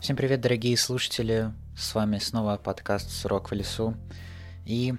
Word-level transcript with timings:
Всем 0.00 0.14
привет, 0.14 0.40
дорогие 0.40 0.76
слушатели! 0.76 1.52
С 1.76 1.92
вами 1.92 2.18
снова 2.18 2.56
подкаст 2.56 3.10
«Сурок 3.10 3.50
в 3.50 3.54
лесу». 3.54 3.96
И 4.64 4.94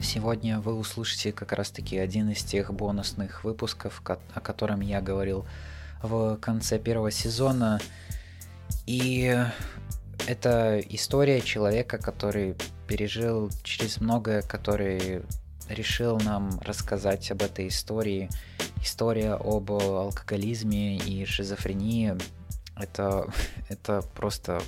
сегодня 0.00 0.58
вы 0.58 0.74
услышите 0.74 1.32
как 1.32 1.52
раз-таки 1.52 1.98
один 1.98 2.30
из 2.30 2.42
тех 2.42 2.72
бонусных 2.72 3.44
выпусков, 3.44 4.02
о 4.06 4.40
котором 4.40 4.80
я 4.80 5.02
говорил 5.02 5.44
в 6.02 6.38
конце 6.38 6.78
первого 6.78 7.10
сезона. 7.10 7.78
И 8.86 9.38
это 10.26 10.80
история 10.88 11.42
человека, 11.42 11.98
который 11.98 12.56
пережил 12.88 13.50
через 13.62 14.00
многое, 14.00 14.40
который 14.40 15.20
решил 15.68 16.18
нам 16.20 16.58
рассказать 16.60 17.30
об 17.30 17.42
этой 17.42 17.68
истории. 17.68 18.30
История 18.82 19.34
об 19.34 19.70
алкоголизме 19.70 20.96
и 20.96 21.26
шизофрении– 21.26 22.16
это, 22.80 23.32
это 23.68 24.02
просто... 24.14 24.60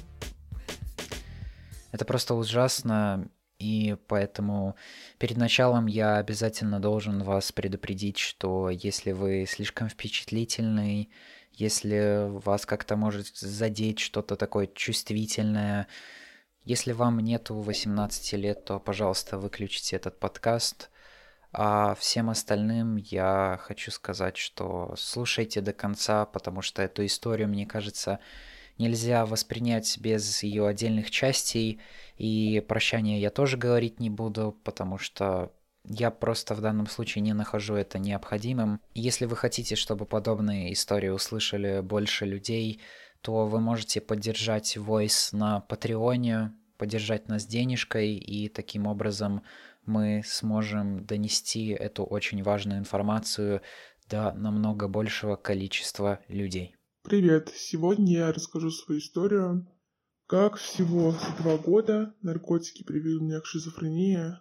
Это 1.93 2.07
просто 2.07 2.35
ужасно, 2.35 3.29
и 3.59 3.97
поэтому 4.09 4.77
перед 5.19 5.37
началом 5.37 5.87
я 5.87 6.17
обязательно 6.17 6.81
должен 6.81 7.23
вас 7.23 7.53
предупредить, 7.53 8.19
что 8.19 8.71
если 8.71 9.13
вы 9.13 9.45
слишком 9.47 9.89
впечатлительный, 9.89 11.11
если 11.53 12.29
вас 12.29 12.65
как-то 12.65 12.97
может 12.97 13.29
задеть 13.37 13.99
что-то 13.99 14.37
такое 14.37 14.69
чувствительное, 14.69 15.87
если 16.65 16.93
вам 16.93 17.21
нету 17.21 17.55
18 17.57 18.33
лет, 18.35 18.65
то, 18.65 18.81
пожалуйста, 18.81 19.39
выключите 19.39 19.97
этот 19.97 20.19
подкаст. 20.19 20.91
А 21.53 21.95
всем 21.95 22.31
остальным 22.31 22.97
я 22.97 23.59
хочу 23.63 23.91
сказать, 23.91 24.37
что 24.39 24.95
слушайте 24.97 25.61
до 25.61 25.73
конца, 25.73 26.25
потому 26.25 26.63
что 26.63 26.83
эту 26.83 27.05
историю, 27.05 27.49
мне 27.49 27.67
кажется, 27.67 28.21
нельзя 28.79 29.27
воспринять 29.27 29.99
без 29.99 30.43
ее 30.43 30.67
отдельных 30.67 31.11
частей. 31.11 31.81
И 32.17 32.65
прощания 32.67 33.21
я 33.21 33.31
тоже 33.31 33.59
говорить 33.59 34.01
не 34.01 34.09
буду, 34.09 34.59
потому 34.65 34.97
что 34.97 35.53
я 35.85 36.11
просто 36.11 36.55
в 36.55 36.61
данном 36.61 36.87
случае 36.87 37.23
не 37.23 37.35
нахожу 37.35 37.75
это 37.75 37.99
необходимым. 37.99 38.81
Если 38.95 39.27
вы 39.27 39.37
хотите, 39.37 39.77
чтобы 39.77 40.07
подобные 40.07 40.73
истории 40.73 41.09
услышали 41.09 41.81
больше 41.81 42.25
людей, 42.25 42.81
то 43.21 43.47
вы 43.47 43.61
можете 43.61 44.01
поддержать 44.01 44.77
Voice 44.77 45.37
на 45.37 45.61
Патреоне, 45.61 46.53
поддержать 46.79 47.29
нас 47.29 47.47
денежкой 47.47 48.15
и 48.15 48.49
таким 48.49 48.87
образом 48.87 49.43
мы 49.85 50.23
сможем 50.25 51.05
донести 51.05 51.69
эту 51.69 52.05
очень 52.05 52.43
важную 52.43 52.79
информацию 52.79 53.63
до 54.09 54.33
намного 54.33 54.89
большего 54.89 55.37
количества 55.37 56.21
людей. 56.29 56.77
Привет! 57.03 57.53
Сегодня 57.55 58.13
я 58.13 58.33
расскажу 58.33 58.71
свою 58.71 59.01
историю. 59.01 59.67
Как 60.27 60.57
всего 60.57 61.13
за 61.13 61.43
два 61.43 61.59
года 61.59 62.15
наркотики 62.23 62.85
привели 62.85 63.21
меня 63.21 63.41
к 63.41 63.47
шизофрении, 63.47 64.39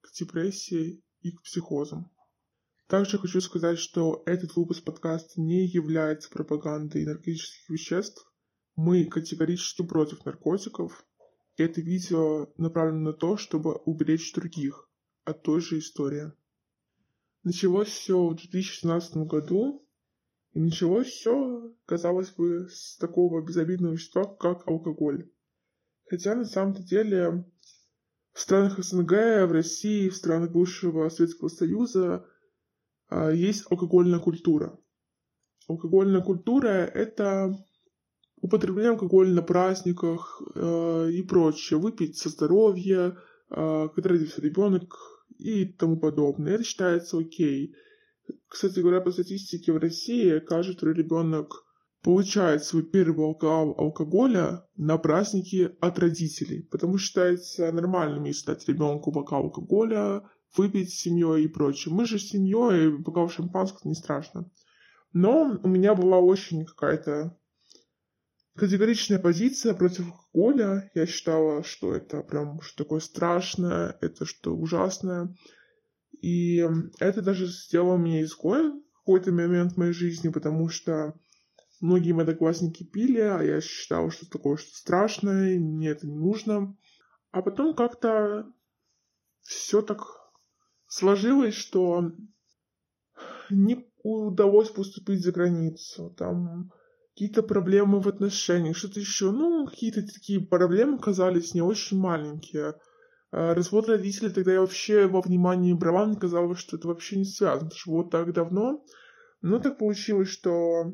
к 0.00 0.12
депрессии 0.12 1.02
и 1.20 1.32
к 1.32 1.42
психозам. 1.42 2.10
Также 2.88 3.18
хочу 3.18 3.40
сказать, 3.40 3.78
что 3.78 4.22
этот 4.26 4.54
выпуск 4.54 4.84
подкаста 4.84 5.40
не 5.40 5.66
является 5.66 6.30
пропагандой 6.30 7.04
наркотических 7.04 7.68
веществ. 7.68 8.24
Мы 8.76 9.06
категорически 9.06 9.82
против 9.82 10.24
наркотиков, 10.24 11.04
это 11.64 11.80
видео 11.80 12.52
направлено 12.56 13.10
на 13.10 13.12
то, 13.12 13.36
чтобы 13.36 13.74
уберечь 13.74 14.32
других 14.34 14.88
от 15.24 15.42
той 15.42 15.60
же 15.60 15.78
истории. 15.78 16.32
Началось 17.42 17.88
все 17.88 18.28
в 18.28 18.34
2017 18.34 19.16
году, 19.18 19.86
и 20.52 20.60
началось 20.60 21.08
все, 21.08 21.74
казалось 21.84 22.30
бы, 22.30 22.68
с 22.70 22.96
такого 22.96 23.44
безобидного 23.46 23.92
вещества, 23.92 24.24
как 24.24 24.66
алкоголь. 24.66 25.30
Хотя 26.08 26.34
на 26.34 26.44
самом-то 26.44 26.82
деле 26.82 27.44
в 28.32 28.40
странах 28.40 28.78
СНГ, 28.78 29.10
в 29.48 29.52
России, 29.52 30.08
в 30.08 30.16
странах 30.16 30.52
бывшего 30.52 31.08
Советского 31.08 31.48
Союза 31.48 32.26
а, 33.08 33.30
есть 33.30 33.64
алкогольная 33.70 34.18
культура. 34.18 34.78
Алкогольная 35.68 36.20
культура— 36.20 36.68
это 36.94 37.56
употребление 38.40 38.92
алкоголя 38.92 39.32
на 39.32 39.42
праздниках 39.42 40.42
э, 40.54 41.10
и 41.12 41.22
прочее, 41.22 41.78
выпить 41.78 42.18
со 42.18 42.28
здоровья, 42.28 43.16
э, 43.50 43.88
когда 43.94 44.10
родился 44.10 44.40
ребенок 44.40 44.96
и 45.38 45.64
тому 45.64 45.98
подобное. 45.98 46.54
Это 46.54 46.64
считается 46.64 47.18
окей. 47.18 47.74
Кстати 48.48 48.80
говоря, 48.80 49.00
по 49.00 49.12
статистике 49.12 49.72
в 49.72 49.78
России 49.78 50.38
каждый 50.40 50.76
второй 50.76 50.94
ребенок 50.94 51.64
получает 52.02 52.62
свой 52.62 52.84
первый 52.84 53.26
алкоголь 53.26 53.74
алкоголя 53.76 54.64
на 54.76 54.96
праздники 54.96 55.76
от 55.80 55.98
родителей, 55.98 56.62
потому 56.70 56.98
что 56.98 57.06
считается 57.06 57.72
нормальным, 57.72 58.24
если 58.24 58.46
дать 58.46 58.68
ребенку 58.68 59.10
бокал 59.10 59.44
алкоголя, 59.44 60.22
выпить 60.56 60.90
с 60.90 61.00
семьей 61.00 61.44
и 61.44 61.48
прочее. 61.48 61.92
Мы 61.92 62.06
же 62.06 62.18
с 62.18 62.28
семьей, 62.28 62.96
бокал 62.98 63.28
шампанского 63.28 63.88
не 63.88 63.94
страшно. 63.94 64.50
Но 65.12 65.58
у 65.62 65.68
меня 65.68 65.94
была 65.94 66.18
очень 66.18 66.64
какая-то 66.64 67.36
категоричная 68.56 69.18
позиция 69.18 69.74
против 69.74 70.06
алкоголя. 70.06 70.90
Я 70.94 71.06
считала, 71.06 71.62
что 71.62 71.94
это 71.94 72.22
прям 72.22 72.60
что 72.60 72.84
такое 72.84 73.00
страшное, 73.00 73.96
это 74.00 74.24
что 74.24 74.56
ужасное. 74.56 75.34
И 76.22 76.64
это 76.98 77.22
даже 77.22 77.46
сделало 77.46 77.96
меня 77.96 78.22
изгоем 78.22 78.82
в 78.92 78.98
какой-то 78.98 79.32
момент 79.32 79.72
в 79.72 79.76
моей 79.76 79.92
жизни, 79.92 80.28
потому 80.28 80.68
что 80.68 81.14
многие 81.80 82.12
мои 82.12 82.22
одноклассники 82.22 82.84
пили, 82.84 83.20
а 83.20 83.42
я 83.42 83.60
считала, 83.60 84.10
что 84.10 84.28
такое 84.28 84.56
что 84.56 84.74
страшное, 84.74 85.58
мне 85.58 85.90
это 85.90 86.06
не 86.06 86.16
нужно. 86.16 86.76
А 87.30 87.42
потом 87.42 87.74
как-то 87.74 88.50
все 89.42 89.82
так 89.82 90.00
сложилось, 90.86 91.54
что 91.54 92.12
не 93.50 93.86
удалось 94.02 94.70
поступить 94.70 95.22
за 95.22 95.32
границу. 95.32 96.14
Там 96.16 96.72
какие-то 97.16 97.42
проблемы 97.42 98.00
в 98.00 98.08
отношениях, 98.08 98.76
что-то 98.76 99.00
еще. 99.00 99.30
Ну, 99.30 99.66
какие-то 99.66 100.02
такие 100.02 100.38
проблемы 100.38 100.98
казались 100.98 101.54
не 101.54 101.62
очень 101.62 101.98
маленькие. 101.98 102.74
А 103.30 103.54
развод 103.54 103.88
родителей 103.88 104.28
тогда 104.28 104.52
я 104.52 104.60
вообще 104.60 105.06
во 105.06 105.22
внимание 105.22 105.74
брала, 105.74 106.04
мне 106.04 106.16
казалось, 106.16 106.58
что 106.58 106.76
это 106.76 106.88
вообще 106.88 107.16
не 107.16 107.24
связано, 107.24 107.70
потому 107.70 107.78
что 107.78 107.90
вот 107.92 108.10
так 108.10 108.34
давно. 108.34 108.84
Но 109.40 109.58
так 109.60 109.78
получилось, 109.78 110.28
что 110.28 110.92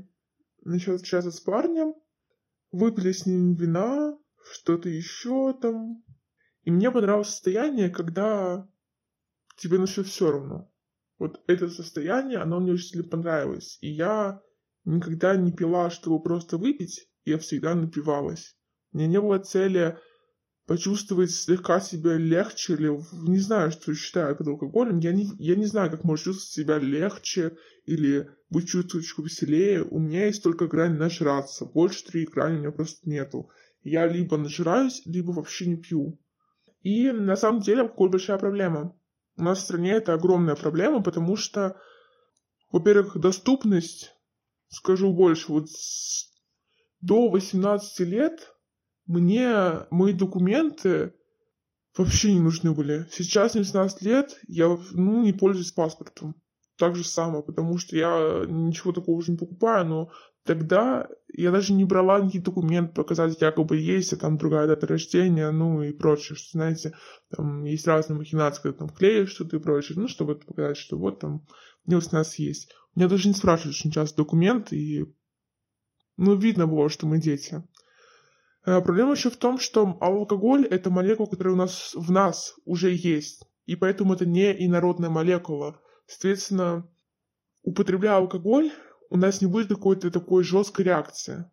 начал 0.63 0.95
встречаться 0.95 1.33
с 1.33 1.41
парнем, 1.41 1.95
выпили 2.71 3.11
с 3.11 3.27
ним 3.27 3.55
вина, 3.55 4.17
что-то 4.53 4.89
еще 4.89 5.53
там. 5.61 6.05
И 6.63 6.71
мне 6.71 6.93
понравилось 6.93 7.31
состояние, 7.31 7.91
когда 7.91 8.69
тебе 9.57 9.79
на 9.79 9.87
все 9.87 10.05
все 10.05 10.31
равно. 10.31 10.71
Вот 11.19 11.43
это 11.49 11.69
состояние, 11.69 12.39
оно 12.39 12.61
мне 12.61 12.75
очень 12.75 12.91
сильно 12.91 13.09
понравилось. 13.09 13.79
И 13.81 13.91
я 13.91 14.41
никогда 14.85 15.37
не 15.37 15.53
пила, 15.53 15.91
чтобы 15.91 16.23
просто 16.23 16.57
выпить, 16.57 17.09
я 17.25 17.39
всегда 17.39 17.75
напивалась. 17.75 18.57
У 18.93 18.99
меня 18.99 19.09
не 19.09 19.21
было 19.21 19.39
цели 19.39 19.99
почувствовать 20.67 21.31
слегка 21.31 21.81
себя 21.81 22.17
легче 22.17 22.75
или 22.75 22.91
не 23.29 23.39
знаю, 23.39 23.73
что 23.73 23.95
считаю 23.95 24.37
под 24.37 24.49
алкоголем. 24.49 24.99
Я 24.99 25.13
не, 25.13 25.29
я 25.39 25.57
не 25.57 25.67
знаю, 25.67 25.91
как 25.91 26.05
можно 26.05 26.25
чувствовать 26.25 26.53
себя 26.53 26.79
легче 26.79 27.57
или 27.85 28.29
быть 28.49 28.69
чуть 28.69 28.95
веселее. 28.95 29.83
У 29.83 29.99
меня 29.99 30.27
есть 30.27 30.43
только 30.43 30.67
грань 30.67 30.97
нажраться. 30.97 31.65
Больше 31.65 32.05
три 32.05 32.27
грани 32.27 32.57
у 32.57 32.61
меня 32.61 32.71
просто 32.71 33.09
нету. 33.09 33.51
Я 33.83 34.07
либо 34.07 34.37
нажираюсь, 34.37 35.03
либо 35.05 35.33
вообще 35.33 35.67
не 35.67 35.77
пью. 35.77 36.19
И 36.83 37.11
на 37.11 37.37
самом 37.37 37.61
деле 37.61 37.83
алкоголь 37.83 38.11
большая 38.11 38.39
проблема. 38.39 38.97
У 39.37 39.43
нас 39.43 39.59
в 39.59 39.63
стране 39.63 39.93
это 39.93 40.15
огромная 40.15 40.55
проблема, 40.55 41.03
потому 41.03 41.37
что, 41.37 41.81
во-первых, 42.71 43.19
доступность 43.19 44.15
скажу 44.73 45.13
больше, 45.13 45.53
вот 45.53 45.71
с, 45.71 46.31
до 47.01 47.29
18 47.29 48.01
лет 48.01 48.55
мне 49.07 49.87
мои 49.91 50.13
документы 50.13 51.15
вообще 51.97 52.33
не 52.33 52.41
нужны 52.41 52.73
были. 52.73 53.07
Сейчас 53.13 53.55
мне 53.55 53.63
18 53.63 54.03
лет, 54.03 54.39
я 54.49 54.77
ну, 54.93 55.23
не 55.23 55.33
пользуюсь 55.33 55.73
паспортом. 55.73 56.35
Так 56.79 56.97
же 56.97 57.05
самое, 57.05 57.45
потому 57.45 57.77
что 57.79 57.97
я 57.97 58.45
ничего 58.49 58.93
такого 58.93 59.17
уже 59.17 59.33
не 59.33 59.37
покупаю, 59.39 59.87
но 59.87 60.11
тогда 60.45 61.07
я 61.29 61.51
даже 61.51 61.75
не 61.75 61.85
брала 61.85 62.19
никакие 62.19 62.43
документы 62.43 62.95
показать, 62.95 63.41
якобы 63.41 63.77
есть, 63.77 64.13
а 64.13 64.17
там 64.17 64.39
другая 64.39 64.67
дата 64.67 64.87
рождения, 64.87 65.51
ну 65.51 65.83
и 65.83 65.93
прочее, 65.93 66.35
что, 66.35 66.53
знаете, 66.53 66.95
там 67.31 67.65
есть 67.65 67.87
разные 67.87 68.19
махинации, 68.19 68.63
когда 68.63 68.79
там 68.79 68.89
клеишь 68.89 69.31
что-то 69.31 69.57
и 69.57 69.61
прочее, 69.61 69.99
ну, 70.01 70.09
чтобы 70.09 70.37
показать, 70.37 70.79
что 70.79 70.97
вот 70.97 71.21
там 71.21 71.47
мне 71.85 71.97
18 71.97 72.39
есть. 72.39 72.75
Меня 72.95 73.09
даже 73.09 73.29
не 73.29 73.35
спрашивают 73.35 73.77
очень 73.77 73.91
часто 73.91 74.19
документы, 74.19 74.77
и 74.77 75.05
ну, 76.17 76.35
видно 76.37 76.67
было, 76.67 76.89
что 76.89 77.07
мы 77.07 77.19
дети. 77.19 77.63
А, 78.65 78.81
проблема 78.81 79.13
еще 79.13 79.31
в 79.31 79.37
том, 79.37 79.59
что 79.59 79.97
алкоголь— 80.01 80.67
это 80.71 80.91
молекула, 80.91 81.27
которая 81.27 81.55
у 81.55 81.57
нас 81.57 81.93
в 81.95 82.11
нас 82.11 82.55
уже 82.65 82.95
есть, 82.95 83.45
и 83.67 83.77
поэтому 83.77 84.15
это 84.15 84.27
не 84.27 84.53
инородная 84.67 85.11
молекула. 85.11 85.81
Соответственно, 86.07 86.89
употребляя 87.63 88.19
алкоголь, 88.19 88.71
у 89.09 89.17
нас 89.17 89.41
не 89.41 89.47
будет 89.47 89.69
какой-то 89.69 90.11
такой 90.11 90.45
жесткой 90.45 90.87
реакции. 90.87 91.51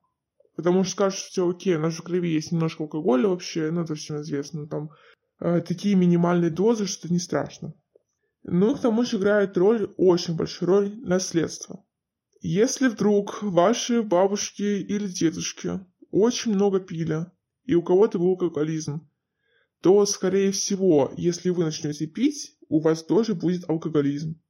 Потому 0.56 0.84
что 0.84 0.92
скажут, 0.92 1.20
что 1.20 1.30
все 1.30 1.50
окей, 1.50 1.76
у 1.76 1.80
нас 1.80 1.96
в 1.96 2.04
крови 2.04 2.30
есть 2.30 2.52
немножко 2.52 2.84
алкоголя 2.84 3.30
вообще, 3.30 3.72
ну 3.72 3.82
это 3.84 3.96
всем 3.96 4.22
известно, 4.22 4.68
там 4.68 4.90
э, 5.40 5.62
такие 5.62 5.96
минимальные 5.96 6.52
дозы, 6.52 6.86
что 6.86 7.08
это 7.08 7.14
не 7.14 7.20
страшно. 7.20 7.74
Ну, 8.44 8.76
к 8.76 8.82
тому 8.82 9.04
же 9.04 9.18
играет 9.18 9.58
роль, 9.58 9.94
очень 9.98 10.36
большую 10.36 10.70
роль, 10.70 10.96
наследство. 11.02 11.86
Если 12.42 12.88
вдруг 12.88 13.44
ваши 13.44 14.02
бабушки 14.02 14.62
или 14.62 15.08
дедушки 15.08 15.80
очень 16.12 16.54
много 16.54 16.80
пили, 16.80 17.26
и 17.66 17.76
у 17.76 17.84
кого-то 17.84 18.18
был 18.18 18.30
алкоголизм, 18.30 19.10
то, 19.82 20.06
скорее 20.06 20.52
всего, 20.52 21.14
если 21.18 21.50
вы 21.50 21.66
начнете 21.66 22.08
пить, 22.08 22.58
у 22.70 22.80
вас 22.80 23.04
тоже 23.04 23.36
будет 23.36 23.70
алкоголизм. 23.70 24.42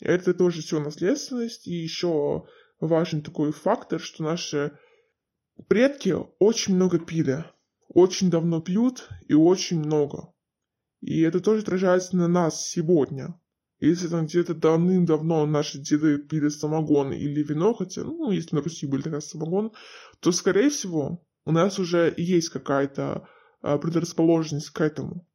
Это 0.00 0.34
тоже 0.34 0.62
все 0.62 0.80
наследственность, 0.80 1.66
и 1.66 1.74
еще 1.74 2.46
важен 2.80 3.22
такой 3.22 3.52
фактор, 3.52 4.00
что 4.00 4.22
наши 4.22 4.76
Предки 5.68 6.14
очень 6.38 6.74
много 6.74 6.98
пили, 6.98 7.44
очень 7.88 8.30
давно 8.30 8.60
пьют 8.60 9.08
и 9.28 9.34
очень 9.34 9.78
много. 9.78 10.31
И 11.02 11.20
это 11.20 11.40
тоже 11.40 11.62
отражается 11.62 12.16
на 12.16 12.28
нас 12.28 12.66
сегодня. 12.66 13.38
Если 13.80 14.06
там 14.06 14.26
где-то 14.26 14.54
давным-давно 14.54 15.44
наши 15.44 15.78
деды 15.78 16.18
пили 16.18 16.48
самогон 16.48 17.12
или 17.12 17.42
вино, 17.42 17.74
хотя, 17.74 18.04
ну, 18.04 18.30
если 18.30 18.54
на 18.54 18.62
Руси 18.62 18.86
были 18.86 19.02
такая 19.02 19.20
самогон, 19.20 19.72
то, 20.20 20.30
скорее 20.30 20.70
всего, 20.70 21.26
у 21.44 21.50
нас 21.50 21.80
уже 21.80 22.14
есть 22.16 22.50
какая-то 22.50 23.28
а, 23.60 23.78
предрасположенность 23.78 24.70
к 24.70 24.80
этому. 24.80 25.26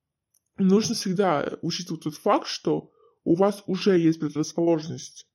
Нужно 0.58 0.96
всегда 0.96 1.58
учитывать 1.62 2.04
тот 2.04 2.16
факт, 2.16 2.48
что 2.48 2.90
у 3.26 3.36
вас 3.36 3.62
уже 3.68 4.00
есть 4.00 4.22
предрасположенность. 4.22 5.28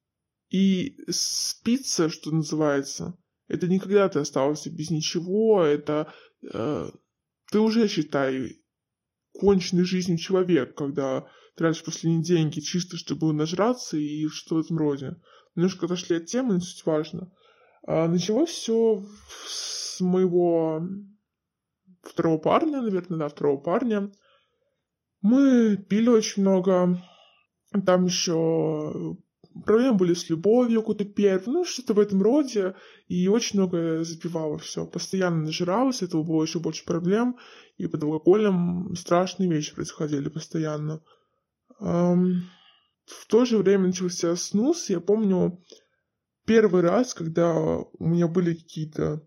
И 0.48 0.96
спиться, 1.10 2.08
что 2.08 2.30
называется, 2.30 3.18
это 3.48 3.68
не 3.68 3.78
когда 3.78 4.08
ты 4.08 4.20
остался 4.20 4.70
без 4.70 4.90
ничего, 4.90 5.62
это 5.62 6.12
э, 6.42 6.90
ты 7.50 7.58
уже, 7.60 7.86
считай, 7.88 8.61
конченный 9.32 9.84
жизнью 9.84 10.18
человек, 10.18 10.74
когда 10.74 11.26
тратишь 11.56 11.84
последние 11.84 12.22
деньги 12.22 12.60
чисто, 12.60 12.96
чтобы 12.96 13.32
нажраться 13.32 13.96
и 13.96 14.26
что 14.28 14.56
в 14.56 14.60
этом 14.60 14.78
роде. 14.78 15.16
Немножко 15.54 15.86
отошли 15.86 16.16
от 16.16 16.26
темы, 16.26 16.54
но 16.54 16.60
суть 16.60 16.86
важно. 16.86 17.32
А, 17.86 18.08
началось 18.08 18.50
все 18.50 19.04
с 19.46 20.00
моего 20.00 20.82
второго 22.02 22.38
парня, 22.38 22.80
наверное, 22.80 23.18
да, 23.18 23.28
второго 23.28 23.60
парня. 23.60 24.10
Мы 25.20 25.76
пили 25.76 26.08
очень 26.08 26.42
много. 26.42 27.02
Там 27.86 28.06
еще 28.06 29.16
проблемы 29.64 29.96
были 29.96 30.14
с 30.14 30.28
любовью, 30.30 30.80
какой-то 30.80 31.04
первый, 31.04 31.52
ну, 31.52 31.64
что-то 31.64 31.94
в 31.94 32.00
этом 32.00 32.22
роде, 32.22 32.74
и 33.08 33.28
очень 33.28 33.58
много 33.58 34.04
запивала 34.04 34.58
все. 34.58 34.86
Постоянно 34.86 35.42
нажиралась, 35.42 36.02
этого 36.02 36.22
было 36.22 36.42
еще 36.42 36.58
больше 36.58 36.84
проблем, 36.84 37.36
и 37.76 37.86
под 37.86 38.02
алкоголем 38.02 38.94
страшные 38.96 39.50
вещи 39.50 39.74
происходили 39.74 40.28
постоянно. 40.28 41.02
Эм, 41.80 42.44
в 43.06 43.26
то 43.26 43.44
же 43.44 43.58
время 43.58 43.88
начался 43.88 44.36
снус, 44.36 44.88
я 44.90 45.00
помню 45.00 45.60
первый 46.46 46.82
раз, 46.82 47.14
когда 47.14 47.54
у 47.54 48.06
меня 48.06 48.28
были 48.28 48.54
какие-то 48.54 49.26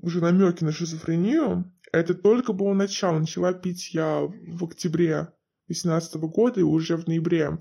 уже 0.00 0.20
намеки 0.20 0.64
на 0.64 0.72
шизофрению, 0.72 1.72
это 1.92 2.14
только 2.14 2.52
было 2.52 2.72
начало. 2.72 3.18
Начала 3.18 3.52
пить 3.52 3.94
я 3.94 4.20
в 4.22 4.64
октябре 4.64 5.32
2018 5.68 6.14
года 6.16 6.60
и 6.60 6.64
уже 6.64 6.96
в 6.96 7.06
ноябре 7.06 7.58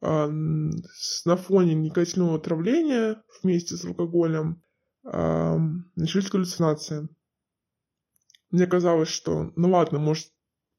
на 0.00 1.36
фоне 1.36 1.74
никотинового 1.74 2.36
отравления 2.36 3.22
вместе 3.42 3.76
с 3.76 3.84
алкоголем 3.84 4.62
а, 5.04 5.58
начались 5.96 6.30
галлюцинации. 6.30 7.08
Мне 8.50 8.66
казалось, 8.66 9.08
что, 9.08 9.52
ну 9.56 9.70
ладно, 9.70 9.98
может, 9.98 10.28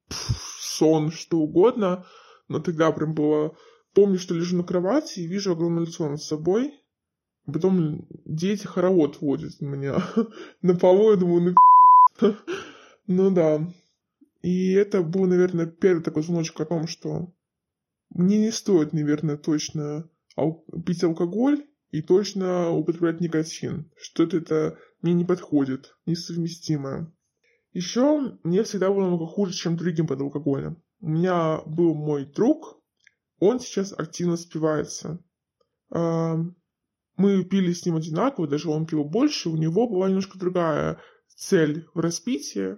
сон, 0.09 1.12
что 1.12 1.39
угодно, 1.39 2.06
но 2.47 2.59
тогда 2.59 2.91
прям 2.91 3.13
было... 3.13 3.56
Помню, 3.94 4.18
что 4.18 4.33
лежу 4.33 4.56
на 4.56 4.63
кровати 4.63 5.19
и 5.19 5.27
вижу 5.27 5.51
огромное 5.51 5.85
лицо 5.85 6.09
над 6.09 6.21
собой. 6.21 6.73
Потом 7.45 8.07
дети 8.25 8.65
хоровод 8.65 9.19
водят 9.19 9.59
меня 9.59 9.97
на 10.62 10.75
полу, 10.75 11.12
я 11.12 11.18
думаю, 11.18 11.56
ну 12.21 12.35
Ну 13.07 13.31
да. 13.31 13.68
И 14.41 14.71
это 14.71 15.01
был, 15.01 15.25
наверное, 15.25 15.65
первый 15.65 16.03
такой 16.03 16.23
звоночек 16.23 16.59
о 16.62 16.65
том, 16.65 16.88
что 16.88 17.33
мне 18.13 18.37
не 18.39 18.51
стоит, 18.51 18.93
наверное, 18.93 19.37
точно 19.37 20.09
пить 20.85 21.03
алкоголь 21.03 21.65
и 21.91 22.01
точно 22.01 22.71
употреблять 22.71 23.19
никотин. 23.21 23.91
Что-то 23.97 24.37
это 24.37 24.77
мне 25.01 25.13
не 25.13 25.25
подходит, 25.25 25.95
несовместимое. 26.05 27.11
Еще 27.73 28.37
мне 28.43 28.63
всегда 28.63 28.89
было 28.89 29.07
много 29.07 29.25
хуже, 29.25 29.53
чем 29.53 29.77
другим 29.77 30.07
под 30.07 30.21
алкоголем. 30.21 30.81
У 30.99 31.09
меня 31.09 31.61
был 31.65 31.95
мой 31.95 32.25
друг, 32.25 32.81
он 33.39 33.59
сейчас 33.59 33.93
активно 33.93 34.37
спивается. 34.37 35.23
Мы 35.89 37.43
пили 37.43 37.73
с 37.73 37.85
ним 37.85 37.95
одинаково, 37.95 38.47
даже 38.47 38.69
он 38.69 38.85
пил 38.85 39.03
больше, 39.03 39.49
у 39.49 39.57
него 39.57 39.87
была 39.87 40.07
немножко 40.07 40.37
другая 40.37 40.99
цель 41.27 41.87
в 41.93 41.99
распитии, 41.99 42.77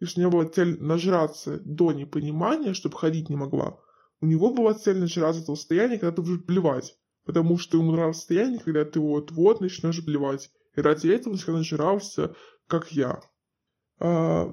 и 0.00 0.04
что 0.04 0.20
у 0.20 0.22
него 0.22 0.32
была 0.32 0.46
цель 0.46 0.80
нажраться 0.80 1.60
до 1.64 1.92
непонимания, 1.92 2.74
чтобы 2.74 2.96
ходить 2.96 3.28
не 3.28 3.36
могла. 3.36 3.78
У 4.24 4.26
него 4.26 4.54
была 4.54 4.72
цель 4.72 4.96
нажраться 5.00 5.42
этого 5.42 5.54
состояния, 5.54 5.98
когда 5.98 6.16
ты 6.16 6.22
будешь 6.22 6.44
блевать. 6.44 6.96
Потому 7.26 7.58
что 7.58 7.76
ему 7.76 7.92
нравилось 7.92 8.16
состояние, 8.16 8.58
когда 8.58 8.82
ты 8.86 8.98
вот-вот 8.98 9.60
начнешь 9.60 10.02
блевать. 10.02 10.50
И 10.74 10.80
ради 10.80 11.08
этого 11.08 11.34
он 11.34 11.54
нажирался, 11.56 12.34
как 12.66 12.90
я. 12.90 13.20
А, 13.98 14.50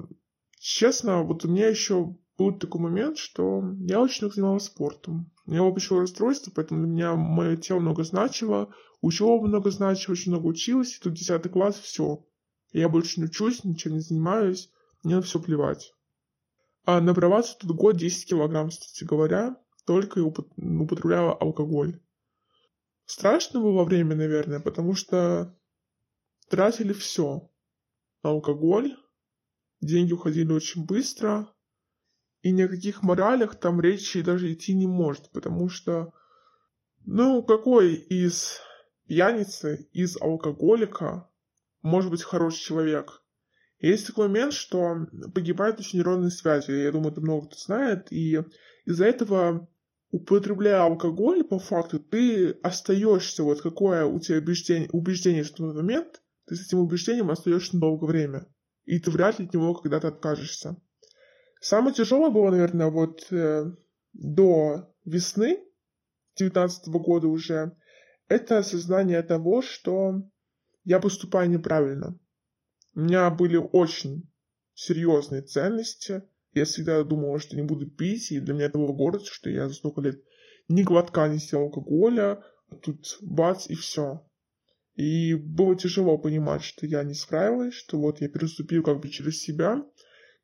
честно, 0.59 1.23
вот 1.23 1.45
у 1.45 1.47
меня 1.47 1.69
еще 1.69 2.17
был 2.37 2.51
такой 2.59 2.81
момент, 2.81 3.17
что 3.17 3.63
я 3.79 4.01
очень 4.01 4.25
много 4.25 4.35
занималась 4.35 4.65
спортом. 4.65 5.31
У 5.45 5.51
меня 5.51 5.63
было 5.63 6.01
расстройство, 6.01 6.51
поэтому 6.53 6.81
для 6.81 6.91
меня 6.91 7.15
мое 7.15 7.55
тело 7.55 7.79
много 7.79 8.03
значило, 8.03 8.73
учеба 8.99 9.47
много 9.47 9.71
значила, 9.71 10.11
очень 10.11 10.33
много 10.33 10.47
училась, 10.47 10.97
и 10.97 11.01
тут 11.01 11.13
10 11.13 11.49
класс, 11.49 11.79
все. 11.79 12.25
Я 12.73 12.89
больше 12.89 13.21
не 13.21 13.27
учусь, 13.27 13.63
ничем 13.63 13.93
не 13.93 14.01
занимаюсь, 14.01 14.69
мне 15.03 15.15
на 15.15 15.21
все 15.21 15.39
плевать. 15.39 15.93
А 16.83 16.99
набрала 16.99 17.43
тут 17.43 17.71
год 17.71 17.97
10 17.97 18.27
килограмм, 18.29 18.69
кстати 18.69 19.03
говоря, 19.03 19.55
только 19.85 20.19
и 20.19 20.23
употребляла 20.23 21.33
алкоголь. 21.33 22.01
Страшно 23.05 23.59
было 23.59 23.83
время, 23.83 24.15
наверное, 24.15 24.59
потому 24.59 24.95
что 24.95 25.55
тратили 26.49 26.93
все 26.93 27.49
на 28.23 28.31
алкоголь, 28.31 28.95
деньги 29.79 30.13
уходили 30.13 30.51
очень 30.51 30.85
быстро, 30.85 31.53
и 32.41 32.51
ни 32.51 32.63
о 32.63 32.67
каких 32.67 33.03
моралях 33.03 33.55
там 33.55 33.79
речи 33.79 34.21
даже 34.21 34.51
идти 34.51 34.73
не 34.73 34.87
может, 34.87 35.29
потому 35.31 35.69
что, 35.69 36.13
ну, 37.05 37.43
какой 37.43 37.93
из 37.93 38.59
пьяницы, 39.07 39.87
из 39.91 40.19
алкоголика 40.19 41.29
может 41.81 42.09
быть 42.09 42.23
хороший 42.23 42.59
человек? 42.59 43.20
Есть 43.81 44.07
такой 44.07 44.27
момент, 44.27 44.53
что 44.53 45.07
погибают 45.33 45.79
очень 45.79 45.99
нейронные 45.99 46.29
связи. 46.29 46.71
Я 46.71 46.91
думаю, 46.91 47.11
это 47.11 47.21
много 47.21 47.47
кто 47.47 47.57
знает. 47.57 48.11
И 48.11 48.39
из-за 48.85 49.05
этого, 49.05 49.67
употребляя 50.11 50.83
алкоголь, 50.83 51.43
по 51.43 51.57
факту, 51.57 51.99
ты 51.99 52.51
остаешься, 52.61 53.43
вот 53.43 53.61
какое 53.61 54.05
у 54.05 54.19
тебя 54.19 54.37
убеждение, 54.37 54.89
убеждение 54.91 55.43
в 55.43 55.49
тот 55.49 55.75
момент, 55.75 56.21
ты 56.45 56.55
с 56.55 56.67
этим 56.67 56.79
убеждением 56.79 57.31
остаешься 57.31 57.79
долгое 57.79 58.05
время. 58.05 58.47
И 58.85 58.99
ты 58.99 59.09
вряд 59.09 59.39
ли 59.39 59.45
от 59.45 59.53
него 59.53 59.73
когда-то 59.73 60.09
откажешься. 60.09 60.77
Самое 61.59 61.95
тяжелое 61.95 62.29
было, 62.29 62.51
наверное, 62.51 62.87
вот 62.91 63.25
э, 63.31 63.65
до 64.13 64.93
весны 65.05 65.59
19 66.37 66.87
года 66.89 67.27
уже, 67.27 67.75
это 68.27 68.59
осознание 68.59 69.21
того, 69.23 69.61
что 69.61 70.21
я 70.83 70.99
поступаю 70.99 71.49
неправильно. 71.49 72.17
У 72.93 73.01
меня 73.01 73.29
были 73.29 73.57
очень 73.57 74.29
серьезные 74.73 75.41
ценности. 75.41 76.23
Я 76.53 76.65
всегда 76.65 77.03
думала, 77.03 77.39
что 77.39 77.55
не 77.55 77.61
буду 77.61 77.89
пить, 77.89 78.31
и 78.31 78.39
для 78.39 78.53
меня 78.53 78.65
это 78.65 78.77
было 78.77 78.91
гордость, 78.91 79.27
что 79.27 79.49
я 79.49 79.69
за 79.69 79.75
столько 79.75 80.01
лет 80.01 80.21
ни 80.67 80.83
глотка 80.83 81.27
не 81.27 81.39
съел 81.39 81.61
алкоголя, 81.61 82.43
а 82.69 82.75
тут 82.75 83.17
бац 83.21 83.67
и 83.69 83.75
все. 83.75 84.25
И 84.95 85.33
было 85.33 85.75
тяжело 85.75 86.17
понимать, 86.17 86.63
что 86.63 86.85
я 86.85 87.03
не 87.03 87.13
справилась, 87.13 87.73
что 87.73 87.99
вот 87.99 88.19
я 88.21 88.29
переступил 88.29 88.83
как 88.83 88.99
бы 88.99 89.09
через 89.09 89.41
себя. 89.41 89.83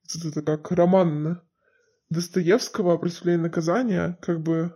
Это 0.06 0.42
как 0.42 0.72
роман 0.72 1.42
Достоевского 2.10 2.98
«Преступление 2.98 3.40
и 3.40 3.44
наказание», 3.44 4.18
как 4.22 4.42
бы 4.42 4.74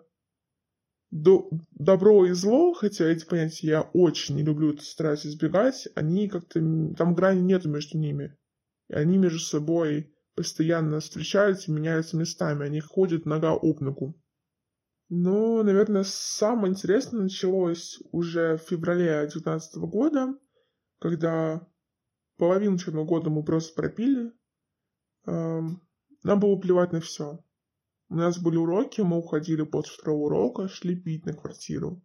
до, 1.12 1.50
добро 1.72 2.26
и 2.26 2.32
зло, 2.32 2.74
хотя 2.74 3.06
эти 3.06 3.26
понятия 3.26 3.68
я 3.68 3.82
очень 3.82 4.36
не 4.36 4.44
люблю, 4.44 4.78
стараюсь 4.78 5.26
избегать, 5.26 5.88
они 5.94 6.30
как-то, 6.30 6.60
там 6.98 7.14
грани 7.14 7.42
нету 7.42 7.70
между 7.70 7.98
ними. 7.98 8.38
И 8.88 8.94
они 8.94 9.18
между 9.18 9.40
собой 9.40 10.14
постоянно 10.36 11.02
встречаются, 11.02 11.72
меняются 11.72 12.18
местами, 12.18 12.66
они 12.66 12.80
ходят 12.80 13.26
нога 13.26 13.52
об 13.52 13.82
ногу. 13.82 14.18
Но, 15.10 15.62
наверное, 15.62 16.04
самое 16.06 16.72
интересное 16.72 17.24
началось 17.24 18.00
уже 18.14 18.56
в 18.56 18.62
феврале 18.62 19.20
2019 19.24 19.76
года, 19.90 20.34
когда 21.00 21.68
половину 22.38 22.76
учебного 22.76 23.04
года 23.04 23.30
мы 23.30 23.44
просто 23.44 23.76
пропили. 23.76 24.32
Эм, 25.26 25.86
нам 26.24 26.40
было 26.40 26.56
плевать 26.56 26.94
на 26.94 27.02
все. 27.02 27.44
У 28.12 28.16
нас 28.16 28.38
были 28.38 28.58
уроки, 28.58 29.00
мы 29.00 29.20
уходили 29.20 29.64
после 29.64 29.94
второго 29.94 30.26
урока, 30.26 30.68
шли 30.68 30.98
пить 30.98 31.26
на 31.26 31.32
квартиру. 31.32 32.04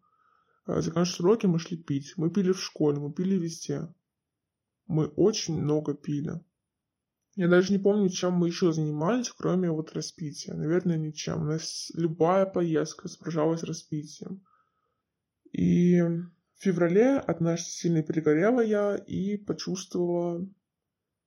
Э, 0.69 0.81
заканчивая 0.81 1.31
уроки, 1.31 1.47
мы 1.47 1.59
шли 1.59 1.77
пить. 1.77 2.13
Мы 2.17 2.31
пили 2.31 2.53
в 2.53 2.63
школе, 2.63 3.01
мы 3.01 3.13
пили 3.13 3.35
везде. 3.35 3.93
Мы 4.87 5.07
очень 5.07 5.61
много 5.61 5.95
пили. 5.95 6.41
Я 7.35 7.49
даже 7.49 7.73
не 7.73 7.81
помню, 7.81 8.09
чем 8.09 8.35
мы 8.35 8.47
еще 8.47 8.73
занимались, 8.73 9.33
кроме 9.33 9.69
вот 9.69 9.95
распития. 9.95 10.55
Наверное, 10.55 10.97
ничем. 10.97 11.43
У 11.43 11.47
нас 11.47 11.91
любая 11.95 12.47
поездка 12.47 13.09
сопровождалась 13.09 13.65
распитием. 13.65 14.47
И 15.51 16.01
в 16.01 16.31
феврале 16.55 17.17
однажды 17.17 17.69
сильно 17.69 18.05
перегорела 18.05 18.61
я 18.61 18.95
и 18.95 19.37
почувствовала, 19.39 20.49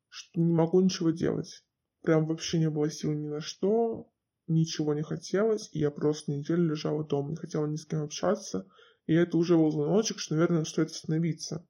что 0.08 0.40
не 0.40 0.54
могу 0.54 0.80
ничего 0.80 1.10
делать. 1.10 1.66
Прям 2.02 2.28
вообще 2.28 2.60
не 2.60 2.70
было 2.70 2.90
сил 2.90 3.12
ни 3.12 3.28
на 3.28 3.42
что, 3.42 4.10
ничего 4.50 4.94
не 4.94 5.04
хотелось, 5.04 5.70
и 5.72 5.80
я 5.80 5.92
просто 5.92 6.32
неделю 6.32 6.70
лежала 6.70 7.04
дома, 7.04 7.32
не 7.32 7.36
хотела 7.36 7.66
ни 7.66 7.76
с 7.76 7.86
кем 7.86 8.04
общаться, 8.04 8.68
и 9.06 9.14
это 9.14 9.38
уже 9.38 9.56
был 9.56 9.72
звоночек, 9.72 10.20
что, 10.20 10.36
наверное, 10.36 10.66
стоит 10.66 10.90
остановиться. 10.90 11.66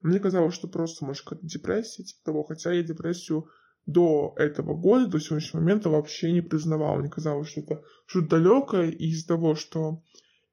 Мне 0.00 0.18
казалось, 0.18 0.54
что 0.54 0.68
просто, 0.68 1.04
может, 1.04 1.24
какая-то 1.24 1.46
депрессия, 1.46 2.02
типа 2.02 2.20
того, 2.24 2.44
хотя 2.44 2.72
я 2.72 2.82
депрессию 2.82 3.48
до 3.86 4.34
этого 4.36 4.74
года, 4.74 5.06
до 5.06 5.20
сегодняшнего 5.20 5.60
момента 5.60 5.90
вообще 5.90 6.32
не 6.32 6.40
признавал. 6.40 6.96
Мне 6.98 7.08
казалось, 7.08 7.48
что 7.48 7.60
это 7.60 7.82
что-то 8.06 8.28
далекое, 8.28 8.90
из-за 8.90 9.28
того, 9.28 9.54
что 9.54 10.02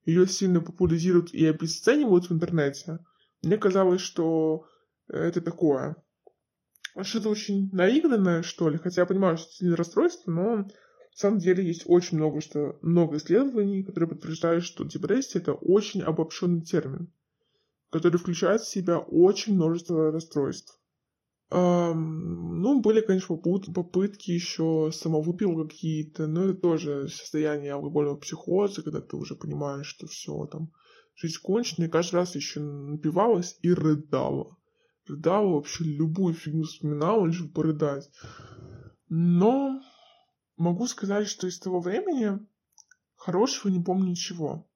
ее 0.05 0.27
сильно 0.27 0.62
популяризируют 0.62 1.33
и 1.33 1.45
обесценивают 1.45 2.29
в 2.29 2.33
интернете, 2.33 3.00
мне 3.41 3.57
казалось, 3.57 4.01
что 4.01 4.67
это 5.07 5.41
такое. 5.41 5.95
Что-то 7.01 7.29
очень 7.29 7.69
наигранное, 7.71 8.41
что 8.41 8.69
ли, 8.69 8.77
хотя 8.77 9.01
я 9.01 9.05
понимаю, 9.05 9.38
что 9.38 9.65
это 9.65 9.75
расстройство, 9.75 10.31
но 10.31 10.67
самом 11.19 11.39
деле 11.39 11.65
есть 11.65 11.83
очень 11.85 12.17
много, 12.17 12.41
что, 12.41 12.77
много 12.81 13.17
исследований, 13.17 13.83
которые 13.83 14.09
подтверждают, 14.09 14.63
что 14.63 14.83
депрессия– 14.83 15.39
это 15.39 15.53
очень 15.53 16.01
обобщенный 16.01 16.61
термин 16.61 17.11
который 17.89 18.17
включает 18.17 18.61
в 18.61 18.69
себя 18.69 18.99
очень 18.99 19.55
множество 19.55 20.11
расстройств. 20.11 20.79
Um, 21.51 22.59
ну, 22.61 22.79
были, 22.79 23.01
конечно, 23.01 23.35
попытки 23.35 24.29
еще 24.29 24.91
самовыпил 24.93 25.65
какие-то, 25.67 26.27
но 26.27 26.45
это 26.45 26.53
тоже 26.53 27.09
состояние 27.09 27.73
алкогольного 27.73 28.17
психоза, 28.17 28.83
когда 28.83 29.01
ты 29.01 29.17
уже 29.17 29.35
понимаешь, 29.35 29.88
что 29.88 30.05
все 30.05 30.45
там, 30.45 30.71
жизнь 31.15 31.39
кончена, 31.41 31.85
и 31.85 31.89
каждый 31.89 32.15
раз 32.15 32.35
еще 32.35 32.59
напивалась 32.59 33.57
и 33.63 33.73
рыдала. 33.73 34.57
Рыдала 35.07 35.55
вообще 35.55 35.85
любую 35.85 36.35
фигню 36.35 36.65
вспоминала, 36.65 37.25
лишь 37.25 37.41
бы 37.41 37.51
порыдать. 37.51 38.11
Но 39.07 39.81
могу 40.59 40.87
сказать, 40.87 41.27
что 41.27 41.47
из 41.47 41.57
того 41.59 41.79
времени 41.79 42.45
хорошего 43.15 43.71
не 43.71 43.81
помню 43.81 44.11
ничего. 44.11 44.67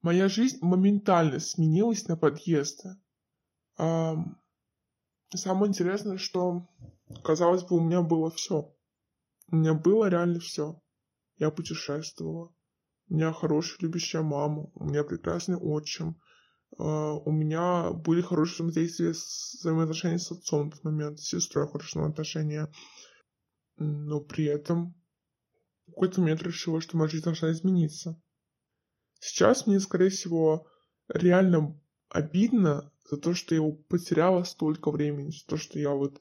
Моя 0.00 0.28
жизнь 0.28 0.58
моментально 0.62 1.38
сменилась 1.38 2.08
на 2.08 2.16
подъезд. 2.16 2.86
А, 3.76 4.16
самое 5.34 5.68
интересное, 5.68 6.16
что, 6.16 6.68
казалось 7.22 7.64
бы, 7.64 7.76
у 7.76 7.80
меня 7.80 8.02
было 8.02 8.30
все. 8.30 8.74
У 9.50 9.56
меня 9.56 9.74
было 9.74 10.08
реально 10.08 10.40
все. 10.40 10.80
Я 11.36 11.50
путешествовала. 11.50 12.54
У 13.08 13.14
меня 13.14 13.32
хорошая 13.32 13.78
любящая 13.80 14.22
мама. 14.22 14.70
У 14.74 14.84
меня 14.84 15.04
прекрасный 15.04 15.56
отчим. 15.56 16.20
Uh, 16.78 17.20
у 17.26 17.30
меня 17.30 17.90
были 17.90 18.22
хорошие 18.22 18.66
взаимодействия, 18.66 19.10
взаимоотношения 19.10 20.18
с 20.18 20.32
отцом 20.32 20.70
в 20.70 20.76
тот 20.76 20.84
момент, 20.84 21.20
с 21.20 21.28
сестрой 21.28 21.68
хорошие 21.68 22.02
отношения. 22.06 22.72
Но 23.82 24.20
при 24.20 24.44
этом 24.44 24.94
в 25.86 25.90
какой-то 25.92 26.20
момент 26.20 26.42
решила, 26.42 26.80
что 26.80 26.96
моя 26.96 27.08
жизнь 27.08 27.24
должна 27.24 27.52
измениться. 27.52 28.20
Сейчас 29.20 29.66
мне, 29.66 29.78
скорее 29.80 30.08
всего, 30.10 30.66
реально 31.08 31.80
обидно 32.08 32.92
за 33.10 33.16
то, 33.16 33.34
что 33.34 33.54
я 33.54 33.62
потеряла 33.88 34.44
столько 34.44 34.90
времени, 34.90 35.30
за 35.30 35.46
то, 35.46 35.56
что 35.56 35.78
я 35.78 35.90
вот 35.90 36.20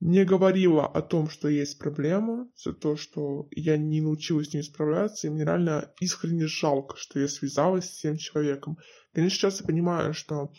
не 0.00 0.24
говорила 0.24 0.86
о 0.86 1.00
том, 1.00 1.28
что 1.28 1.48
есть 1.48 1.78
проблема, 1.78 2.50
за 2.56 2.72
то, 2.72 2.96
что 2.96 3.46
я 3.52 3.76
не 3.76 4.00
научилась 4.00 4.50
с 4.50 4.54
ней 4.54 4.62
справляться, 4.62 5.26
и 5.26 5.30
мне 5.30 5.44
реально 5.44 5.92
искренне 6.00 6.48
жалко, 6.48 6.96
что 6.96 7.20
я 7.20 7.28
связалась 7.28 7.88
с 7.88 8.00
тем 8.00 8.16
человеком. 8.16 8.78
Конечно, 9.12 9.36
сейчас 9.36 9.60
я 9.60 9.66
понимаю, 9.66 10.12
что 10.12 10.52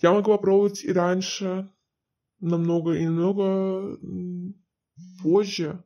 я 0.00 0.12
могла 0.12 0.38
пробовать 0.38 0.82
и 0.82 0.92
раньше, 0.92 1.70
намного 2.40 2.92
и 2.92 3.04
намного 3.04 3.98
позже, 5.22 5.82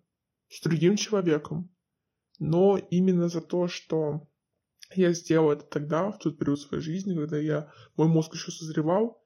с 0.49 0.61
другим 0.63 0.97
человеком. 0.97 1.71
Но 2.39 2.79
именно 2.91 3.29
за 3.29 3.41
то, 3.41 3.69
что 3.69 4.29
я 4.95 5.13
сделал 5.13 5.53
это 5.53 5.65
тогда, 5.65 6.11
в 6.11 6.19
тот 6.19 6.39
период 6.39 6.61
своей 6.61 6.83
жизни, 6.83 7.15
когда 7.15 7.39
я, 7.39 7.73
мой 7.97 8.09
мозг 8.09 8.35
еще 8.35 8.51
созревал. 8.51 9.23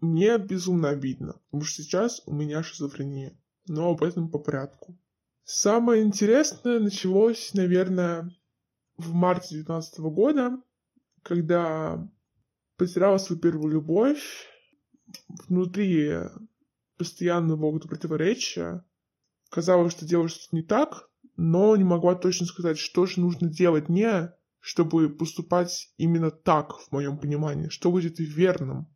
Мне 0.00 0.36
безумно 0.38 0.88
обидно, 0.88 1.34
потому 1.46 1.62
что 1.64 1.82
сейчас 1.82 2.22
у 2.26 2.34
меня 2.34 2.62
шизофрения, 2.62 3.38
но 3.66 3.90
об 3.90 4.02
этом 4.02 4.30
по 4.30 4.38
порядку. 4.38 4.98
Самое 5.44 6.02
интересное 6.02 6.80
началось, 6.80 7.54
наверное, 7.54 8.30
в 8.96 9.12
марте 9.12 9.54
2019 9.56 10.00
года, 10.00 10.62
когда 11.22 12.08
потеряла 12.76 13.18
свою 13.18 13.40
первую 13.40 13.72
любовь, 13.72 14.48
внутри 15.48 16.12
постоянно 16.96 17.56
было 17.56 17.78
противоречия. 17.78 18.84
Казалось, 19.52 19.92
что 19.92 20.06
делаю 20.06 20.30
что-то 20.30 20.56
не 20.56 20.62
так, 20.62 21.10
но 21.36 21.76
не 21.76 21.84
могла 21.84 22.14
точно 22.14 22.46
сказать, 22.46 22.78
что 22.78 23.04
же 23.04 23.20
нужно 23.20 23.50
делать 23.50 23.90
мне, 23.90 24.32
чтобы 24.60 25.10
поступать 25.10 25.92
именно 25.98 26.30
так, 26.30 26.78
в 26.78 26.90
моем 26.90 27.18
понимании, 27.18 27.68
что 27.68 27.90
будет 27.90 28.18
верным. 28.18 28.88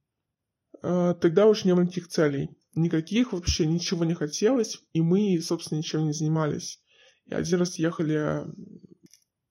А, 0.80 1.12
тогда 1.12 1.44
уж 1.44 1.66
не 1.66 1.74
было 1.74 1.82
никаких 1.82 2.08
целей. 2.08 2.56
Никаких 2.74 3.34
вообще 3.34 3.66
ничего 3.66 4.06
не 4.06 4.14
хотелось, 4.14 4.82
и 4.94 5.02
мы, 5.02 5.38
собственно, 5.42 5.76
ничем 5.76 6.06
не 6.06 6.14
занимались. 6.14 6.82
И 7.26 7.34
один 7.34 7.58
раз 7.58 7.78
ехали 7.78 8.46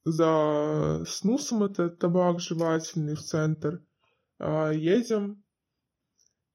за 0.06 1.04
снусом, 1.08 1.66
это 1.66 1.90
табак 1.92 2.40
жевательный 2.40 3.14
в 3.14 3.22
центр. 3.22 3.86
А, 4.40 4.72
едем, 4.72 5.45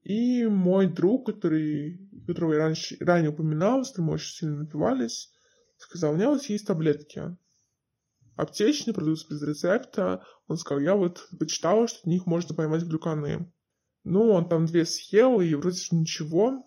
и 0.02 0.46
мой 0.46 0.86
друг, 0.86 1.26
который, 1.26 2.08
которого 2.26 2.54
я 2.54 2.58
раньше, 2.60 2.96
ранее 3.00 3.30
упоминал, 3.30 3.84
с 3.84 3.90
которым 3.90 4.10
очень 4.10 4.34
сильно 4.34 4.56
напивались, 4.58 5.30
сказал, 5.76 6.12
у 6.12 6.16
меня 6.16 6.30
вот 6.30 6.42
есть 6.44 6.66
таблетки 6.66 7.36
аптечные, 8.40 8.94
продаются 8.94 9.28
без 9.28 9.42
рецепта. 9.42 10.24
Он 10.48 10.56
сказал, 10.56 10.82
я 10.82 10.94
вот 10.94 11.28
почитал, 11.38 11.86
что 11.88 12.00
в 12.02 12.06
них 12.06 12.26
можно 12.26 12.54
поймать 12.54 12.82
глюканы. 12.82 13.52
Ну, 14.04 14.30
он 14.30 14.48
там 14.48 14.66
две 14.66 14.86
съел, 14.86 15.40
и 15.40 15.54
вроде 15.54 15.80
ничего. 15.90 16.64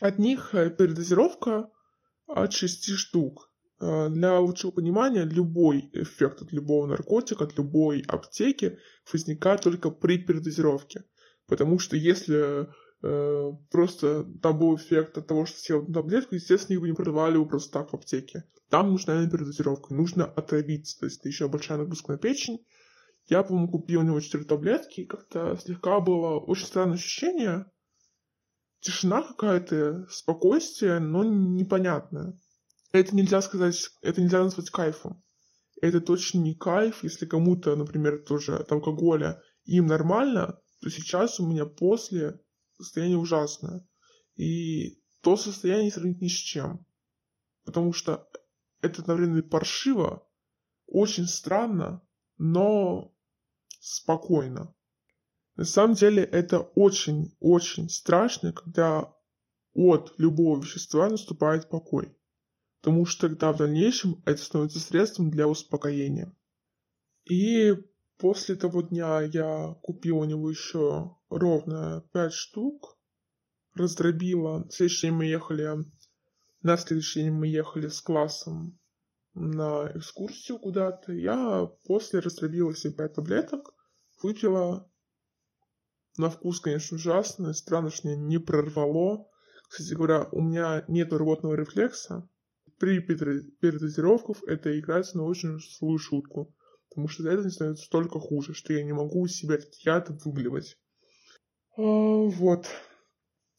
От 0.00 0.18
них 0.18 0.54
э, 0.54 0.70
передозировка 0.70 1.70
от 2.26 2.52
шести 2.52 2.92
штук. 2.92 3.50
Э, 3.80 4.08
для 4.08 4.38
лучшего 4.38 4.70
понимания, 4.70 5.24
любой 5.24 5.90
эффект 5.92 6.42
от 6.42 6.52
любого 6.52 6.86
наркотика, 6.86 7.44
от 7.44 7.56
любой 7.58 8.02
аптеки 8.06 8.78
возникает 9.12 9.62
только 9.62 9.90
при 9.90 10.18
передозировке. 10.18 11.04
Потому 11.46 11.78
что 11.78 11.96
если 11.96 12.68
э, 13.02 13.52
просто 13.70 14.24
там 14.42 14.58
был 14.58 14.76
эффект 14.76 15.18
от 15.18 15.26
того, 15.26 15.44
что 15.44 15.58
съел 15.58 15.80
одну 15.80 15.94
таблетку, 15.94 16.34
естественно, 16.34 16.80
бы 16.80 16.88
не 16.88 16.94
продавали 16.94 17.36
бы 17.36 17.46
просто 17.46 17.72
так 17.72 17.90
в 17.90 17.94
аптеке. 17.94 18.44
Там 18.70 18.90
нужна 18.90 19.28
передозировка, 19.28 19.94
нужно 19.94 20.24
отравиться, 20.24 20.98
то 20.98 21.06
есть 21.06 21.20
это 21.20 21.28
еще 21.28 21.48
большая 21.48 21.78
нагрузка 21.78 22.12
на 22.12 22.18
печень. 22.18 22.64
Я, 23.26 23.42
по-моему, 23.42 23.70
купил 23.70 24.00
у 24.00 24.04
него 24.04 24.20
4 24.20 24.44
таблетки, 24.44 25.02
и 25.02 25.06
как-то 25.06 25.56
слегка 25.56 26.00
было 26.00 26.38
очень 26.38 26.66
странное 26.66 26.96
ощущение. 26.96 27.66
Тишина 28.80 29.22
какая-то, 29.22 30.06
спокойствие, 30.10 30.98
но 30.98 31.24
непонятное. 31.24 32.38
Это 32.92 33.16
нельзя 33.16 33.40
сказать, 33.40 33.90
это 34.02 34.20
нельзя 34.20 34.42
назвать 34.42 34.70
кайфом. 34.70 35.22
Это 35.80 36.00
точно 36.00 36.38
не 36.38 36.54
кайф, 36.54 37.02
если 37.02 37.26
кому-то, 37.26 37.76
например, 37.76 38.22
тоже 38.24 38.56
от 38.56 38.70
алкоголя 38.70 39.42
им 39.64 39.86
нормально, 39.86 40.60
то 40.84 40.90
сейчас 40.90 41.40
у 41.40 41.46
меня 41.46 41.64
после 41.64 42.38
состояние 42.76 43.16
ужасное. 43.16 43.88
И 44.36 45.02
то 45.22 45.34
состояние 45.38 45.90
сравнить 45.90 46.20
ни 46.20 46.28
с 46.28 46.32
чем. 46.32 46.84
Потому 47.64 47.94
что 47.94 48.28
это 48.82 49.00
одновременно 49.00 49.42
паршиво, 49.42 50.28
очень 50.86 51.26
странно, 51.26 52.06
но 52.36 53.16
спокойно. 53.80 54.74
На 55.56 55.64
самом 55.64 55.94
деле 55.94 56.22
это 56.22 56.60
очень-очень 56.60 57.88
страшно, 57.88 58.52
когда 58.52 59.10
от 59.72 60.12
любого 60.18 60.60
вещества 60.60 61.08
наступает 61.08 61.70
покой. 61.70 62.14
Потому 62.82 63.06
что 63.06 63.30
тогда 63.30 63.54
в 63.54 63.56
дальнейшем 63.56 64.22
это 64.26 64.42
становится 64.42 64.80
средством 64.80 65.30
для 65.30 65.48
успокоения. 65.48 66.36
И 67.24 67.72
после 68.24 68.56
того 68.56 68.80
дня 68.80 69.20
я 69.20 69.76
купил 69.82 70.20
у 70.20 70.24
него 70.24 70.48
еще 70.48 71.14
ровно 71.28 72.08
5 72.14 72.32
штук. 72.32 72.98
раздробила. 73.74 74.64
В 74.64 74.72
следующий 74.72 75.08
день 75.08 75.16
мы 75.16 75.26
ехали, 75.26 75.84
на 76.62 76.78
следующий 76.78 77.24
день 77.24 77.32
мы 77.32 77.48
ехали 77.48 77.88
с 77.88 78.00
классом 78.00 78.78
на 79.34 79.92
экскурсию 79.94 80.58
куда-то. 80.58 81.12
Я 81.12 81.70
после 81.84 82.20
раздробила 82.20 82.74
себе 82.74 82.94
пять 82.94 83.12
таблеток, 83.12 83.74
выпила. 84.22 84.90
На 86.16 86.30
вкус, 86.30 86.60
конечно, 86.60 86.94
ужасно. 86.94 87.52
Странно, 87.52 87.90
что 87.90 88.08
меня 88.08 88.16
не 88.16 88.38
прорвало. 88.38 89.28
Кстати 89.68 89.92
говоря, 89.92 90.28
у 90.32 90.40
меня 90.40 90.82
нет 90.88 91.12
рвотного 91.12 91.56
рефлекса. 91.56 92.26
При 92.78 93.00
передозировках 93.00 94.42
это 94.44 94.80
играется 94.80 95.18
на 95.18 95.24
очень 95.24 95.58
злую 95.78 95.98
шутку. 95.98 96.54
Потому 96.94 97.08
что 97.08 97.24
за 97.24 97.32
это 97.32 97.50
становится 97.50 97.86
столько 97.86 98.20
хуже, 98.20 98.54
что 98.54 98.72
я 98.72 98.84
не 98.84 98.92
могу 98.92 99.26
себя 99.26 99.56
этот 99.56 99.74
яд 99.80 100.10
выблевать. 100.24 100.78
А, 101.76 101.82
вот. 101.82 102.68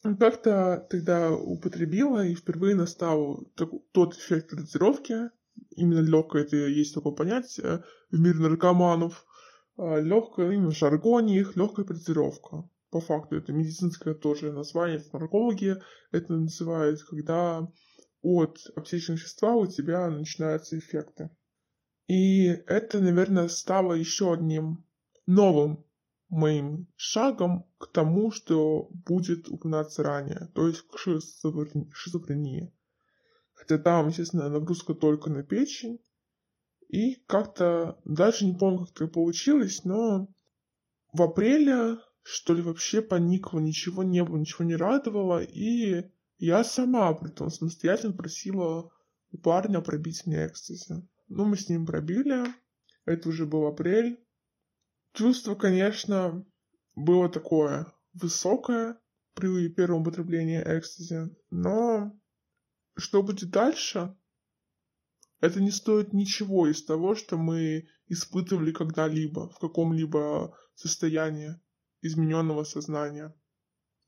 Как-то 0.02 0.88
тогда 0.90 1.34
употребила, 1.34 2.26
и 2.26 2.34
впервые 2.34 2.76
настал 2.76 3.46
тот 3.92 4.16
эффект 4.16 4.56
дозировки, 4.56 5.32
именно 5.76 6.00
легкое, 6.00 6.44
это 6.44 6.56
есть 6.56 6.94
такое 6.94 7.12
понятие 7.12 7.84
в 8.10 8.18
мире 8.18 8.40
наркоманов, 8.40 9.26
а, 9.76 10.00
легкая, 10.00 10.52
именно 10.52 10.72
в 10.72 10.78
жаргоне 10.78 11.38
их 11.38 11.58
легкая 11.58 11.86
дозировка. 11.86 12.70
По 12.90 13.02
факту 13.02 13.36
это 13.36 13.52
медицинское 13.52 14.14
тоже 14.14 14.54
название, 14.54 15.00
это 15.00 15.20
наркологи 15.20 15.76
это 16.14 16.34
называют, 16.34 17.04
когда 17.04 17.68
от 18.22 18.60
аптечного 18.78 19.18
вещества 19.18 19.56
у 19.56 19.68
тебя 19.68 20.10
начинаются 20.10 20.80
эффекты. 20.80 21.30
И 22.08 22.46
это, 22.46 23.00
наверное, 23.00 23.48
стало 23.48 23.94
еще 23.94 24.34
одним 24.34 24.86
новым 25.26 25.84
моим 26.30 26.88
шагом 26.96 27.66
к 27.78 27.88
тому, 27.88 28.32
что 28.32 28.90
будет 28.92 29.50
упоминаться 29.50 30.04
ранее, 30.04 30.50
то 30.54 30.68
есть 30.68 30.82
к 30.82 30.98
шизофрении. 30.98 32.74
Хотя 33.54 33.78
там, 33.78 34.10
естественно, 34.10 34.50
нагрузка 34.50 34.94
только 34.94 35.30
на 35.30 35.44
печень. 35.44 36.00
И 36.90 37.16
как-то, 37.26 38.00
даже 38.06 38.46
не 38.46 38.54
помню, 38.54 38.86
как 38.86 38.96
это 38.96 39.08
получилось, 39.08 39.84
но 39.86 40.28
в 41.14 41.22
апреле, 41.22 41.98
что 42.22 42.54
ли, 42.54 42.62
вообще 42.62 43.02
поникло, 43.02 43.60
ничего 43.60 44.04
не 44.04 44.24
было, 44.24 44.38
ничего 44.38 44.66
не 44.66 44.76
радовало. 44.76 45.42
И 45.42 46.04
я 46.38 46.64
сама, 46.64 47.14
при 47.14 47.30
том, 47.30 47.50
самостоятельно 47.50 48.14
просила 48.14 48.92
у 49.32 49.38
парня 49.38 49.82
пробить 49.82 50.26
мне 50.26 50.46
экстази. 50.46 51.08
Ну, 51.28 51.46
мы 51.46 51.58
с 51.58 51.70
ним 51.70 51.86
пробили. 51.86 52.46
Это 53.06 53.30
уже 53.30 53.46
был 53.46 53.68
апрель. 53.68 54.24
Чувство, 55.14 55.56
конечно, 55.56 56.46
было 56.96 57.30
такое 57.30 57.94
высокое 58.14 59.00
при 59.34 59.70
первом 59.70 60.02
употреблении 60.02 60.62
экстази, 60.62 61.30
но 61.50 62.18
что 62.98 63.22
будет 63.22 63.50
дальше, 63.50 64.16
это 65.42 65.62
не 65.62 65.72
стоит 65.72 66.14
ничего 66.14 66.68
из 66.68 66.84
того, 66.84 67.16
что 67.16 67.38
мы 67.38 67.88
испытывали 68.08 68.72
когда-либо 68.72 69.50
в 69.50 69.60
каком-либо 69.60 70.58
состоянии 70.76 71.60
измененного 72.02 72.64
сознания. 72.64 73.36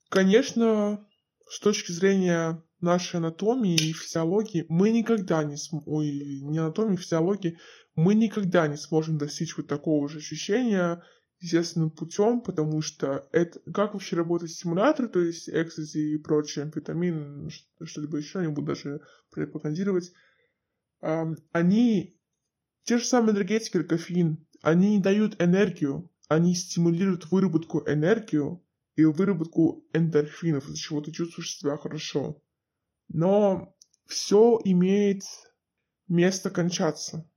Конечно, 0.09 1.05
с 1.49 1.59
точки 1.59 1.91
зрения 1.91 2.63
нашей 2.79 3.17
анатомии 3.17 3.75
и 3.75 3.93
физиологии, 3.93 4.65
мы 4.69 4.91
никогда 4.91 5.43
не 5.43 5.57
см... 5.57 5.83
Ой, 5.87 6.41
не 6.41 6.57
анатомии, 6.59 6.95
а 6.95 6.97
физиологии, 6.97 7.57
мы 7.95 8.13
никогда 8.13 8.67
не 8.67 8.77
сможем 8.77 9.17
достичь 9.17 9.57
вот 9.57 9.67
такого 9.67 10.07
же 10.07 10.19
ощущения 10.19 11.03
естественным 11.39 11.91
путем, 11.91 12.41
потому 12.41 12.81
что 12.81 13.27
это 13.31 13.59
как 13.71 13.93
вообще 13.93 14.15
работает 14.15 14.51
стимулятор, 14.51 15.07
то 15.07 15.19
есть 15.19 15.49
экстази 15.49 16.15
и 16.15 16.17
прочие, 16.17 16.63
амфетамин, 16.65 17.49
что-либо 17.83 18.17
еще, 18.17 18.41
не 18.41 18.47
буду 18.47 18.67
даже 18.67 19.01
пропагандировать, 19.31 20.11
они, 20.99 22.19
те 22.83 22.97
же 22.97 23.05
самые 23.05 23.33
энергетики, 23.33 23.73
как 23.73 23.89
кофеин, 23.89 24.47
они 24.61 24.97
не 24.97 24.99
дают 24.99 25.39
энергию, 25.41 26.11
они 26.27 26.55
стимулируют 26.55 27.31
выработку 27.31 27.83
энергию 27.87 28.63
и 28.95 29.05
выработку 29.05 29.85
эндорфинов, 29.93 30.67
из-за 30.67 30.77
чего 30.77 31.01
ты 31.01 31.11
чувствуешь 31.11 31.55
себя 31.55 31.77
хорошо. 31.77 32.41
Но 33.09 33.75
все 34.05 34.59
имеет 34.63 35.23
место 36.07 36.49
кончаться. 36.49 37.29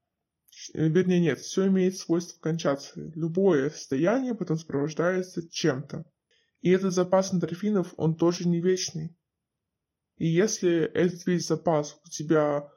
Э, 0.74 0.88
вернее, 0.88 1.20
нет, 1.20 1.40
все 1.40 1.66
имеет 1.68 1.96
свойство 1.96 2.40
кончаться. 2.40 2.92
Любое 3.14 3.70
состояние 3.70 4.34
потом 4.34 4.58
сопровождается 4.58 5.48
чем-то. 5.48 6.04
И 6.60 6.70
этот 6.70 6.92
запас 6.92 7.32
эндорфинов, 7.32 7.94
он 7.96 8.16
тоже 8.16 8.46
не 8.48 8.60
вечный. 8.60 9.16
И 10.16 10.26
если 10.26 10.82
этот 10.92 11.26
весь 11.26 11.46
запас 11.46 11.98
у 12.04 12.08
тебя 12.10 12.70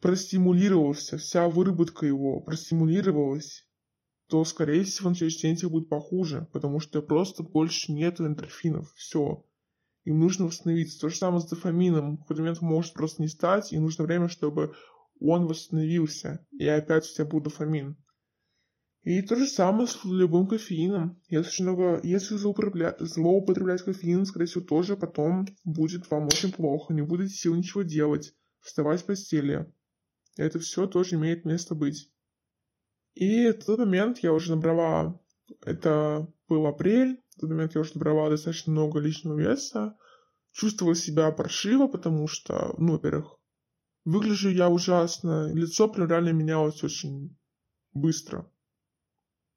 простимулировался, 0.00 1.18
вся 1.18 1.48
выработка 1.48 2.04
его 2.04 2.40
простимулировалась, 2.40 3.66
то, 4.26 4.44
скорее 4.44 4.82
всего, 4.84 5.10
на 5.10 5.14
следующий 5.14 5.42
день 5.42 5.56
тебе 5.56 5.68
будет 5.68 5.88
похуже, 5.88 6.48
потому 6.52 6.80
что 6.80 7.00
просто 7.00 7.42
больше 7.42 7.92
нет 7.92 8.20
эндорфинов. 8.20 8.92
Все. 8.96 9.46
Им 10.04 10.20
нужно 10.20 10.46
восстановиться. 10.46 11.00
То 11.00 11.08
же 11.08 11.16
самое 11.16 11.40
с 11.40 11.48
дофамином. 11.48 12.18
В 12.18 12.26
какой-то 12.26 12.64
может 12.64 12.92
просто 12.92 13.22
не 13.22 13.28
стать, 13.28 13.72
и 13.72 13.78
нужно 13.78 14.04
время, 14.04 14.28
чтобы 14.28 14.74
он 15.20 15.46
восстановился, 15.46 16.46
и 16.52 16.66
опять 16.66 17.08
у 17.08 17.14
тебя 17.14 17.24
был 17.24 17.40
дофамин. 17.40 17.96
И 19.02 19.20
то 19.20 19.36
же 19.36 19.46
самое 19.46 19.86
с 19.86 20.02
любым 20.04 20.46
кофеином. 20.46 21.20
Если 21.28 21.62
много, 21.62 22.00
если 22.02 22.36
злоупотреблять, 22.36 22.98
злоупотреблять 23.00 23.82
кофеин, 23.82 24.24
скорее 24.24 24.46
всего, 24.46 24.64
тоже 24.64 24.96
потом 24.96 25.46
будет 25.62 26.10
вам 26.10 26.26
очень 26.26 26.52
плохо, 26.52 26.94
не 26.94 27.02
будете 27.02 27.34
сил 27.34 27.54
ничего 27.54 27.82
делать, 27.82 28.34
вставать 28.60 29.00
с 29.00 29.02
постели. 29.02 29.70
Это 30.36 30.58
все 30.58 30.86
тоже 30.86 31.16
имеет 31.16 31.44
место 31.44 31.74
быть. 31.74 32.10
И 33.14 33.50
в 33.50 33.64
тот 33.64 33.78
момент 33.78 34.18
я 34.20 34.32
уже 34.32 34.54
набрала, 34.54 35.20
это 35.60 36.26
был 36.48 36.66
апрель, 36.66 37.22
в 37.36 37.40
тот 37.40 37.50
момент 37.50 37.74
я 37.74 37.80
уже 37.80 37.92
набрала 37.94 38.30
достаточно 38.30 38.72
много 38.72 39.00
личного 39.00 39.38
веса, 39.38 39.96
чувствовала 40.52 40.94
себя 40.94 41.30
паршиво, 41.32 41.88
потому 41.88 42.28
что, 42.28 42.74
ну, 42.78 42.92
во-первых, 42.92 43.38
Выгляжу 44.04 44.50
я 44.50 44.68
ужасно, 44.68 45.50
лицо 45.54 45.88
прям 45.88 46.08
реально 46.08 46.32
менялось 46.32 46.84
очень 46.84 47.36
быстро. 47.94 48.50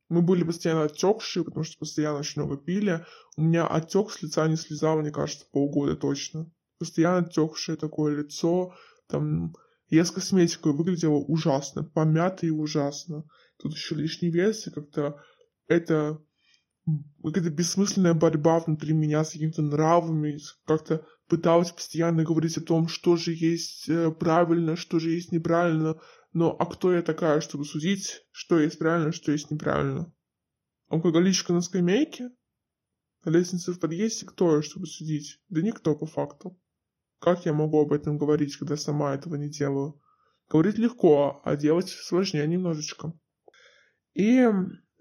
Мы 0.08 0.22
были 0.22 0.44
постоянно 0.44 0.84
отекшие, 0.84 1.44
потому 1.44 1.66
что 1.66 1.78
постоянно 1.80 2.20
очень 2.20 2.42
много 2.42 2.56
пили. 2.56 3.06
У 3.36 3.42
меня 3.42 3.68
отек 3.68 4.10
с 4.10 4.22
лица 4.22 4.48
не 4.48 4.56
слезал, 4.56 5.02
мне 5.02 5.12
кажется, 5.12 5.46
полгода 5.52 5.98
точно. 5.98 6.50
Постоянно 6.80 7.28
отекшее 7.28 7.76
такое 7.76 8.16
лицо, 8.16 8.74
там, 9.10 9.54
я 9.90 10.06
с 10.06 10.12
косметикой 10.12 10.72
выглядела 10.72 11.16
ужасно, 11.16 11.84
помято 11.84 12.46
и 12.46 12.50
ужасно. 12.50 13.26
Тут 13.58 13.74
еще 13.74 13.96
лишний 13.96 14.30
вес, 14.30 14.66
и 14.68 14.72
как-то 14.72 15.22
это 15.68 16.22
какая-то 17.23 17.50
бессмысленная 17.50 18.13
борьба 18.13 18.60
внутри 18.60 18.93
меня 18.93 19.23
с 19.23 19.32
какими-то 19.32 19.62
нравами, 19.62 20.39
как-то 20.65 21.06
пыталась 21.28 21.71
постоянно 21.71 22.23
говорить 22.23 22.58
о 22.58 22.62
том, 22.62 22.88
что 22.88 23.17
же 23.17 23.34
есть 23.34 23.89
э, 23.89 24.12
правильно, 24.12 24.76
что 24.76 25.00
же 25.00 25.12
есть 25.12 25.32
неправильно, 25.32 26.00
но 26.32 26.56
а 26.58 26.65
кто 26.65 26.93
я 26.93 27.02
такая, 27.02 27.41
чтобы 27.41 27.65
судить, 27.65 28.21
что 28.32 28.60
есть 28.60 28.80
правильно, 28.80 29.12
что 29.12 29.32
есть 29.32 29.52
неправильно? 29.52 30.13
Алкоголичка 30.88 31.52
на 31.52 31.62
скамейке? 31.62 32.30
На 33.26 33.32
лестнице 33.32 33.73
в 33.73 33.80
подъезде 33.80 34.26
кто 34.26 34.56
я, 34.56 34.62
чтобы 34.62 34.86
судить? 34.86 35.41
Да 35.50 35.62
никто 35.62 35.95
по 35.95 36.06
факту. 36.06 36.58
Как 37.19 37.45
я 37.45 37.54
могу 37.54 37.82
об 37.82 37.91
этом 37.91 38.17
говорить, 38.17 38.56
когда 38.56 38.78
сама 38.78 39.13
этого 39.13 39.36
не 39.36 39.50
делаю? 39.50 40.00
Говорить 40.50 40.78
легко, 40.78 41.41
а 41.43 41.58
делать 41.58 41.89
сложнее 41.89 42.47
немножечко. 42.47 43.12
И 44.13 44.47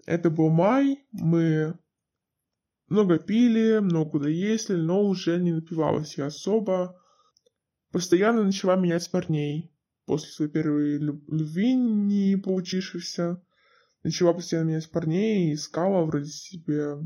это 0.07 0.31
был 0.31 0.49
май, 0.49 1.05
мы 1.11 1.77
много 2.87 3.19
пили, 3.19 3.79
много 3.79 4.11
куда 4.11 4.29
ездили, 4.29 4.77
но 4.77 5.03
уже 5.03 5.37
не 5.37 5.51
напивалась 5.51 6.17
я 6.17 6.27
особо. 6.27 6.99
Постоянно 7.91 8.43
начала 8.43 8.77
менять 8.77 9.11
парней. 9.11 9.71
После 10.05 10.29
своей 10.29 10.51
первой 10.51 10.97
любви 10.97 11.73
не 11.73 12.37
получившейся. 12.37 13.43
Начала 14.03 14.31
постоянно 14.33 14.69
менять 14.69 14.89
парней, 14.89 15.53
искала 15.53 16.05
вроде 16.05 16.31
себе 16.31 16.99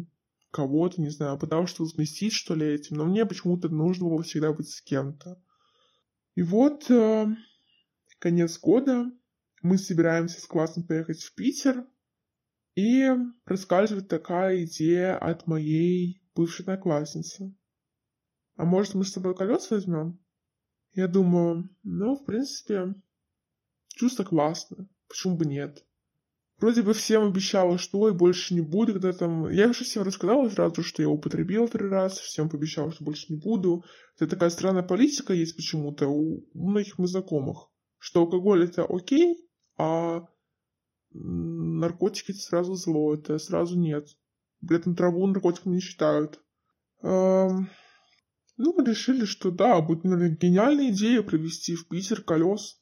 кого-то, 0.52 1.02
не 1.02 1.10
знаю, 1.10 1.40
пыталась 1.40 1.72
что-то 1.72 1.90
сместить, 1.90 2.34
что 2.34 2.54
ли, 2.54 2.68
этим. 2.68 2.98
Но 2.98 3.06
мне 3.06 3.26
почему-то 3.26 3.70
нужно 3.70 4.08
было 4.08 4.22
всегда 4.22 4.54
быть 4.54 4.70
с 4.70 4.82
кем-то. 4.82 5.42
И 6.36 6.44
вот 6.44 6.92
э, 6.92 7.26
конец 8.20 8.60
года. 8.60 9.12
Мы 9.64 9.78
собираемся 9.78 10.40
с 10.40 10.46
классом 10.46 10.84
поехать 10.84 11.22
в 11.22 11.34
Питер. 11.34 11.86
И 12.76 13.10
проскальзывает 13.44 14.08
такая 14.08 14.64
идея 14.64 15.18
от 15.18 15.46
моей 15.48 16.22
бывшей 16.36 16.62
одноклассницы. 16.62 17.54
А 18.56 18.66
может, 18.66 18.94
мы 18.94 19.04
с 19.04 19.12
тобой 19.12 19.36
колес 19.36 19.70
возьмем? 19.72 20.20
Я 20.94 21.08
думаю, 21.08 21.70
ну, 21.84 22.16
в 22.16 22.26
принципе, 22.26 22.96
чувство 23.90 24.24
классное. 24.24 24.88
Почему 25.08 25.38
бы 25.38 25.46
нет? 25.46 25.86
Вроде 26.62 26.84
бы 26.84 26.94
всем 26.94 27.24
обещала, 27.24 27.80
что 27.80 28.08
и 28.08 28.14
больше 28.14 28.54
не 28.54 28.62
буду, 28.62 28.94
когда 28.94 29.12
там... 29.14 29.50
Я 29.50 29.70
уже 29.70 29.84
всем 29.84 30.04
рассказала 30.04 30.48
сразу, 30.48 30.84
что 30.84 31.02
я 31.02 31.10
употребила 31.10 31.68
три 31.68 31.88
раза, 31.88 32.22
всем 32.22 32.50
пообещала, 32.50 32.92
что 32.92 33.04
больше 33.04 33.34
не 33.34 33.40
буду. 33.40 33.84
Это 34.16 34.28
такая 34.28 34.52
странная 34.52 34.84
политика 34.84 35.34
есть 35.34 35.56
почему-то 35.56 36.08
у 36.08 36.46
многих 36.54 37.00
моих 37.00 37.10
знакомых, 37.10 37.68
что 37.98 38.22
алкоголь 38.22 38.66
это 38.66 38.86
окей, 38.88 39.50
а 39.78 40.28
наркотики 41.14 42.32
это 42.32 42.40
сразу 42.40 42.76
зло, 42.76 43.14
это 43.14 43.38
сразу 43.38 43.78
нет. 43.78 44.08
При 44.66 44.78
этом 44.78 44.96
траву 44.96 45.26
наркотиком 45.28 45.74
не 45.74 45.82
считают. 45.82 46.40
Эм... 47.02 47.70
Ну, 48.58 48.76
мы 48.78 48.86
решили, 48.86 49.26
что 49.26 49.50
да, 49.50 49.82
будет, 49.82 50.04
наверное, 50.04 50.38
гениальная 50.38 50.92
идея 50.92 51.24
привезти 51.24 51.76
в 51.76 51.88
Питер 51.88 52.22
колес, 52.22 52.80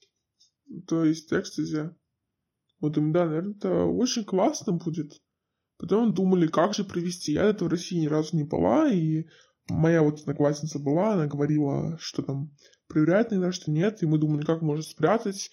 то 0.88 1.06
есть 1.06 1.32
экстази. 1.32 1.92
Вот 2.82 2.94
думаю, 2.94 3.13
да, 3.13 3.26
наверное, 3.26 3.56
это 3.56 3.86
очень 3.86 4.26
классно 4.26 4.74
будет. 4.74 5.13
Потом 5.78 6.13
думали, 6.13 6.48
как 6.48 6.74
же 6.74 6.84
привезти. 6.84 7.34
Я 7.34 7.46
это 7.46 7.63
в 7.63 7.70
России 7.70 8.00
ни 8.00 8.08
разу 8.08 8.36
не 8.36 8.44
была, 8.44 8.89
и 8.92 9.28
моя 9.70 10.04
вот 10.04 10.20
одноклассница 10.20 10.80
была, 10.80 11.13
она 11.13 11.28
говорила, 11.28 11.98
что 12.00 12.24
там 12.24 12.52
проверяет 12.88 13.32
иногда, 13.32 13.54
что 13.54 13.72
нет, 13.72 14.04
и 14.04 14.06
мы 14.06 14.18
думали, 14.18 14.44
как 14.44 14.62
можно 14.62 14.84
спрятать. 14.84 15.50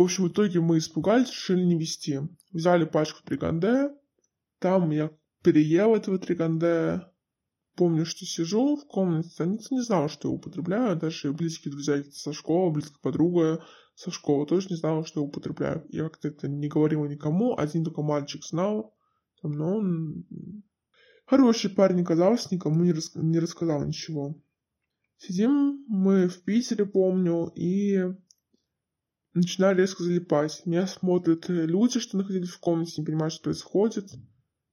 В 0.00 0.02
общем, 0.02 0.24
в 0.24 0.28
итоге 0.28 0.60
мы 0.60 0.78
испугались, 0.78 1.28
решили 1.28 1.62
не 1.62 1.78
вести. 1.78 2.20
Взяли 2.52 2.86
пачку 2.86 3.22
триганде, 3.22 3.90
там 4.58 4.88
я 4.92 5.10
переел 5.42 5.94
этого 5.94 6.18
триганде, 6.18 7.02
помню, 7.76 8.06
что 8.06 8.24
сижу 8.24 8.76
в 8.76 8.86
комнате, 8.86 9.28
а 9.36 9.44
никто 9.44 9.74
не 9.74 9.82
знал, 9.82 10.08
что 10.08 10.28
я 10.28 10.34
употребляю, 10.34 10.98
даже 10.98 11.34
близкие 11.34 11.72
друзья 11.72 12.02
со 12.12 12.32
школы, 12.32 12.72
близкая 12.72 12.98
подруга 13.02 13.62
со 13.94 14.10
школы 14.10 14.46
тоже 14.46 14.68
не 14.70 14.76
знала, 14.76 15.04
что 15.04 15.20
я 15.20 15.26
употребляю. 15.26 15.84
Я 15.90 16.04
как-то 16.04 16.28
это 16.28 16.48
не 16.48 16.68
говорила 16.68 17.04
никому, 17.04 17.58
один 17.58 17.84
только 17.84 18.00
мальчик 18.00 18.42
знал, 18.42 18.96
но 19.42 19.76
он 19.76 20.24
хороший 21.26 21.68
парень 21.68 22.00
оказался, 22.00 22.48
никому 22.54 22.84
не, 22.84 22.94
рас... 22.94 23.14
не 23.16 23.38
рассказал 23.38 23.84
ничего. 23.84 24.34
Сидим 25.18 25.84
мы 25.88 26.26
в 26.28 26.42
Питере, 26.42 26.86
помню, 26.86 27.52
и 27.54 28.14
начинаю 29.34 29.76
резко 29.76 30.02
залипать. 30.02 30.62
Меня 30.66 30.86
смотрят 30.86 31.48
люди, 31.48 32.00
что 32.00 32.16
находились 32.16 32.50
в 32.50 32.60
комнате, 32.60 32.94
не 33.00 33.04
понимают, 33.04 33.34
что 33.34 33.44
происходит. 33.44 34.10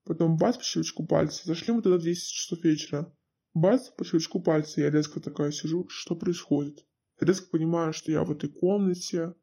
Потом 0.06 0.38
бац 0.38 0.58
по 0.58 0.64
щелчку 0.64 1.06
пальца. 1.06 1.42
Зашли 1.46 1.74
мы 1.74 1.82
туда 1.82 1.98
в 1.98 2.02
10 2.02 2.24
часов 2.24 2.64
вечера. 2.64 3.14
Бац 3.54 3.90
по 3.90 4.06
щелчку 4.06 4.42
пальца. 4.42 4.82
Я 4.82 4.90
резко 4.90 5.20
такая 5.20 5.52
сижу, 5.52 5.86
что 5.90 6.16
происходит? 6.16 6.86
Резко 7.20 7.50
понимаю, 7.50 7.94
что 7.94 8.12
я 8.12 8.24
в 8.24 8.32
этой 8.32 8.50
комнате. 8.50 9.34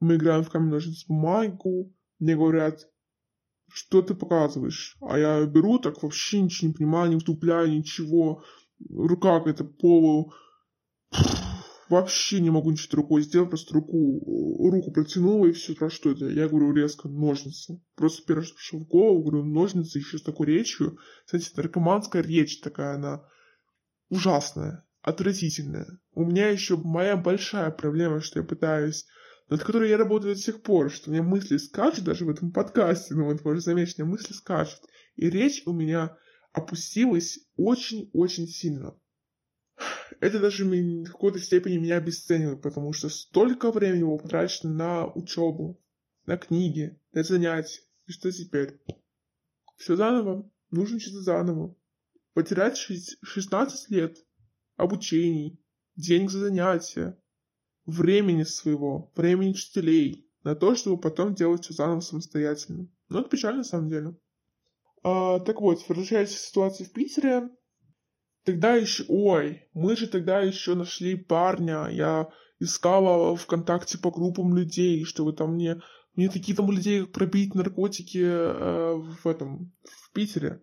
Мы 0.00 0.16
играем 0.16 0.44
в 0.44 0.50
камень 0.50 0.70
ножницы 0.70 1.06
бумагу. 1.08 1.94
Мне 2.18 2.36
говорят, 2.36 2.86
что 3.68 4.02
ты 4.02 4.14
показываешь? 4.14 4.96
А 5.00 5.18
я 5.18 5.44
беру, 5.46 5.78
так 5.78 6.02
вообще 6.02 6.40
ничего 6.40 6.68
не 6.68 6.74
понимаю, 6.74 7.10
не 7.10 7.18
втупляю 7.18 7.70
ничего. 7.70 8.44
Рука 8.90 9.38
какая-то 9.38 9.64
полу 9.64 10.32
вообще 11.88 12.40
не 12.40 12.50
могу 12.50 12.70
ничего 12.70 13.02
рукой 13.02 13.22
сделать, 13.22 13.50
просто 13.50 13.74
руку, 13.74 14.70
руку 14.70 14.90
протянула 14.92 15.46
и 15.46 15.52
все, 15.52 15.74
про 15.74 15.90
что 15.90 16.10
это? 16.10 16.26
Я 16.28 16.48
говорю 16.48 16.72
резко, 16.72 17.08
ножницы. 17.08 17.80
Просто 17.94 18.22
первое, 18.26 18.44
что 18.44 18.56
пришло 18.56 18.80
в 18.80 18.86
голову, 18.86 19.22
говорю, 19.22 19.44
ножницы 19.44 19.98
еще 19.98 20.18
с 20.18 20.22
такой 20.22 20.46
речью. 20.46 20.98
Кстати, 21.24 21.50
наркоманская 21.56 22.22
речь 22.22 22.60
такая, 22.60 22.96
она 22.96 23.24
ужасная, 24.08 24.84
отвратительная. 25.02 25.86
У 26.12 26.24
меня 26.24 26.48
еще 26.48 26.76
моя 26.76 27.16
большая 27.16 27.70
проблема, 27.70 28.20
что 28.20 28.40
я 28.40 28.44
пытаюсь 28.44 29.06
над 29.48 29.62
которой 29.62 29.90
я 29.90 29.96
работаю 29.96 30.34
до 30.34 30.40
сих 30.40 30.62
пор, 30.62 30.90
что 30.90 31.08
у 31.08 31.12
меня 31.12 31.22
мысли 31.22 31.56
скачут 31.56 32.04
даже 32.04 32.24
в 32.24 32.30
этом 32.30 32.50
подкасте, 32.50 33.14
ну 33.14 33.26
вот 33.26 33.42
вы 33.42 33.60
заметите, 33.60 34.02
мысли 34.02 34.32
скачут. 34.32 34.80
И 35.14 35.30
речь 35.30 35.62
у 35.66 35.72
меня 35.72 36.16
опустилась 36.52 37.38
очень-очень 37.56 38.48
сильно 38.48 38.96
это 40.20 40.40
даже 40.40 40.64
в 40.64 41.04
какой-то 41.04 41.38
степени 41.38 41.78
меня 41.78 41.96
обесценивает, 41.96 42.62
потому 42.62 42.92
что 42.92 43.08
столько 43.08 43.70
времени 43.70 44.02
было 44.02 44.18
потрачено 44.18 44.72
на 44.72 45.06
учебу, 45.06 45.80
на 46.26 46.36
книги, 46.36 46.98
на 47.12 47.22
занятия. 47.22 47.82
И 48.06 48.12
что 48.12 48.30
теперь? 48.30 48.80
Все 49.76 49.96
заново. 49.96 50.50
Нужно 50.70 51.00
что-то 51.00 51.22
заново. 51.22 51.76
Потерять 52.34 52.76
16 52.76 53.90
лет 53.90 54.18
обучений, 54.76 55.58
денег 55.96 56.30
за 56.30 56.40
занятия, 56.40 57.18
времени 57.86 58.42
своего, 58.42 59.10
времени 59.16 59.50
учителей, 59.50 60.28
на 60.42 60.54
то, 60.54 60.74
чтобы 60.74 61.00
потом 61.00 61.34
делать 61.34 61.64
все 61.64 61.74
заново 61.74 62.00
самостоятельно. 62.00 62.88
Ну, 63.08 63.20
это 63.20 63.28
печально 63.28 63.58
на 63.58 63.64
самом 63.64 63.88
деле. 63.88 64.16
А, 65.02 65.40
так 65.40 65.60
вот, 65.60 65.82
возвращаясь 65.88 66.34
к 66.34 66.38
ситуации 66.38 66.84
в 66.84 66.92
Питере, 66.92 67.48
Тогда 68.46 68.76
еще, 68.76 69.04
ой, 69.08 69.64
мы 69.74 69.96
же 69.96 70.06
тогда 70.06 70.40
еще 70.40 70.76
нашли 70.76 71.16
парня, 71.16 71.88
я 71.90 72.28
искала 72.60 73.36
ВКонтакте 73.36 73.98
по 73.98 74.12
группам 74.12 74.56
людей, 74.56 75.04
чтобы 75.04 75.32
там 75.32 75.54
мне, 75.54 75.82
мне 76.14 76.28
такие 76.28 76.56
там 76.56 76.70
людей, 76.70 77.00
как 77.00 77.12
пробить 77.12 77.56
наркотики 77.56 78.22
э, 78.22 78.94
в 78.94 79.26
этом, 79.26 79.72
в 79.82 80.12
Питере. 80.12 80.62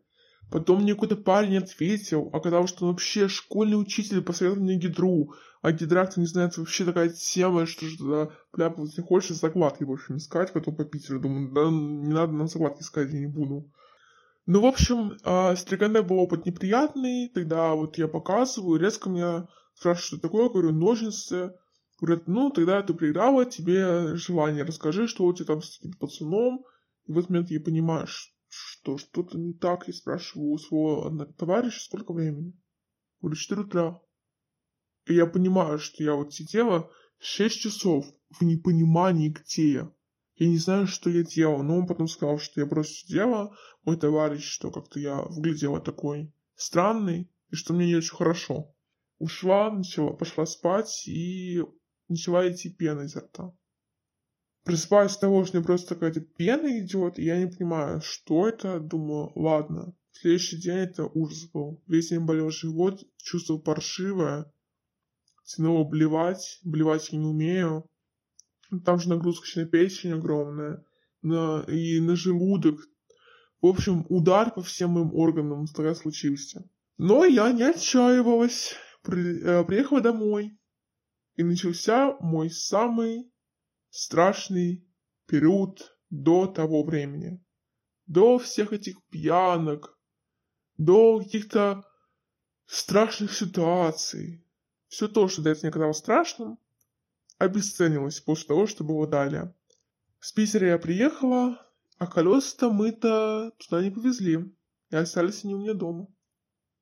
Потом 0.50 0.84
мне 0.84 0.94
какой-то 0.94 1.18
парень 1.18 1.58
ответил, 1.58 2.30
оказалось, 2.32 2.70
что 2.70 2.86
он 2.86 2.92
вообще 2.92 3.28
школьный 3.28 3.82
учитель, 3.82 4.22
посоветовал 4.22 4.64
мне 4.64 4.78
гидру. 4.78 5.34
А 5.62 5.74
гидра, 5.74 6.06
кто 6.06 6.22
не 6.22 6.28
знает, 6.28 6.58
вообще 6.58 6.86
такая 6.86 7.10
тема, 7.10 7.66
что 7.66 7.86
же 7.86 7.98
туда 7.98 8.30
пляпать, 8.52 8.86
если 8.86 9.02
хочешь, 9.02 9.36
закладки, 9.36 9.84
в 9.84 9.92
общем, 9.92 10.18
искать, 10.18 10.54
потом 10.54 10.78
по 10.78 10.86
Питеру. 10.86 11.20
Думаю, 11.20 11.52
да 11.52 11.70
не 11.70 12.14
надо 12.14 12.32
нам 12.32 12.48
закладки 12.48 12.82
искать, 12.82 13.12
я 13.12 13.20
не 13.20 13.28
буду. 13.28 13.70
Ну, 14.46 14.62
в 14.62 14.66
общем, 14.66 15.18
э, 15.24 15.56
с 15.56 15.64
был 16.04 16.20
опыт 16.20 16.46
неприятный, 16.46 17.30
тогда 17.30 17.74
вот 17.76 17.98
я 17.98 18.10
показываю, 18.10 18.80
резко 18.80 19.10
меня 19.10 19.48
спрашивают, 19.74 20.06
что 20.06 20.20
такое, 20.20 20.50
говорю, 20.50 20.74
ножницы. 20.74 21.54
Говорят, 22.02 22.28
ну, 22.28 22.50
тогда 22.50 22.82
ты 22.82 22.94
проиграла, 22.94 23.46
тебе 23.46 24.18
желание, 24.18 24.64
расскажи, 24.64 25.08
что 25.08 25.24
у 25.24 25.34
тебя 25.34 25.46
там 25.46 25.62
с 25.62 25.80
этим 25.80 25.94
пацаном. 25.94 26.66
И 27.06 27.14
в 27.14 27.18
этот 27.18 27.30
момент 27.30 27.52
я 27.52 27.62
понимаю, 27.62 28.08
что 28.50 28.98
что-то 28.98 29.38
не 29.38 29.54
так, 29.54 29.88
я 29.88 29.94
спрашиваю 29.94 30.52
у 30.52 30.58
своего 30.58 31.26
товарища, 31.38 31.80
сколько 31.80 32.12
времени. 32.12 32.54
Говорю, 33.22 33.38
4 33.38 33.62
утра. 33.62 34.02
И 35.06 35.14
я 35.14 35.26
понимаю, 35.26 35.80
что 35.80 36.04
я 36.04 36.16
вот 36.16 36.34
сидела 36.34 36.92
6 37.20 37.62
часов 37.62 38.06
в 38.30 38.44
непонимании, 38.44 39.30
где 39.30 39.72
я. 39.72 39.92
Я 40.36 40.48
не 40.48 40.58
знаю, 40.58 40.88
что 40.88 41.10
я 41.10 41.24
делал, 41.24 41.62
но 41.64 41.78
он 41.78 41.88
потом 41.88 42.08
сказал, 42.08 42.40
что 42.40 42.60
я 42.60 42.66
просто 42.66 42.94
сидела, 42.94 43.56
мой 43.84 43.98
товарищ, 43.98 44.44
что 44.44 44.72
как-то 44.72 45.00
я 45.00 45.22
выглядела 45.22 45.80
такой 45.80 46.34
странный, 46.56 47.30
и 47.50 47.56
что 47.56 47.74
мне 47.74 47.88
не 47.88 47.96
очень 47.96 48.16
хорошо. 48.16 48.74
Ушла, 49.20 49.72
начала, 49.72 50.14
пошла 50.14 50.46
спать 50.46 51.08
и 51.08 51.62
начала 52.08 52.50
идти 52.52 52.70
пена 52.70 53.02
изо 53.02 53.20
рта. 53.22 53.54
Просыпаюсь 54.64 55.12
с 55.12 55.18
того, 55.18 55.46
что 55.46 55.58
мне 55.58 55.66
просто 55.66 55.96
какая-то 55.96 56.22
пена 56.22 56.80
идет, 56.80 57.20
и 57.20 57.26
я 57.26 57.38
не 57.38 57.48
понимаю, 57.48 58.02
что 58.02 58.48
это. 58.48 58.80
Думаю, 58.80 59.32
ладно. 59.36 59.94
Следующий 60.12 60.58
день 60.58 60.78
это 60.78 61.06
ужас 61.06 61.50
был. 61.52 61.84
Весь 61.86 62.10
день 62.10 62.26
болел 62.26 62.50
живот, 62.50 63.04
чувство 63.18 63.58
паршивое. 63.58 64.52
Тянуло 65.46 65.84
блевать, 65.84 66.60
блевать 66.64 67.12
я 67.12 67.20
не 67.20 67.26
умею. 67.26 67.90
Там 68.82 69.00
же 69.00 69.10
нагрузка 69.10 69.48
на 69.60 69.66
печень 69.66 70.14
огромная, 70.14 70.86
на, 71.22 71.64
и 71.68 72.00
на 72.00 72.16
желудок. 72.16 72.80
В 73.62 73.68
общем, 73.68 74.06
удар 74.10 74.54
по 74.54 74.62
всем 74.62 74.92
моим 74.92 75.14
органам 75.14 75.66
тогда 75.68 75.96
случился. 75.96 76.70
Но 76.98 77.26
я 77.26 77.52
не 77.52 77.64
отчаивалась. 77.64 78.76
При, 79.04 79.42
э, 79.42 79.64
приехала 79.66 80.02
домой. 80.02 80.58
И 81.36 81.44
начался 81.44 82.16
мой 82.20 82.50
самый 82.50 83.32
страшный 83.90 84.88
период 85.28 85.98
до 86.10 86.48
того 86.48 86.84
времени. 86.84 87.44
До 88.06 88.38
всех 88.38 88.74
этих 88.74 88.96
пьянок, 89.10 89.98
до 90.78 91.20
каких-то 91.20 91.84
страшных 92.66 93.34
ситуаций. 93.34 94.46
Все 94.88 95.08
то, 95.08 95.28
что 95.28 95.42
до 95.42 95.52
этого 95.52 95.66
мне 95.66 95.72
казалось 95.72 95.98
страшным, 95.98 96.60
обесценилось 97.44 98.20
после 98.20 98.48
того, 98.48 98.68
что 98.68 98.84
было 98.84 99.08
далее. 99.08 99.54
С 100.20 100.32
Питера 100.32 100.68
я 100.68 100.78
приехала, 100.78 101.60
а 101.98 102.08
колеса-то 102.08 102.72
мы-то 102.72 103.52
туда 103.58 103.84
не 103.84 103.92
повезли, 103.92 104.54
и 104.90 104.96
остались 104.96 105.44
они 105.44 105.56
у 105.56 105.60
меня 105.60 105.74
дома. 105.74 106.08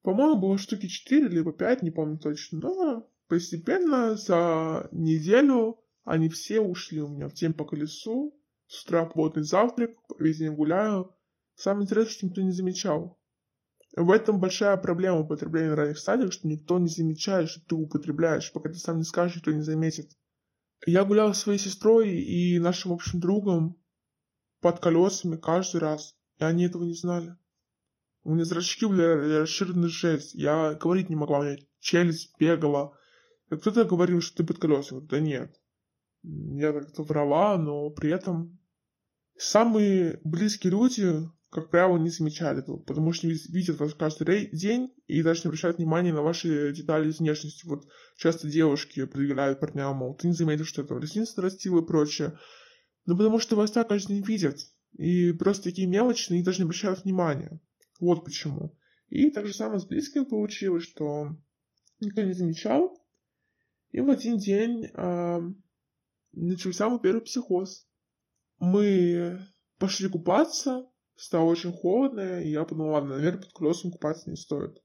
По-моему, 0.03 0.39
было 0.39 0.57
штуки 0.57 0.87
четыре, 0.87 1.27
либо 1.27 1.53
пять, 1.53 1.83
не 1.83 1.91
помню 1.91 2.17
точно, 2.17 2.59
но 2.59 3.11
постепенно 3.27 4.15
за 4.15 4.89
неделю 4.91 5.79
они 6.03 6.29
все 6.29 6.59
ушли 6.59 7.01
у 7.01 7.07
меня 7.07 7.29
в 7.29 7.33
день 7.33 7.53
по 7.53 7.65
колесу, 7.65 8.35
с 8.67 8.83
утра 8.83 9.05
плотный 9.05 9.43
завтрак, 9.43 9.91
весь 10.17 10.37
день 10.37 10.53
гуляю. 10.53 11.13
Самое 11.55 11.83
интересное, 11.83 12.11
что 12.11 12.25
никто 12.25 12.41
не 12.41 12.51
замечал. 12.51 13.19
В 13.95 14.09
этом 14.09 14.39
большая 14.39 14.77
проблема 14.77 15.19
употребления 15.19 15.73
ранних 15.73 15.99
стадиях, 15.99 16.31
что 16.31 16.47
никто 16.47 16.79
не 16.79 16.87
замечает, 16.87 17.49
что 17.49 17.61
ты 17.67 17.75
употребляешь. 17.75 18.51
Пока 18.53 18.69
ты 18.69 18.75
сам 18.75 18.99
не 18.99 19.03
скажешь, 19.03 19.37
никто 19.37 19.51
не 19.51 19.61
заметит. 19.61 20.11
Я 20.85 21.05
гулял 21.05 21.33
со 21.33 21.41
своей 21.41 21.59
сестрой 21.59 22.09
и 22.09 22.59
нашим 22.59 22.91
общим 22.91 23.19
другом. 23.19 23.77
под 24.61 24.79
колесами 24.79 25.37
каждый 25.37 25.81
раз. 25.81 26.15
И 26.37 26.43
они 26.43 26.65
этого 26.65 26.83
не 26.83 26.93
знали. 26.93 27.35
У 28.23 28.33
меня 28.33 28.45
зрачки 28.45 28.85
были 28.85 29.01
расширены 29.01 29.87
жесть. 29.87 30.35
Я 30.35 30.75
говорить 30.75 31.09
не 31.09 31.15
могла, 31.15 31.39
у 31.39 31.43
меня 31.43 31.57
челюсть 31.79 32.35
бегала. 32.37 32.95
Кто-то 33.49 33.85
говорил, 33.85 34.21
что 34.21 34.37
ты 34.37 34.43
под 34.43 34.59
колесами. 34.59 34.99
Да 35.07 35.19
нет. 35.19 35.59
Я 36.23 36.73
как-то 36.73 37.03
врала, 37.03 37.57
но 37.57 37.89
при 37.89 38.11
этом 38.11 38.59
самые 39.37 40.19
близкие 40.23 40.71
люди, 40.71 41.27
как 41.51 41.69
правило, 41.69 41.97
не 41.97 42.09
замечали 42.09 42.59
этого, 42.59 42.77
потому 42.77 43.11
что 43.11 43.27
видят 43.27 43.77
вас 43.77 43.93
каждый 43.93 44.49
день 44.51 44.93
и 45.07 45.21
даже 45.21 45.41
не 45.43 45.49
обращают 45.49 45.77
внимания 45.77 46.13
на 46.13 46.21
ваши 46.21 46.71
детали 46.71 47.09
из 47.09 47.19
внешности. 47.19 47.65
Вот 47.65 47.85
часто 48.15 48.49
девушки 48.49 49.05
предъявляют 49.05 49.59
парням, 49.59 49.97
мол, 49.97 50.15
ты 50.15 50.29
не 50.29 50.33
заметил, 50.33 50.63
что 50.63 50.81
это 50.81 50.97
ресницы 50.97 51.33
нарастила 51.35 51.81
и 51.81 51.85
прочее. 51.85 52.39
Ну, 53.05 53.17
потому 53.17 53.37
что 53.37 53.57
вас 53.57 53.69
так 53.69 53.89
каждый 53.89 54.13
день 54.13 54.23
видят. 54.23 54.59
И 54.93 55.33
просто 55.33 55.65
такие 55.65 55.89
мелочные, 55.89 56.39
и 56.39 56.43
даже 56.43 56.59
не 56.59 56.63
обращают 56.63 57.03
внимания. 57.03 57.59
Вот 57.99 58.23
почему. 58.23 58.77
И 59.09 59.29
так 59.29 59.45
же 59.45 59.53
самое 59.53 59.81
с 59.81 59.85
близким 59.85 60.25
получилось, 60.25 60.83
что 60.83 61.35
никто 61.99 62.21
не 62.21 62.31
замечал. 62.33 62.97
И 63.91 63.99
в 63.99 64.09
один 64.09 64.37
день 64.37 64.85
э, 64.85 65.39
начался 66.31 66.87
мой 66.87 67.01
первый 67.01 67.21
психоз. 67.21 67.89
Мы 68.57 69.45
пошли 69.79 70.07
купаться, 70.07 70.85
стало 71.21 71.45
очень 71.45 71.71
холодно, 71.71 72.41
и 72.41 72.49
я 72.49 72.63
подумал, 72.63 72.93
ладно, 72.93 73.17
наверное, 73.17 73.43
под 73.43 73.53
колесом 73.53 73.91
купаться 73.91 74.29
не 74.29 74.35
стоит. 74.35 74.81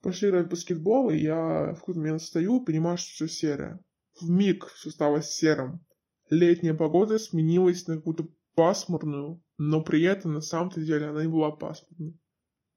Пошли 0.00 0.30
играть 0.30 0.46
в 0.46 0.50
баскетбол, 0.50 1.10
и 1.10 1.18
я 1.18 1.72
в 1.74 1.80
какой-то 1.80 2.00
момент 2.00 2.22
стою 2.22 2.64
понимаю, 2.64 2.96
что 2.96 3.10
все 3.10 3.28
серое. 3.28 3.80
В 4.18 4.30
миг 4.30 4.66
все 4.68 4.90
стало 4.90 5.20
серым. 5.22 5.84
Летняя 6.30 6.72
погода 6.72 7.18
сменилась 7.18 7.86
на 7.86 7.96
какую-то 7.96 8.28
пасмурную, 8.54 9.42
но 9.58 9.82
при 9.82 10.02
этом 10.02 10.32
на 10.32 10.40
самом-то 10.40 10.80
деле 10.80 11.08
она 11.08 11.22
не 11.22 11.28
была 11.28 11.50
пасмурной. 11.50 12.18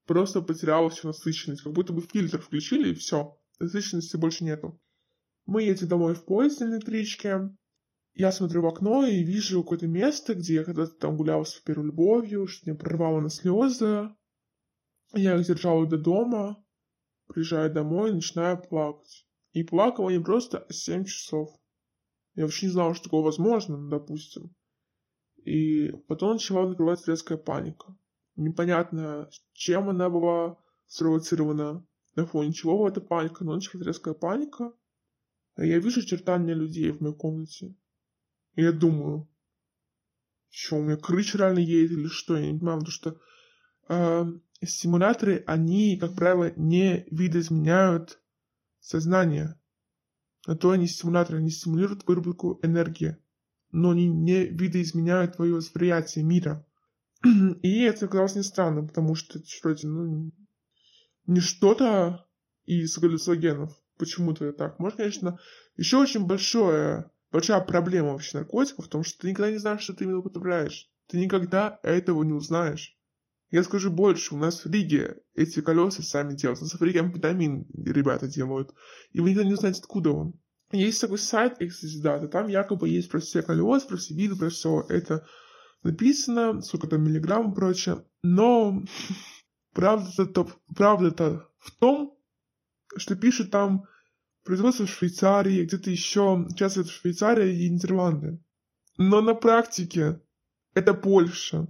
Просто 0.05 0.41
потеряла 0.41 0.89
всю 0.89 1.07
насыщенность, 1.07 1.61
как 1.61 1.71
будто 1.71 1.93
бы 1.93 2.01
фильтр 2.01 2.41
включили 2.41 2.89
и 2.89 2.95
все, 2.95 3.37
насыщенности 3.59 4.17
больше 4.17 4.43
нету. 4.43 4.77
Мы 5.45 5.63
едем 5.63 5.87
домой 5.87 6.15
в 6.15 6.25
поезде 6.25 6.65
на 6.65 6.75
электричке, 6.75 7.49
я 8.19 8.33
смотрю 8.33 8.63
в 8.63 8.65
окно 8.65 9.05
и 9.05 9.23
вижу 9.23 9.63
какое-то 9.63 9.87
место, 9.87 10.35
где 10.35 10.55
я 10.55 10.65
когда-то 10.65 10.91
там 10.91 11.15
гуляла 11.15 11.45
с 11.45 11.53
первой 11.53 11.85
любовью, 11.85 12.47
что 12.47 12.69
меня 12.69 12.77
прорвало 12.77 13.21
на 13.21 13.29
слезы. 13.29 14.13
Я 15.13 15.37
их 15.37 15.47
держала 15.47 15.87
до 15.87 15.97
дома, 15.97 16.61
приезжаю 17.27 17.73
домой 17.73 18.09
и 18.09 18.15
начинаю 18.15 18.61
плакать. 18.61 19.25
И 19.53 19.63
плакала 19.63 20.09
не 20.09 20.19
просто 20.19 20.67
7 20.69 21.05
часов. 21.05 21.49
Я 22.35 22.43
вообще 22.43 22.65
не 22.65 22.73
знала, 22.73 22.93
что 22.93 23.05
такое 23.05 23.21
возможно, 23.21 23.77
ну, 23.77 23.89
допустим. 23.89 24.53
И 25.45 25.93
потом 26.09 26.33
начала 26.33 26.67
накрывать 26.67 27.07
резкая 27.07 27.37
паника. 27.37 27.95
Непонятно, 28.35 29.29
чем 29.53 29.87
она 29.87 30.09
была 30.09 30.57
спровоцирована, 30.87 31.87
на 32.17 32.25
фоне 32.25 32.51
чего 32.51 32.85
эта 32.85 32.99
паника, 32.99 33.45
но 33.45 33.55
началась 33.55 33.87
резкая 33.87 34.13
паника. 34.13 34.73
Я 35.55 35.79
вижу 35.79 36.01
очертания 36.01 36.53
людей 36.53 36.91
в 36.91 36.99
моей 36.99 37.15
комнате. 37.15 37.75
И 38.59 38.61
я 38.61 38.73
думаю, 38.73 39.25
что 40.49 40.75
у 40.75 40.81
меня 40.81 40.97
крыша 40.97 41.37
реально 41.37 41.59
едет 41.59 41.91
или 41.91 42.07
что, 42.07 42.35
я 42.35 42.51
не 42.51 42.59
понимаю, 42.59 42.79
потому 42.79 42.91
что 42.91 43.21
э, 43.87 44.25
стимуляторы, 44.65 45.45
они, 45.47 45.95
как 45.97 46.13
правило, 46.15 46.51
не 46.57 47.05
видоизменяют 47.09 48.19
сознание. 48.81 49.57
На 50.45 50.57
то 50.57 50.71
они 50.71 50.87
стимуляторы, 50.87 51.37
они 51.37 51.51
стимулируют 51.51 52.05
выработку 52.05 52.59
энергии, 52.61 53.15
но 53.71 53.91
они 53.91 54.09
не 54.09 54.47
видоизменяют 54.47 55.37
твое 55.37 55.55
восприятие 55.55 56.25
мира. 56.25 56.67
И 57.61 57.79
это 57.83 58.07
оказалось 58.07 58.35
не 58.35 58.43
странно, 58.43 58.85
потому 58.85 59.15
что 59.15 59.39
это, 59.39 59.87
ну, 59.87 60.33
не 61.27 61.39
что-то 61.39 62.27
из 62.65 62.97
галлюциногенов. 62.97 63.71
Почему-то 63.97 64.51
так. 64.51 64.79
Может, 64.79 64.97
конечно, 64.97 65.39
еще 65.77 65.95
очень 65.95 66.25
большое 66.25 67.09
большая 67.31 67.61
проблема 67.61 68.13
вообще 68.13 68.37
наркотиков 68.37 68.85
в 68.85 68.89
том, 68.89 69.03
что 69.03 69.19
ты 69.19 69.29
никогда 69.29 69.51
не 69.51 69.57
знаешь, 69.57 69.81
что 69.81 69.93
ты 69.93 70.03
именно 70.03 70.19
употребляешь. 70.19 70.89
Ты 71.07 71.17
никогда 71.19 71.79
этого 71.83 72.23
не 72.23 72.33
узнаешь. 72.33 72.95
Я 73.51 73.63
скажу 73.63 73.89
больше, 73.89 74.35
у 74.35 74.37
нас 74.37 74.63
в 74.63 74.71
Риге 74.71 75.17
эти 75.33 75.61
колеса 75.61 76.03
сами 76.03 76.35
делают. 76.35 76.61
У 76.61 76.65
нас 76.65 76.73
в 76.73 76.83
Риге 76.83 76.99
амфетамин 76.99 77.65
ребята 77.73 78.27
делают. 78.27 78.73
И 79.11 79.19
вы 79.19 79.31
никогда 79.31 79.47
не 79.47 79.55
узнаете, 79.55 79.79
откуда 79.79 80.11
он. 80.11 80.33
Есть 80.71 81.01
такой 81.01 81.17
сайт 81.17 81.55
Экстази 81.59 82.27
там 82.27 82.47
якобы 82.47 82.89
есть 82.89 83.09
про 83.09 83.19
все 83.19 83.41
колеса, 83.41 83.87
про 83.87 83.97
все 83.97 84.13
виды, 84.13 84.35
про 84.35 84.49
все 84.49 84.85
это 84.87 85.25
написано, 85.81 86.61
сколько 86.61 86.87
там 86.87 87.03
миллиграмм 87.03 87.51
и 87.51 87.55
прочее. 87.55 88.05
Но 88.21 88.83
правда-то 89.73 90.47
правда 90.75 91.47
в 91.57 91.71
том, 91.71 92.17
что 92.97 93.15
пишут 93.15 93.49
там 93.49 93.85
производство 94.49 94.87
в 94.87 94.89
Швейцарии, 94.89 95.63
где-то 95.63 95.91
еще, 95.91 96.47
часто 96.55 96.81
это 96.81 96.89
Швейцария 96.89 97.53
и 97.55 97.69
Нидерланды. 97.69 98.43
Но 98.97 99.21
на 99.21 99.35
практике 99.35 100.23
это 100.73 100.95
Польша. 100.95 101.67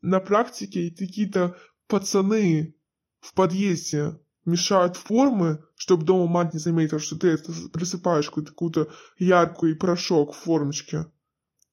На 0.00 0.18
практике 0.18 0.90
какие-то 0.90 1.58
пацаны 1.88 2.74
в 3.20 3.34
подъезде 3.34 4.18
мешают 4.46 4.96
формы, 4.96 5.62
чтобы 5.74 6.06
дома 6.06 6.26
мать 6.26 6.54
не 6.54 6.58
заметила, 6.58 7.00
что 7.00 7.18
ты 7.18 7.28
это 7.28 7.52
присыпаешь 7.70 8.28
какую-то, 8.28 8.52
какую-то 8.52 8.90
яркую 9.18 9.78
порошок 9.78 10.32
в 10.32 10.38
формочке. 10.38 11.12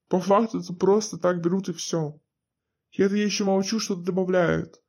По 0.10 0.20
факту 0.20 0.60
это 0.60 0.74
просто 0.74 1.18
так 1.18 1.42
берут 1.42 1.70
и 1.70 1.74
все. 1.74 2.20
И 2.92 3.02
это 3.02 3.16
я 3.16 3.24
еще 3.24 3.46
молчу, 3.46 3.80
что-то 3.80 4.02
добавляют. 4.02 4.82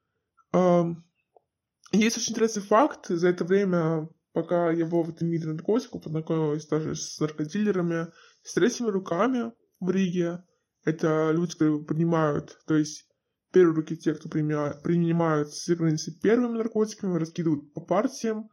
Есть 1.92 2.16
очень 2.16 2.32
интересный 2.32 2.62
факт. 2.62 3.06
За 3.06 3.28
это 3.28 3.44
время 3.44 4.08
пока 4.32 4.70
я 4.70 4.86
был 4.86 5.02
в 5.02 5.10
этом 5.10 5.28
мире 5.28 5.46
наркотиков, 5.46 6.02
познакомилась 6.02 6.66
даже 6.66 6.94
с 6.94 7.18
наркодилерами, 7.18 8.08
с 8.42 8.54
третьими 8.54 8.88
руками 8.88 9.52
в 9.80 9.90
Риге. 9.90 10.44
Это 10.84 11.30
люди, 11.32 11.52
которые 11.52 11.84
принимают, 11.84 12.58
то 12.66 12.76
есть 12.76 13.06
первые 13.52 13.76
руки 13.76 13.96
те, 13.96 14.14
кто 14.14 14.28
принимают, 14.28 14.82
принимают 14.82 15.52
за 15.52 15.76
первыми 16.22 16.56
наркотиками, 16.56 17.18
раскидывают 17.18 17.72
по 17.74 17.80
партиям, 17.80 18.48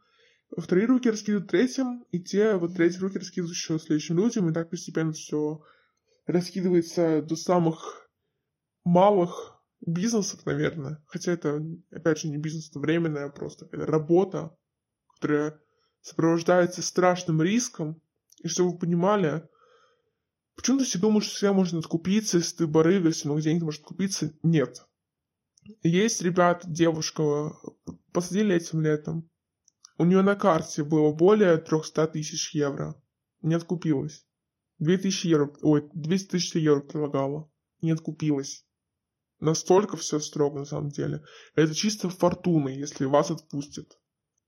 вторые 0.56 0.86
руки 0.86 1.10
раскидывают 1.10 1.50
третьим, 1.50 2.04
и 2.10 2.20
те 2.20 2.56
вот 2.56 2.74
третьи 2.74 2.98
руки 2.98 3.18
раскидывают 3.18 3.56
еще 3.56 3.78
следующим 3.78 4.16
людям, 4.16 4.48
и 4.48 4.52
так 4.52 4.70
постепенно 4.70 5.12
все 5.12 5.62
раскидывается 6.26 7.22
до 7.22 7.36
самых 7.36 8.10
малых 8.84 9.54
бизнесов, 9.80 10.44
наверное. 10.44 11.02
Хотя 11.06 11.32
это, 11.32 11.62
опять 11.90 12.18
же, 12.18 12.28
не 12.28 12.36
бизнес, 12.36 12.68
это 12.68 12.80
временная 12.80 13.30
просто 13.30 13.68
работа, 13.72 14.56
которая 15.14 15.60
сопровождается 16.00 16.82
страшным 16.82 17.42
риском, 17.42 18.00
и 18.42 18.48
чтобы 18.48 18.72
вы 18.72 18.78
понимали, 18.78 19.48
почему-то 20.56 20.84
все 20.84 20.98
думают, 20.98 21.24
что 21.24 21.34
всегда 21.34 21.52
можно 21.52 21.78
откупиться, 21.78 22.38
если 22.38 22.56
ты 22.56 22.66
если 23.08 23.28
много 23.28 23.42
денег 23.42 23.62
может 23.62 23.82
купиться. 23.82 24.32
Нет. 24.42 24.86
Есть, 25.82 26.22
ребят, 26.22 26.62
девушка, 26.66 27.52
посадили 28.12 28.54
этим 28.54 28.80
летом. 28.80 29.28
У 29.98 30.04
нее 30.04 30.22
на 30.22 30.36
карте 30.36 30.84
было 30.84 31.12
более 31.12 31.58
300 31.58 32.08
тысяч 32.08 32.54
евро. 32.54 32.94
Не 33.42 33.54
откупилась. 33.54 34.26
2000 34.78 35.26
евро, 35.26 35.52
ой, 35.62 35.90
200 35.92 36.30
тысяч 36.30 36.54
евро 36.54 36.80
предлагала. 36.80 37.50
Не 37.82 37.90
откупилась. 37.90 38.64
Настолько 39.40 39.96
все 39.96 40.18
строго 40.18 40.60
на 40.60 40.64
самом 40.64 40.90
деле. 40.90 41.22
Это 41.54 41.74
чисто 41.74 42.08
фортуна, 42.08 42.68
если 42.68 43.04
вас 43.04 43.30
отпустят. 43.30 43.98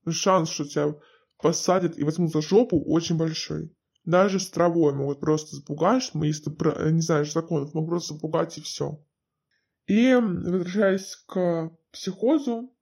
Шанс, 0.09 0.49
что 0.49 0.65
тебя 0.65 0.95
посадят 1.41 1.97
и 1.97 2.03
возьмут 2.03 2.31
за 2.31 2.41
жопу 2.41 2.81
очень 2.83 3.17
большой. 3.17 3.75
Даже 4.03 4.39
с 4.39 4.49
травой 4.49 4.93
могут 4.93 5.19
просто 5.19 5.55
запугать, 5.55 6.09
мы 6.13 6.27
если 6.27 6.49
ты 6.49 6.91
не 6.91 7.01
знаешь 7.01 7.33
законов, 7.33 7.73
могут 7.73 7.89
просто 7.89 8.13
запугать 8.15 8.57
и 8.57 8.61
все. 8.61 9.03
И 9.85 10.13
возвращаясь 10.13 11.15
к 11.27 11.71
психозу, 11.91 12.73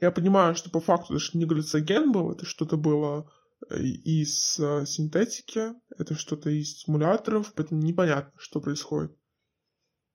я 0.00 0.10
понимаю, 0.10 0.54
что 0.54 0.70
по 0.70 0.80
факту 0.80 1.16
это 1.16 1.38
не 1.38 1.46
глицоген 1.46 2.12
был, 2.12 2.32
это 2.32 2.44
что-то 2.44 2.76
было 2.76 3.30
э, 3.70 3.80
из 3.80 4.58
э, 4.58 4.84
синтетики, 4.86 5.72
это 5.98 6.14
что-то 6.14 6.50
из 6.50 6.80
стимуляторов, 6.80 7.52
поэтому 7.54 7.82
непонятно, 7.82 8.32
что 8.38 8.60
происходит. 8.60 9.16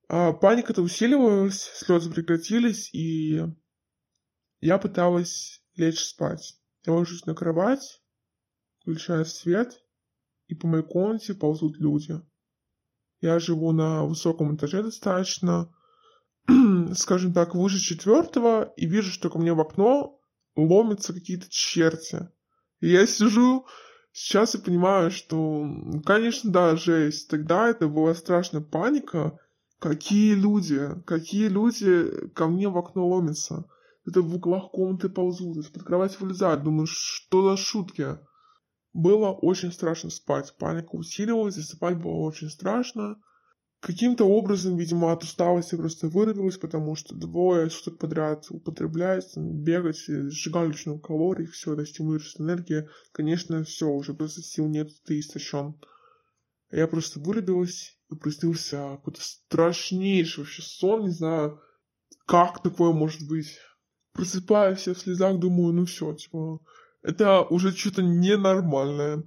А 0.08 0.32
паника-то 0.32 0.82
усиливалась, 0.82 1.62
слезы 1.74 2.10
прекратились, 2.10 2.92
и 2.94 3.42
я 4.60 4.78
пыталась 4.78 5.62
лечь 5.74 6.04
спать. 6.04 6.61
Я 6.84 6.92
ложусь 6.92 7.26
на 7.26 7.34
кровать, 7.34 8.02
включаю 8.80 9.24
свет, 9.24 9.82
и 10.48 10.54
по 10.54 10.66
моей 10.66 10.84
комнате 10.84 11.34
ползут 11.34 11.78
люди. 11.78 12.20
Я 13.20 13.38
живу 13.38 13.72
на 13.72 14.04
высоком 14.04 14.56
этаже 14.56 14.82
достаточно, 14.82 15.72
скажем 16.94 17.32
так, 17.32 17.54
выше 17.54 17.78
четвертого, 17.78 18.72
и 18.76 18.86
вижу, 18.86 19.12
что 19.12 19.30
ко 19.30 19.38
мне 19.38 19.52
в 19.52 19.60
окно 19.60 20.20
ломятся 20.56 21.12
какие-то 21.12 21.46
черти. 21.48 22.28
И 22.80 22.88
я 22.88 23.06
сижу, 23.06 23.66
сейчас 24.12 24.54
и 24.54 24.58
понимаю, 24.58 25.10
что, 25.10 25.64
конечно, 26.04 26.50
да, 26.50 26.76
жесть. 26.76 27.28
Тогда 27.28 27.68
это 27.68 27.86
была 27.86 28.14
страшная 28.14 28.60
паника, 28.60 29.38
Какие 29.82 30.34
люди, 30.34 30.90
какие 31.06 31.48
люди 31.48 32.28
ко 32.36 32.46
мне 32.46 32.68
в 32.68 32.78
окно 32.78 33.04
ломятся. 33.04 33.64
Это 34.06 34.20
в 34.20 34.34
углах 34.34 34.70
комнаты 34.70 35.08
ползут, 35.08 35.58
из-под 35.58 35.84
кровати 35.84 36.16
вылезают. 36.18 36.64
Думаю, 36.64 36.86
что 36.86 37.50
за 37.50 37.56
шутки? 37.56 38.18
Было 38.92 39.30
очень 39.30 39.72
страшно 39.72 40.10
спать. 40.10 40.54
Паника 40.58 40.96
усиливалась, 40.96 41.56
и 41.56 41.62
спать 41.62 41.98
было 41.98 42.16
очень 42.16 42.50
страшно. 42.50 43.16
Каким-то 43.80 44.26
образом, 44.26 44.76
видимо, 44.76 45.10
от 45.10 45.24
усталости 45.24 45.74
просто 45.74 46.06
вырубилась, 46.06 46.56
потому 46.56 46.94
что 46.94 47.16
двое 47.16 47.68
суток 47.68 47.98
подряд 47.98 48.46
употреблять, 48.48 49.36
бегать, 49.36 50.08
очень 50.08 50.90
много 50.90 51.02
калорий, 51.02 51.46
все 51.46 51.72
это 51.72 51.84
стимулирует 51.84 52.38
энергия. 52.38 52.88
Конечно, 53.10 53.64
все, 53.64 53.88
уже 53.88 54.14
просто 54.14 54.40
сил 54.40 54.68
нет, 54.68 54.90
ты 55.04 55.18
истощен. 55.18 55.74
Я 56.70 56.86
просто 56.86 57.18
вырубилась 57.18 57.98
и 58.08 58.14
приснился 58.14 58.76
какой-то 58.96 59.20
страшнейший 59.20 60.44
вообще 60.44 60.62
сон, 60.62 61.06
не 61.06 61.10
знаю, 61.10 61.60
как 62.26 62.62
такое 62.62 62.92
может 62.92 63.26
быть. 63.28 63.58
Просыпаюсь 64.12 64.86
я 64.86 64.94
в 64.94 64.98
слезах, 64.98 65.38
думаю, 65.38 65.72
ну 65.72 65.84
все, 65.86 66.14
типа, 66.14 66.60
это 67.02 67.42
уже 67.42 67.72
что-то 67.72 68.02
ненормальное. 68.02 69.24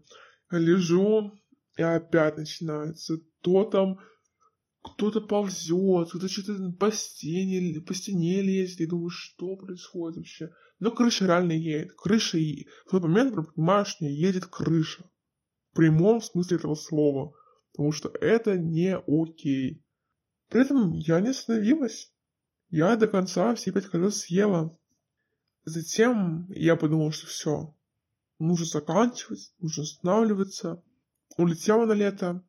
Лежу, 0.51 1.31
и 1.77 1.81
опять 1.81 2.37
начинается 2.37 3.17
то 3.41 3.63
там 3.65 3.99
кто-то 4.83 5.21
ползет, 5.21 6.09
кто-то 6.09 6.27
что-то 6.27 6.71
по 6.79 6.91
стене, 6.91 7.81
по 7.81 7.93
стене 7.93 8.41
лезет, 8.41 8.81
и 8.81 8.85
думаю, 8.85 9.09
что 9.09 9.55
происходит 9.55 10.17
вообще. 10.17 10.51
Но 10.79 10.91
крыша 10.91 11.25
реально 11.25 11.53
едет. 11.53 11.93
Крыша 11.93 12.37
едет. 12.37 12.67
В 12.85 12.91
тот 12.91 13.03
момент 13.03 13.35
я 13.35 13.41
понимаю, 13.41 13.85
что 13.85 14.05
едет 14.05 14.45
крыша. 14.45 15.03
В 15.71 15.75
прямом 15.75 16.21
смысле 16.21 16.57
этого 16.57 16.75
слова. 16.75 17.33
Потому 17.71 17.91
что 17.91 18.09
это 18.21 18.57
не 18.57 18.95
окей. 18.95 19.83
При 20.49 20.61
этом 20.61 20.93
я 20.93 21.19
не 21.19 21.29
остановилась. 21.29 22.13
Я 22.69 22.95
до 22.95 23.07
конца 23.07 23.55
все 23.55 23.71
пять 23.71 23.87
колес 23.87 24.21
съела. 24.21 24.77
Затем 25.63 26.47
я 26.51 26.75
подумал, 26.75 27.11
что 27.11 27.27
все, 27.27 27.75
нужно 28.39 28.65
заканчивать, 28.65 29.53
нужно 29.59 29.83
останавливаться. 29.83 30.83
Улетела 31.37 31.85
на 31.85 31.93
лето, 31.93 32.45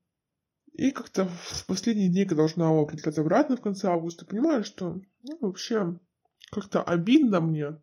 и 0.76 0.90
как-то 0.90 1.26
в 1.26 1.64
последние 1.66 2.10
дни, 2.10 2.24
когда 2.24 2.42
должна 2.42 2.68
была 2.68 2.84
прилетать 2.84 3.16
обратно 3.16 3.56
в 3.56 3.62
конце 3.62 3.88
августа, 3.88 4.26
понимаю, 4.26 4.62
что 4.62 5.00
ну, 5.22 5.38
вообще 5.40 5.98
как-то 6.50 6.82
обидно 6.82 7.40
мне, 7.40 7.80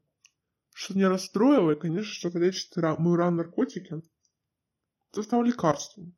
что 0.75 0.95
не 0.95 1.07
расстроило, 1.07 1.71
и, 1.71 1.79
конечно, 1.79 2.13
что 2.13 2.37
лечит 2.37 2.75
мой 2.99 3.17
ран 3.17 3.35
наркотики. 3.35 4.01
Это 5.11 5.23
стало 5.23 5.43
лекарством. 5.43 6.15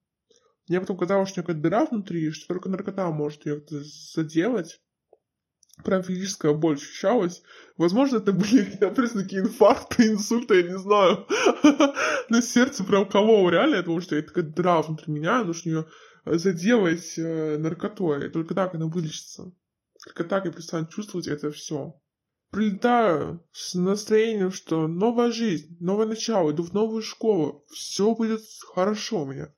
Мне 0.67 0.82
потом 0.82 0.97
казалось, 0.97 1.30
что 1.30 1.39
у 1.39 1.43
меня 1.43 1.47
какая-то 1.47 1.62
дыра 1.62 1.86
внутри, 1.86 2.30
что 2.32 2.47
только 2.47 2.67
наркота 2.67 3.10
может 3.10 3.45
ее 3.45 3.63
заделать. 4.13 4.82
Прям 5.83 6.03
физическая 6.03 6.53
боль 6.53 6.75
ощущалась. 6.75 7.43
Возможно, 7.77 8.17
это 8.17 8.31
были 8.31 8.63
признаки 8.95 9.35
инфаркта, 9.35 10.07
инсульта, 10.07 10.55
я 10.55 10.63
не 10.63 10.77
знаю. 10.77 11.27
Но 12.29 12.41
сердце 12.41 12.83
прям 12.83 13.07
кололо 13.07 13.49
реально, 13.49 13.77
потому 13.77 14.01
что 14.01 14.15
я 14.15 14.21
такая 14.21 14.45
дыра 14.45 14.81
внутри 14.81 15.11
меня, 15.11 15.43
нужно 15.43 15.69
ее 15.69 15.85
заделать 16.25 17.17
э, 17.17 17.57
наркотой. 17.57 18.29
Только 18.29 18.55
так 18.55 18.73
она 18.73 18.88
вылечится. 18.88 19.51
Только 20.03 20.23
так 20.23 20.45
я 20.45 20.51
перестану 20.51 20.88
чувствовать 20.88 21.27
это 21.27 21.51
все. 21.51 21.99
Прилетаю 22.51 23.43
с 23.51 23.75
настроением, 23.75 24.51
что 24.51 24.88
новая 24.88 25.31
жизнь, 25.31 25.75
новое 25.79 26.05
начало, 26.05 26.51
иду 26.51 26.63
в 26.63 26.73
новую 26.73 27.01
школу, 27.01 27.65
все 27.69 28.15
будет 28.15 28.41
хорошо 28.73 29.23
у 29.23 29.25
меня. 29.25 29.53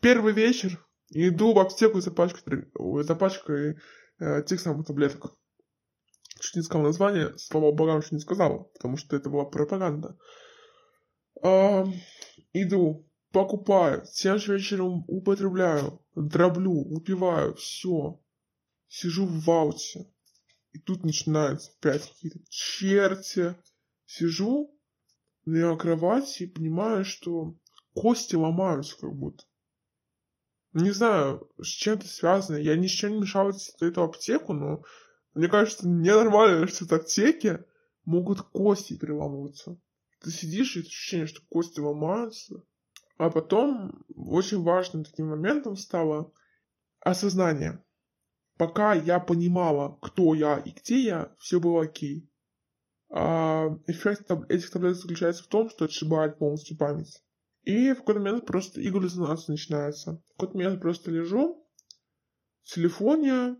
Первый 0.00 0.34
вечер, 0.34 0.84
иду 1.10 1.54
в 1.54 1.58
аптеку 1.58 2.00
за 2.00 2.10
пачкой, 2.10 2.66
за 2.74 3.14
пачкой 3.14 3.78
э, 4.18 4.42
тех 4.42 4.60
самых 4.60 4.86
таблеток. 4.86 5.36
Чуть 6.40 6.56
не 6.56 6.62
сказал 6.62 6.84
название, 6.84 7.34
богам, 7.52 8.02
что 8.02 8.14
не 8.14 8.20
сказал, 8.20 8.70
потому 8.74 8.96
что 8.96 9.16
это 9.16 9.30
была 9.30 9.44
пропаганда. 9.44 10.18
Э, 11.42 11.84
иду, 12.52 13.08
покупаю, 13.32 14.04
тем 14.14 14.38
же 14.38 14.54
вечером 14.54 15.04
употребляю, 15.08 16.00
дроблю, 16.14 16.72
упиваю, 16.72 17.54
все. 17.54 18.20
Сижу 18.88 19.26
в 19.26 19.44
вауте. 19.44 20.06
И 20.72 20.78
тут 20.78 21.04
начинаются 21.04 21.72
опять 21.78 22.08
какие-то 22.08 22.38
черти. 22.48 23.56
Сижу 24.06 24.76
на 25.44 25.76
кровати 25.76 26.44
и 26.44 26.46
понимаю, 26.46 27.04
что 27.04 27.56
кости 27.94 28.34
ломаются 28.34 28.96
как 28.98 29.14
будто. 29.14 29.44
Не 30.74 30.90
знаю, 30.90 31.48
с 31.62 31.68
чем 31.68 31.94
это 31.94 32.08
связано. 32.08 32.56
Я 32.56 32.76
ничего 32.76 33.12
не 33.12 33.20
мешал 33.20 33.52
эту 33.80 34.02
аптеку, 34.02 34.52
но 34.52 34.82
мне 35.32 35.46
кажется, 35.46 35.88
ненормально, 35.88 36.66
что 36.68 36.84
в 36.84 36.92
аптеке 36.92 37.64
могут 38.04 38.42
кости 38.42 38.98
переламываться. 38.98 39.78
Ты 40.20 40.30
сидишь, 40.30 40.76
и 40.76 40.80
ощущение, 40.80 41.28
что 41.28 41.42
кости 41.48 41.78
ломаются. 41.78 42.62
А 43.18 43.30
потом 43.30 44.04
очень 44.16 44.62
важным 44.62 45.04
таким 45.04 45.28
моментом 45.28 45.76
стало 45.76 46.32
осознание. 47.00 47.84
Пока 48.56 48.94
я 48.94 49.20
понимала, 49.20 49.96
кто 50.02 50.34
я 50.34 50.58
и 50.58 50.70
где 50.70 51.00
я, 51.00 51.34
все 51.38 51.60
было 51.60 51.82
окей. 51.82 52.28
А 53.10 53.68
эффект 53.86 54.28
этих 54.48 54.70
таблеток 54.70 55.00
заключается 55.00 55.44
в 55.44 55.46
том, 55.46 55.70
что 55.70 55.84
отшибает 55.84 56.38
полностью 56.38 56.76
память. 56.76 57.22
И 57.64 57.92
в 57.92 57.98
какой-то 57.98 58.20
момент 58.20 58.46
просто 58.46 58.86
иглюцинация 58.86 59.54
начинается. 59.54 60.22
В 60.28 60.38
какой-то 60.38 60.56
момент 60.56 60.80
просто 60.80 61.10
лежу 61.10 61.66
в 62.62 62.74
телефоне, 62.74 63.56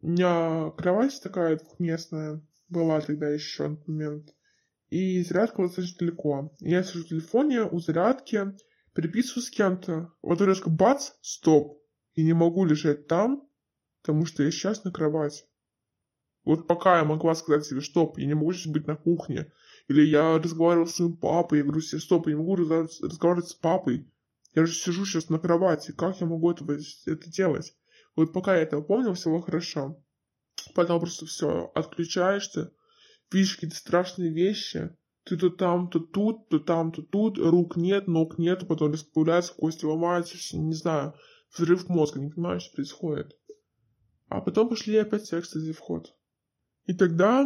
у 0.00 0.08
меня 0.08 0.70
кровать 0.76 1.20
такая 1.22 1.58
двухместная 1.58 2.42
была 2.68 3.00
тогда 3.00 3.28
еще 3.28 3.68
на 3.68 3.78
момент. 3.86 4.34
И 4.88 5.22
зарядка 5.22 5.56
была 5.56 5.66
достаточно 5.68 6.06
далеко. 6.06 6.54
Я 6.60 6.82
сижу 6.82 7.04
в 7.04 7.08
телефоне 7.08 7.62
у 7.62 7.78
зарядки, 7.80 8.56
переписываю 8.94 9.42
с 9.42 9.50
кем-то, 9.50 10.12
вот 10.22 10.40
резко 10.40 10.70
бац, 10.70 11.12
стоп, 11.20 11.82
и 12.14 12.24
не 12.24 12.32
могу 12.32 12.64
лежать 12.64 13.06
там, 13.06 13.48
потому 14.02 14.26
что 14.26 14.42
я 14.42 14.50
сейчас 14.50 14.84
на 14.84 14.92
кровати. 14.92 15.44
Вот 16.44 16.66
пока 16.66 16.98
я 16.98 17.04
могла 17.04 17.34
сказать 17.34 17.66
себе, 17.66 17.80
стоп, 17.80 18.18
я 18.18 18.26
не 18.26 18.34
могу 18.34 18.52
сейчас 18.52 18.72
быть 18.72 18.86
на 18.86 18.96
кухне, 18.96 19.52
или 19.88 20.02
я 20.02 20.38
разговаривал 20.38 20.86
с 20.86 20.96
своим 20.96 21.16
папой, 21.16 21.58
я 21.58 21.64
говорю 21.64 21.80
себе, 21.80 22.00
стоп, 22.00 22.26
я 22.26 22.34
не 22.34 22.38
могу 22.38 22.56
разговаривать 22.56 23.48
с 23.48 23.54
папой, 23.54 24.10
я 24.54 24.66
же 24.66 24.74
сижу 24.74 25.04
сейчас 25.04 25.28
на 25.28 25.38
кровати, 25.38 25.92
как 25.92 26.20
я 26.20 26.26
могу 26.26 26.50
этого, 26.50 26.72
это 26.72 27.30
делать? 27.30 27.76
Вот 28.16 28.32
пока 28.32 28.56
я 28.56 28.62
это 28.62 28.80
помнил, 28.80 29.14
все 29.14 29.30
было 29.30 29.42
хорошо. 29.42 30.02
Потом 30.74 31.00
просто 31.00 31.26
все, 31.26 31.70
отключаешься, 31.74 32.72
видишь 33.30 33.54
какие-то 33.54 33.76
страшные 33.76 34.32
вещи, 34.32 34.96
ты 35.24 35.36
то 35.36 35.50
там, 35.50 35.90
то 35.90 36.00
тут, 36.00 36.48
то 36.48 36.58
там, 36.58 36.92
то 36.92 37.02
тут, 37.02 37.38
рук 37.38 37.76
нет, 37.76 38.06
ног 38.06 38.38
нет, 38.38 38.66
потом 38.66 38.94
появляются 39.12 39.54
кости, 39.54 39.84
ломаются, 39.84 40.56
не 40.56 40.74
знаю, 40.74 41.14
взрыв 41.54 41.88
мозга, 41.88 42.20
не 42.20 42.30
понимаю, 42.30 42.60
что 42.60 42.76
происходит. 42.76 43.36
А 44.28 44.40
потом 44.40 44.68
пошли 44.68 44.96
опять 44.96 45.32
экстази 45.32 45.72
в 45.72 45.78
ход. 45.78 46.16
И 46.84 46.94
тогда 46.94 47.44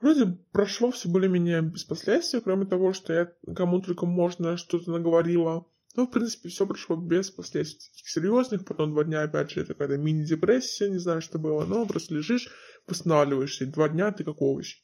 вроде 0.00 0.38
прошло 0.52 0.90
все 0.90 1.08
более-менее 1.08 1.62
без 1.62 1.84
последствий, 1.84 2.40
кроме 2.40 2.66
того, 2.66 2.92
что 2.92 3.12
я 3.12 3.32
кому 3.54 3.80
только 3.80 4.06
можно 4.06 4.56
что-то 4.56 4.90
наговорила. 4.90 5.66
Но, 5.96 6.06
в 6.06 6.10
принципе, 6.10 6.48
все 6.48 6.66
прошло 6.66 6.96
без 6.96 7.30
последствий 7.30 7.90
таких 7.90 8.08
серьезных. 8.08 8.64
Потом 8.64 8.92
два 8.92 9.04
дня, 9.04 9.22
опять 9.22 9.50
же, 9.50 9.60
это 9.60 9.74
какая-то 9.74 9.96
мини-депрессия, 9.96 10.88
не 10.88 10.98
знаю, 10.98 11.20
что 11.20 11.38
было. 11.38 11.64
Но 11.64 11.84
просто 11.84 12.14
лежишь, 12.14 12.48
восстанавливаешься. 12.86 13.64
И 13.64 13.68
два 13.68 13.88
дня 13.88 14.12
ты 14.12 14.22
как 14.22 14.40
овощ. 14.40 14.80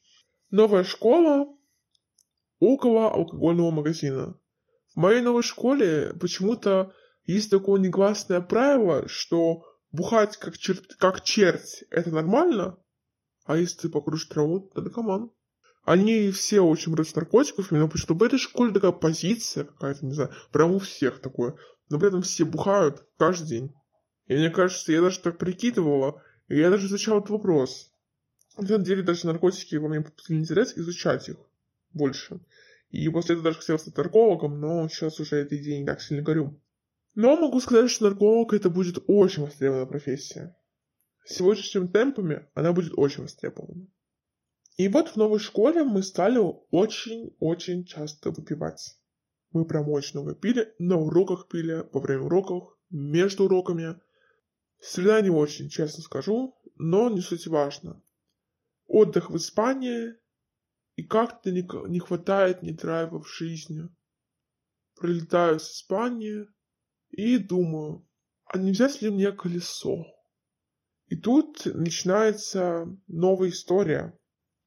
Новая 0.51 0.83
школа, 0.83 1.47
около 2.59 3.11
алкогольного 3.11 3.71
магазина. 3.71 4.37
В 4.93 4.97
моей 4.97 5.21
новой 5.21 5.43
школе 5.43 6.13
почему-то 6.19 6.93
есть 7.25 7.51
такое 7.51 7.79
негласное 7.79 8.41
правило, 8.41 9.07
что 9.07 9.63
бухать 9.91 10.37
как, 10.37 10.57
чер... 10.57 10.77
как 10.97 11.23
черт– 11.23 11.63
это 11.89 12.09
нормально, 12.09 12.77
а 13.47 13.57
если 13.57 13.79
ты 13.79 13.89
покружишь 13.89 14.27
траву, 14.27 14.59
то 14.59 14.81
наркоман. 14.81 15.31
Они 15.83 16.31
все 16.31 16.59
очень 16.59 16.93
против 16.93 17.15
наркотиков, 17.15 17.71
именно 17.71 17.87
потому 17.87 18.01
что 18.01 18.13
в 18.13 18.21
этой 18.21 18.37
школе 18.37 18.73
такая 18.73 18.91
позиция 18.91 19.63
какая-то, 19.63 20.05
не 20.05 20.13
знаю, 20.13 20.31
прям 20.51 20.73
у 20.73 20.79
всех 20.79 21.21
такое. 21.21 21.55
Но 21.89 21.97
при 21.97 22.09
этом 22.09 22.21
все 22.21 22.43
бухают 22.43 23.05
каждый 23.17 23.47
день. 23.47 23.73
И 24.27 24.35
мне 24.35 24.49
кажется, 24.49 24.91
я 24.91 25.01
даже 25.01 25.21
так 25.21 25.37
прикидывала, 25.37 26.21
и 26.49 26.57
я 26.57 26.69
даже 26.69 26.87
изучал 26.87 27.19
этот 27.19 27.29
вопрос. 27.29 27.89
На 28.57 28.67
самом 28.67 28.83
деле, 28.83 29.01
даже 29.01 29.27
наркотики 29.27 29.75
во 29.75 29.87
мне 29.87 30.01
побудили 30.01 30.39
интерес 30.39 30.73
изучать 30.75 31.29
их 31.29 31.37
больше. 31.93 32.41
И 32.89 33.07
после 33.07 33.35
этого 33.35 33.45
даже 33.45 33.59
хотел 33.59 33.79
стать 33.79 33.95
наркологом, 33.95 34.59
но 34.59 34.89
сейчас 34.89 35.21
уже 35.21 35.37
этой 35.37 35.57
идеей 35.59 35.79
не 35.79 35.85
так 35.85 36.01
сильно 36.01 36.21
горю. 36.21 36.59
Но 37.15 37.37
могу 37.37 37.61
сказать, 37.61 37.89
что 37.89 38.09
нарколог 38.09 38.53
это 38.53 38.69
будет 38.69 39.01
очень 39.07 39.43
востребованная 39.43 39.85
профессия. 39.85 40.56
Сегодняшними 41.29 41.87
темпами 41.87 42.47
она 42.53 42.71
будет 42.71 42.93
очень 42.95 43.23
востребована. 43.23 43.85
И 44.77 44.87
вот 44.87 45.09
в 45.09 45.15
новой 45.17 45.39
школе 45.39 45.83
мы 45.83 46.01
стали 46.01 46.39
очень-очень 46.71 47.83
часто 47.83 48.31
выпивать. 48.31 48.97
Мы 49.51 49.65
прям 49.65 49.89
очень 49.89 50.19
много 50.19 50.35
пили, 50.35 50.73
на 50.79 50.95
уроках 50.95 51.49
пили, 51.49 51.85
во 51.91 51.99
время 51.99 52.23
уроков, 52.23 52.69
между 52.89 53.43
уроками. 53.43 53.99
Среда 54.79 55.19
не 55.19 55.29
очень, 55.29 55.67
честно 55.67 56.01
скажу, 56.01 56.57
но 56.75 57.09
не 57.09 57.19
суть 57.19 57.47
важно. 57.47 58.01
Отдых 58.85 59.29
в 59.29 59.35
Испании, 59.35 60.13
и 60.95 61.03
как-то 61.03 61.51
не, 61.51 61.67
не 61.89 61.99
хватает 61.99 62.63
ни 62.63 62.71
драйва 62.71 63.21
в 63.21 63.27
жизни. 63.27 63.89
Прилетаю 64.95 65.59
с 65.59 65.71
Испании 65.73 66.47
и 67.09 67.37
думаю, 67.37 68.07
а 68.45 68.57
не 68.57 68.71
взять 68.71 69.01
ли 69.01 69.09
мне 69.09 69.33
колесо? 69.33 70.05
И 71.07 71.15
тут 71.15 71.65
начинается 71.65 72.87
новая 73.07 73.49
история. 73.49 74.17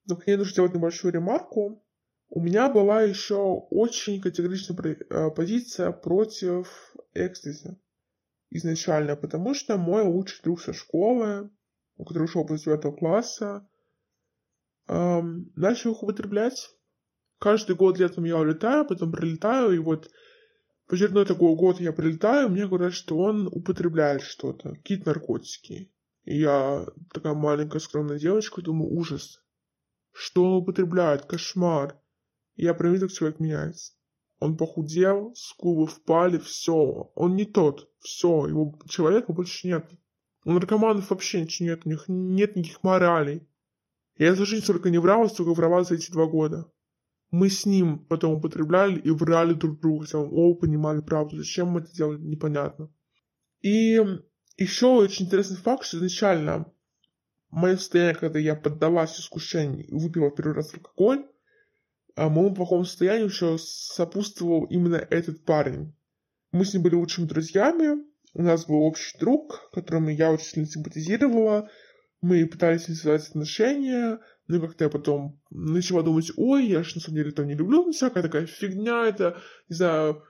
Но 0.07 0.15
к 0.15 0.25
ней 0.25 0.37
нужно 0.37 0.51
сделать 0.51 0.73
небольшую 0.73 1.13
ремарку. 1.13 1.83
У 2.29 2.41
меня 2.41 2.69
была 2.69 3.03
еще 3.03 3.35
очень 3.69 4.21
категоричная 4.21 4.77
э, 4.77 5.29
позиция 5.31 5.91
против 5.91 6.95
экстази 7.13 7.77
изначально, 8.51 9.15
потому 9.15 9.53
что 9.53 9.77
мой 9.77 10.03
лучший 10.03 10.43
друг 10.43 10.61
со 10.61 10.73
школы, 10.73 11.49
у 11.97 12.03
которого 12.03 12.25
ушел 12.25 12.45
после 12.45 12.73
9 12.73 12.97
класса, 12.97 13.67
эм, 14.87 15.51
начал 15.55 15.93
их 15.93 16.03
употреблять. 16.03 16.69
Каждый 17.39 17.75
год 17.75 17.97
летом 17.97 18.25
я 18.25 18.37
улетаю, 18.37 18.85
потом 18.85 19.11
прилетаю, 19.11 19.71
и 19.71 19.79
вот 19.79 20.11
в 20.87 20.93
очередной 20.93 21.25
такой 21.25 21.55
год 21.55 21.79
я 21.79 21.93
прилетаю, 21.93 22.49
мне 22.49 22.67
говорят, 22.67 22.93
что 22.93 23.17
он 23.17 23.47
употребляет 23.47 24.21
что-то, 24.21 24.73
какие-то 24.73 25.09
наркотики. 25.09 25.89
И 26.23 26.39
я 26.39 26.85
такая 27.13 27.33
маленькая 27.33 27.79
скромная 27.79 28.19
девочка, 28.19 28.61
думаю, 28.61 28.91
ужас. 28.91 29.43
Что 30.11 30.43
он 30.43 30.61
употребляет? 30.61 31.25
Кошмар. 31.25 31.99
И 32.55 32.63
я 32.63 32.73
видел, 32.73 33.07
как 33.07 33.15
человек 33.15 33.39
меняется. 33.39 33.93
Он 34.39 34.57
похудел, 34.57 35.33
скулы 35.35 35.87
впали, 35.87 36.37
все. 36.37 37.11
Он 37.15 37.35
не 37.35 37.45
тот. 37.45 37.89
Все, 37.99 38.47
его 38.47 38.77
человека 38.87 39.33
больше 39.33 39.67
нет. 39.67 39.89
У 40.43 40.51
наркоманов 40.51 41.09
вообще 41.09 41.41
ничего 41.41 41.69
нет, 41.69 41.81
у 41.85 41.89
них 41.89 42.05
нет 42.07 42.55
никаких 42.55 42.83
моралей. 42.83 43.47
Я 44.17 44.35
за 44.35 44.45
жизнь 44.45 44.63
столько 44.63 44.89
не 44.89 44.97
врал, 44.97 45.29
столько 45.29 45.53
врала 45.53 45.83
за 45.83 45.95
эти 45.95 46.11
два 46.11 46.25
года. 46.25 46.71
Мы 47.29 47.49
с 47.49 47.65
ним 47.65 47.99
потом 47.99 48.33
употребляли 48.33 48.99
и 48.99 49.11
врали 49.11 49.53
друг 49.53 49.79
другу, 49.79 50.01
хотя 50.01 50.19
оба 50.19 50.59
понимали 50.59 51.01
правду. 51.01 51.37
Зачем 51.37 51.69
мы 51.69 51.81
это 51.81 51.93
делали, 51.93 52.19
непонятно. 52.19 52.91
И 53.61 53.99
еще 54.61 54.87
очень 54.87 55.25
интересный 55.25 55.57
факт, 55.57 55.85
что 55.85 55.97
изначально 55.97 56.71
мое 57.49 57.77
состояние, 57.77 58.15
когда 58.15 58.39
я 58.39 58.55
поддалась 58.55 59.19
искушению 59.19 59.85
и 59.85 59.93
выпила 59.93 60.31
первый 60.31 60.55
раз 60.55 60.73
алкоголь, 60.73 61.25
а 62.15 62.29
моему 62.29 62.53
плохому 62.53 62.85
состоянию 62.85 63.27
еще 63.27 63.57
сопутствовал 63.59 64.65
именно 64.65 64.95
этот 64.95 65.43
парень. 65.45 65.95
Мы 66.51 66.65
с 66.65 66.73
ним 66.73 66.83
были 66.83 66.95
лучшими 66.95 67.25
друзьями, 67.25 68.03
у 68.33 68.41
нас 68.41 68.65
был 68.65 68.81
общий 68.81 69.17
друг, 69.17 69.69
которому 69.73 70.09
я 70.09 70.31
очень 70.31 70.45
сильно 70.45 70.67
симпатизировала, 70.67 71.69
мы 72.21 72.45
пытались 72.45 72.85
связать 72.85 73.27
отношения, 73.29 74.19
но 74.47 74.59
как-то 74.59 74.85
я 74.85 74.89
потом 74.89 75.41
начала 75.49 76.03
думать, 76.03 76.31
ой, 76.37 76.67
я 76.67 76.83
же 76.83 76.95
на 76.95 77.01
самом 77.01 77.17
деле 77.17 77.29
этого 77.29 77.45
не 77.45 77.55
люблю, 77.55 77.83
ну, 77.83 77.91
всякая 77.91 78.21
такая 78.21 78.45
фигня, 78.45 79.05
это, 79.05 79.41
не 79.69 79.75
знаю, 79.75 80.23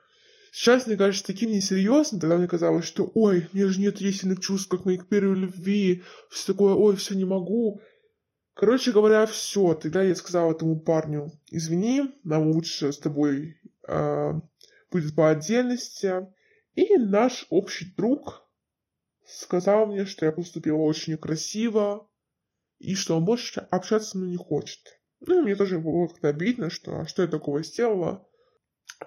сейчас 0.52 0.86
мне 0.86 0.98
кажется 0.98 1.26
таким 1.26 1.52
несерьезным, 1.52 2.22
тогда 2.22 2.38
мне 2.38 2.48
казалось, 2.48 2.86
что, 2.86 3.10
ой, 3.16 3.48
мне 3.54 3.66
же 3.68 3.80
нет 3.80 4.00
истинных 4.02 4.42
чувств, 4.42 4.70
как 4.70 4.86
моих 4.86 5.08
первой 5.08 5.36
любви, 5.36 6.04
все 6.30 6.54
такое, 6.54 6.76
ой, 6.76 6.96
все 6.96 7.16
не 7.16 7.26
могу, 7.26 7.82
Короче 8.54 8.92
говоря, 8.92 9.26
все. 9.26 9.74
Тогда 9.74 10.04
я 10.04 10.14
сказал 10.16 10.52
этому 10.52 10.80
парню, 10.80 11.32
извини, 11.50 12.12
нам 12.24 12.52
лучше 12.52 12.92
с 12.92 12.98
тобой 12.98 13.58
э, 13.88 14.34
будет 14.92 15.16
по 15.16 15.30
отдельности. 15.30 16.28
И 16.76 16.98
наш 16.98 17.48
общий 17.50 17.94
друг 17.96 18.48
сказал 19.26 19.88
мне, 19.88 20.06
что 20.06 20.26
я 20.26 20.32
поступила 20.32 20.78
очень 20.78 21.14
некрасиво, 21.14 22.10
и 22.80 22.96
что 22.96 23.18
он 23.18 23.26
больше 23.26 23.62
общаться 23.72 24.12
со 24.12 24.18
мной 24.18 24.32
не 24.32 24.38
хочет. 24.38 24.80
Ну, 25.22 25.40
и 25.40 25.42
мне 25.42 25.56
тоже 25.56 25.80
было 25.80 26.08
как-то 26.08 26.30
обидно, 26.30 26.70
что 26.70 27.00
а 27.00 27.08
что 27.08 27.22
я 27.22 27.28
такого 27.28 27.64
сделала. 27.64 28.28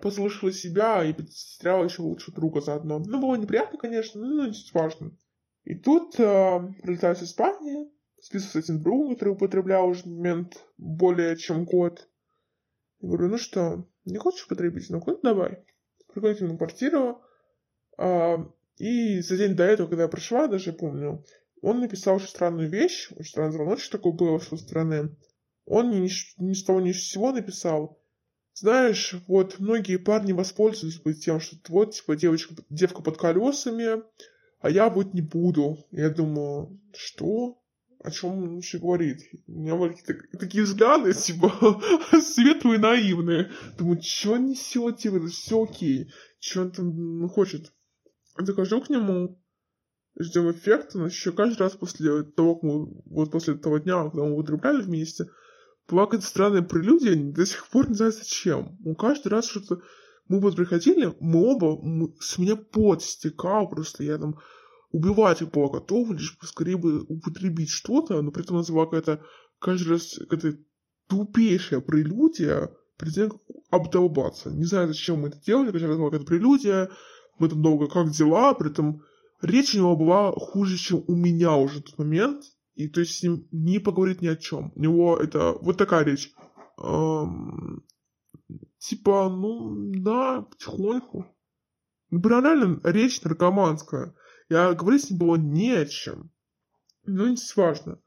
Послушала 0.00 0.52
себя 0.52 1.04
и 1.04 1.12
потеряла 1.12 1.84
еще 1.84 2.02
лучше 2.02 2.32
друга 2.32 2.60
заодно. 2.60 2.98
Ну, 2.98 3.20
было 3.20 3.36
неприятно, 3.36 3.78
конечно, 3.78 4.20
но 4.20 4.46
не 4.46 4.54
важно. 4.72 5.12
И 5.64 5.74
тут 5.74 6.18
э, 6.18 6.60
прилетаю 6.82 7.16
с 7.16 7.22
Испании, 7.22 7.88
список 8.20 8.50
с 8.50 8.56
этим 8.56 8.82
другом, 8.82 9.14
который 9.14 9.30
употреблял 9.30 9.86
уже 9.86 10.06
момент 10.06 10.62
более 10.76 11.36
чем 11.36 11.64
год. 11.64 12.08
Я 13.00 13.08
говорю, 13.08 13.28
ну 13.28 13.38
что, 13.38 13.86
не 14.04 14.18
хочешь 14.18 14.44
употребить? 14.44 14.90
Ну, 14.90 15.02
ну 15.06 15.20
давай. 15.22 15.64
Приходите 16.12 16.44
на 16.44 16.56
квартиру. 16.56 17.22
А, 17.96 18.46
и 18.76 19.20
за 19.20 19.36
день 19.36 19.54
до 19.54 19.64
этого, 19.64 19.88
когда 19.88 20.04
я 20.04 20.08
пришла, 20.08 20.46
даже 20.48 20.72
помню, 20.72 21.24
он 21.62 21.80
написал 21.80 22.16
очень 22.16 22.28
странную 22.28 22.68
вещь, 22.68 23.10
очень 23.12 23.30
странный 23.30 23.52
звоночек 23.52 23.92
такой 23.92 24.12
был 24.12 24.38
с 24.38 24.46
его 24.46 24.56
стороны. 24.56 25.16
Он 25.66 25.90
ни, 25.90 26.10
ни 26.38 26.52
с 26.52 26.64
того 26.64 26.80
ни 26.80 26.92
с 26.92 27.08
сего 27.08 27.32
написал, 27.32 27.98
знаешь, 28.54 29.14
вот 29.26 29.58
многие 29.58 29.98
парни 29.98 30.32
воспользуются 30.32 31.12
тем, 31.14 31.40
что 31.40 31.56
вот, 31.68 31.94
типа, 31.94 32.16
девочка, 32.16 32.54
девка 32.70 33.02
под 33.02 33.18
колесами, 33.18 34.02
а 34.60 34.70
я 34.70 34.88
вот 34.88 35.12
не 35.12 35.20
буду. 35.20 35.84
Я 35.90 36.10
думаю, 36.10 36.80
что? 36.94 37.60
о 38.04 38.10
чем 38.10 38.30
он 38.32 38.54
вообще 38.56 38.78
говорит. 38.78 39.22
У 39.46 39.52
меня 39.52 39.76
были 39.76 39.94
какие-то 39.94 40.38
такие 40.38 40.64
взгляды, 40.64 41.14
типа, 41.14 41.80
светлые, 42.20 42.78
наивные. 42.78 43.50
Думаю, 43.78 44.02
что 44.02 44.32
он 44.32 44.50
несет, 44.50 44.98
типа, 44.98 45.26
все 45.28 45.64
окей. 45.64 46.12
Что 46.38 46.62
он 46.62 46.70
там 46.70 47.28
хочет. 47.30 47.72
Захожу 48.36 48.82
к 48.82 48.90
нему, 48.90 49.40
ждем 50.18 50.50
эффекта, 50.50 50.98
но 50.98 51.06
еще 51.06 51.32
каждый 51.32 51.60
раз 51.60 51.76
после 51.76 52.24
того, 52.24 52.56
как 52.56 52.62
мы, 52.62 53.02
вот 53.06 53.30
после 53.30 53.54
того 53.54 53.78
дня, 53.78 54.02
когда 54.02 54.24
мы 54.24 54.34
употребляли 54.34 54.82
вместе, 54.82 55.26
какая-то 55.86 56.26
странная 56.26 56.62
прелюдия, 56.62 57.14
до 57.14 57.46
сих 57.46 57.68
пор 57.68 57.88
не 57.88 57.94
знаю 57.94 58.12
зачем. 58.12 58.78
Он 58.84 58.94
каждый 58.94 59.28
раз 59.28 59.46
что-то... 59.46 59.80
Мы 60.26 60.40
вот 60.40 60.56
приходили, 60.56 61.14
мы 61.20 61.44
оба, 61.44 61.78
мы, 61.82 62.14
с 62.18 62.38
меня 62.38 62.56
пот 62.56 63.02
стекал 63.02 63.68
просто, 63.68 64.04
я 64.04 64.16
там 64.16 64.38
убивать 64.90 65.42
их 65.42 65.50
была 65.50 65.68
готова, 65.68 66.14
лишь 66.14 66.38
поскорее 66.38 66.78
бы 66.78 67.02
употребить 67.02 67.68
что-то, 67.68 68.22
но 68.22 68.30
при 68.30 68.42
этом 68.42 68.58
это 68.58 68.72
была 68.72 68.86
какая-то 68.86 69.22
каждый 69.58 69.88
раз 69.88 70.18
какая-то 70.18 70.58
тупейшая 71.08 71.80
прелюдия, 71.80 72.70
перед 72.98 73.14
тем, 73.14 73.40
обдолбаться. 73.70 74.50
Не 74.50 74.64
знаю, 74.64 74.88
зачем 74.88 75.20
мы 75.20 75.28
это 75.28 75.40
делали, 75.40 75.72
каждый 75.72 75.88
раз 75.88 75.96
была 75.98 76.10
какая-то 76.10 76.26
прелюдия, 76.26 76.90
мы 77.38 77.48
там 77.48 77.62
долго 77.62 77.88
как 77.88 78.10
дела, 78.10 78.54
при 78.54 78.70
этом 78.70 79.02
речь 79.42 79.74
у 79.74 79.78
него 79.78 79.96
была 79.96 80.32
хуже, 80.32 80.76
чем 80.76 81.04
у 81.06 81.14
меня 81.14 81.56
уже 81.56 81.80
в 81.80 81.82
тот 81.82 81.98
момент, 81.98 82.44
и 82.74 82.88
то 82.88 83.00
есть 83.00 83.18
с 83.18 83.22
ним 83.22 83.46
не 83.52 83.78
поговорить 83.78 84.20
ни 84.20 84.26
о 84.26 84.36
чем. 84.36 84.72
У 84.74 84.80
него 84.80 85.16
это 85.16 85.52
вот 85.60 85.78
такая 85.78 86.04
речь. 86.04 86.32
Эм, 86.78 87.84
типа, 88.78 89.28
ну, 89.28 89.92
да, 89.94 90.42
потихоньку. 90.42 91.26
Ну, 92.10 92.20
банально, 92.20 92.80
речь 92.84 93.22
наркоманская. 93.22 94.14
Я 94.48 94.74
говорить 94.74 95.04
с 95.04 95.10
ним 95.10 95.18
было 95.18 95.36
не 95.36 95.72
о 95.72 95.86
чем. 95.86 96.32
Но 97.06 97.28
не 97.28 97.36
важно. 97.56 98.00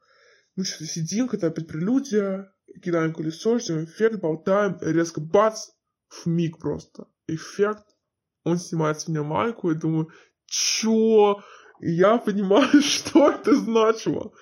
Мы 0.56 0.64
что-то 0.66 0.86
сидим, 0.86 1.28
когда 1.28 1.48
опять 1.48 1.68
прелюдия, 1.68 2.54
кидаем 2.84 3.14
колесо, 3.14 3.60
ждем 3.60 3.86
эффект, 3.86 4.20
болтаем, 4.20 4.78
резко 4.82 5.22
бац, 5.22 5.70
в 6.10 6.26
миг 6.26 6.58
просто. 6.60 7.08
Эффект. 7.28 7.86
Он 8.44 8.58
снимает 8.58 9.00
с 9.00 9.08
меня 9.08 9.24
майку, 9.24 9.72
и 9.72 9.76
думаю, 9.76 10.10
чё? 10.46 11.42
Я 11.80 12.18
понимаю, 12.18 12.82
что 12.82 13.30
это 13.32 13.56
значило. 13.56 14.34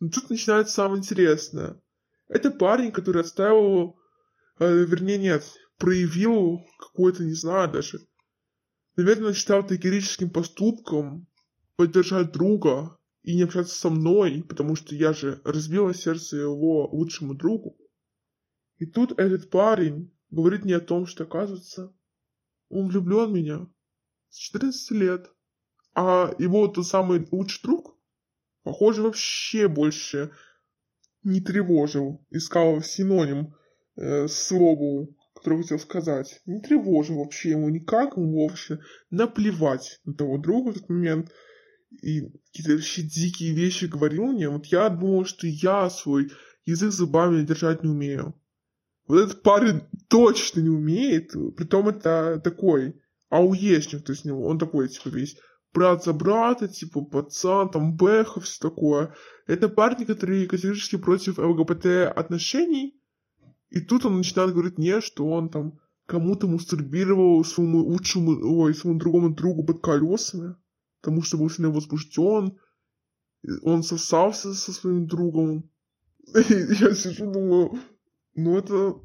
Но 0.00 0.08
тут 0.10 0.30
начинается 0.30 0.74
самое 0.74 0.98
интересное. 0.98 1.80
Это 2.28 2.50
парень, 2.50 2.92
который 2.92 3.22
оставил, 3.22 3.98
э, 4.58 4.84
вернее, 4.84 5.18
нет, 5.18 5.44
проявил 5.78 6.60
какой-то, 6.78 7.24
не 7.24 7.34
знаю 7.34 7.70
даже, 7.70 8.00
наверное, 8.96 9.32
считал 9.32 9.60
это 9.60 9.76
героическим 9.76 10.30
поступком, 10.30 11.26
поддержать 11.76 12.32
друга 12.32 12.98
и 13.22 13.34
не 13.36 13.42
общаться 13.42 13.74
со 13.74 13.90
мной, 13.90 14.44
потому 14.46 14.76
что 14.76 14.94
я 14.94 15.12
же 15.12 15.40
разбила 15.44 15.94
сердце 15.94 16.36
его 16.36 16.88
лучшему 16.88 17.34
другу. 17.34 17.76
И 18.78 18.86
тут 18.86 19.18
этот 19.18 19.50
парень 19.50 20.12
говорит 20.30 20.64
мне 20.64 20.76
о 20.76 20.80
том, 20.80 21.06
что, 21.06 21.24
оказывается, 21.24 21.94
он 22.68 22.88
влюблен 22.88 23.30
в 23.30 23.32
меня 23.32 23.66
с 24.28 24.36
14 24.36 24.90
лет. 24.92 25.30
А 25.94 26.34
его 26.38 26.68
тот 26.68 26.86
самый 26.86 27.26
лучший 27.30 27.62
друг, 27.62 27.95
похоже, 28.66 29.02
вообще 29.02 29.68
больше 29.68 30.30
не 31.22 31.40
тревожил, 31.40 32.26
искал 32.30 32.82
синоним 32.82 33.54
э, 33.96 34.28
слову, 34.28 35.16
который 35.34 35.62
хотел 35.62 35.78
сказать. 35.78 36.42
Не 36.44 36.60
тревожил 36.60 37.18
вообще 37.18 37.50
ему 37.50 37.70
никак, 37.70 38.16
ему 38.16 38.46
вообще 38.46 38.78
наплевать 39.10 40.00
на 40.04 40.12
того 40.12 40.36
друга 40.36 40.68
в 40.68 40.76
этот 40.76 40.88
момент– 40.90 41.32
и 42.02 42.22
какие-то 42.46 42.72
вообще 42.72 43.02
дикие 43.02 43.54
вещи 43.54 43.86
говорил 43.86 44.26
мне, 44.26 44.48
вот 44.48 44.66
я 44.66 44.88
думал, 44.88 45.24
что 45.24 45.46
я 45.46 45.88
свой 45.90 46.30
язык 46.64 46.92
зубами 46.92 47.44
держать 47.44 47.82
не 47.82 47.90
умею. 47.90 48.34
Вот 49.06 49.20
этот 49.20 49.42
парень 49.42 49.82
точно 50.08 50.60
не 50.60 50.68
умеет, 50.68 51.32
притом 51.56 51.88
это 51.88 52.40
такой 52.42 53.00
ауешник, 53.28 54.04
то 54.04 54.12
есть 54.12 54.26
он 54.26 54.58
такой, 54.58 54.88
типа, 54.88 55.08
весь 55.08 55.36
брат 55.76 56.04
за 56.04 56.12
брата, 56.12 56.68
типа 56.68 57.02
пацан, 57.02 57.68
там 57.68 57.96
Бэха, 57.96 58.40
все 58.40 58.68
такое. 58.68 59.14
Это 59.46 59.68
парни, 59.68 60.04
которые 60.04 60.48
категорически 60.48 60.96
против 60.96 61.38
ЛГБТ 61.38 61.86
отношений, 62.16 62.94
и 63.68 63.80
тут 63.80 64.06
он 64.06 64.16
начинает 64.16 64.52
говорить 64.52 64.78
мне, 64.78 65.00
что 65.00 65.26
он 65.26 65.50
там 65.50 65.78
кому-то 66.06 66.48
мастурбировал 66.48 67.44
своему 67.44 67.78
лучшему, 67.78 68.60
ой, 68.60 68.74
своему 68.74 68.98
другому 68.98 69.30
другу 69.30 69.64
под 69.64 69.82
колесами, 69.82 70.56
потому 71.02 71.22
что 71.22 71.36
был 71.36 71.50
сильно 71.50 71.70
возбужден, 71.70 72.58
он 73.62 73.82
сосался 73.82 74.54
со 74.54 74.72
своим 74.72 75.06
другом. 75.06 75.70
И 76.34 76.54
я 76.80 76.94
сижу, 76.94 77.30
думаю, 77.30 77.78
ну 78.34 78.56
это 78.56 78.98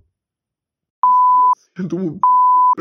я 1.77 1.83
думаю, 1.85 2.21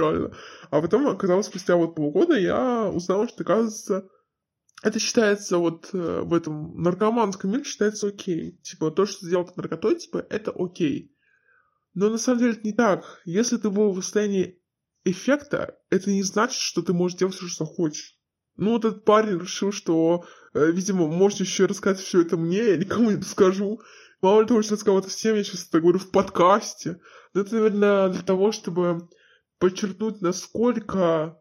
реально. 0.01 0.35
А 0.71 0.81
потом, 0.81 1.07
оказалось, 1.09 1.47
спустя 1.47 1.77
вот 1.77 1.95
полгода 1.95 2.39
я 2.39 2.89
узнала, 2.89 3.29
что, 3.29 3.43
оказывается, 3.43 4.09
это 4.83 4.99
считается 4.99 5.59
вот 5.59 5.91
э, 5.93 6.23
в 6.23 6.33
этом 6.33 6.81
наркоманском 6.83 7.51
мире 7.51 7.65
считается 7.65 8.09
окей. 8.09 8.59
Типа, 8.63 8.91
то, 8.91 9.05
что 9.07 9.21
ты 9.21 9.31
делал 9.31 9.45
под 9.45 9.57
наркотой, 9.57 9.97
типа, 9.99 10.27
это 10.31 10.53
окей. 10.57 11.15
Но 11.95 12.09
на 12.09 12.19
самом 12.19 12.39
деле 12.39 12.53
это 12.53 12.63
не 12.63 12.73
так. 12.73 13.21
Если 13.25 13.57
ты 13.57 13.69
был 13.69 13.93
в 13.93 14.03
состоянии 14.03 14.61
эффекта, 15.05 15.79
это 15.91 16.11
не 16.11 16.23
значит, 16.23 16.61
что 16.61 16.83
ты 16.83 16.93
можешь 16.93 17.19
делать 17.19 17.35
все, 17.35 17.47
что 17.47 17.67
хочешь. 17.67 18.17
Ну, 18.57 18.73
вот 18.73 18.85
этот 18.85 19.05
парень 19.05 19.39
решил, 19.39 19.73
что, 19.73 20.25
э, 20.55 20.71
видимо, 20.71 21.07
можете 21.09 21.45
еще 21.45 21.67
рассказать 21.67 21.99
все 21.99 22.23
это 22.23 22.37
мне, 22.37 22.59
я 22.59 22.77
никому 22.77 23.11
не 23.11 23.17
расскажу. 23.17 23.81
Мало 24.23 24.43
ли 24.43 24.47
того, 24.47 24.63
что 24.63 24.75
рассказал 24.75 24.99
это 24.99 25.09
всем, 25.09 25.37
я 25.37 25.45
сейчас 25.45 25.67
это 25.67 25.81
говорю 25.81 25.99
в 25.99 26.11
подкасте. 26.11 27.01
Но 27.33 27.41
это, 27.41 27.55
наверное, 27.55 28.09
для 28.11 28.23
того, 28.23 28.53
чтобы 28.53 29.09
подчеркнуть, 29.61 30.23
насколько 30.23 31.41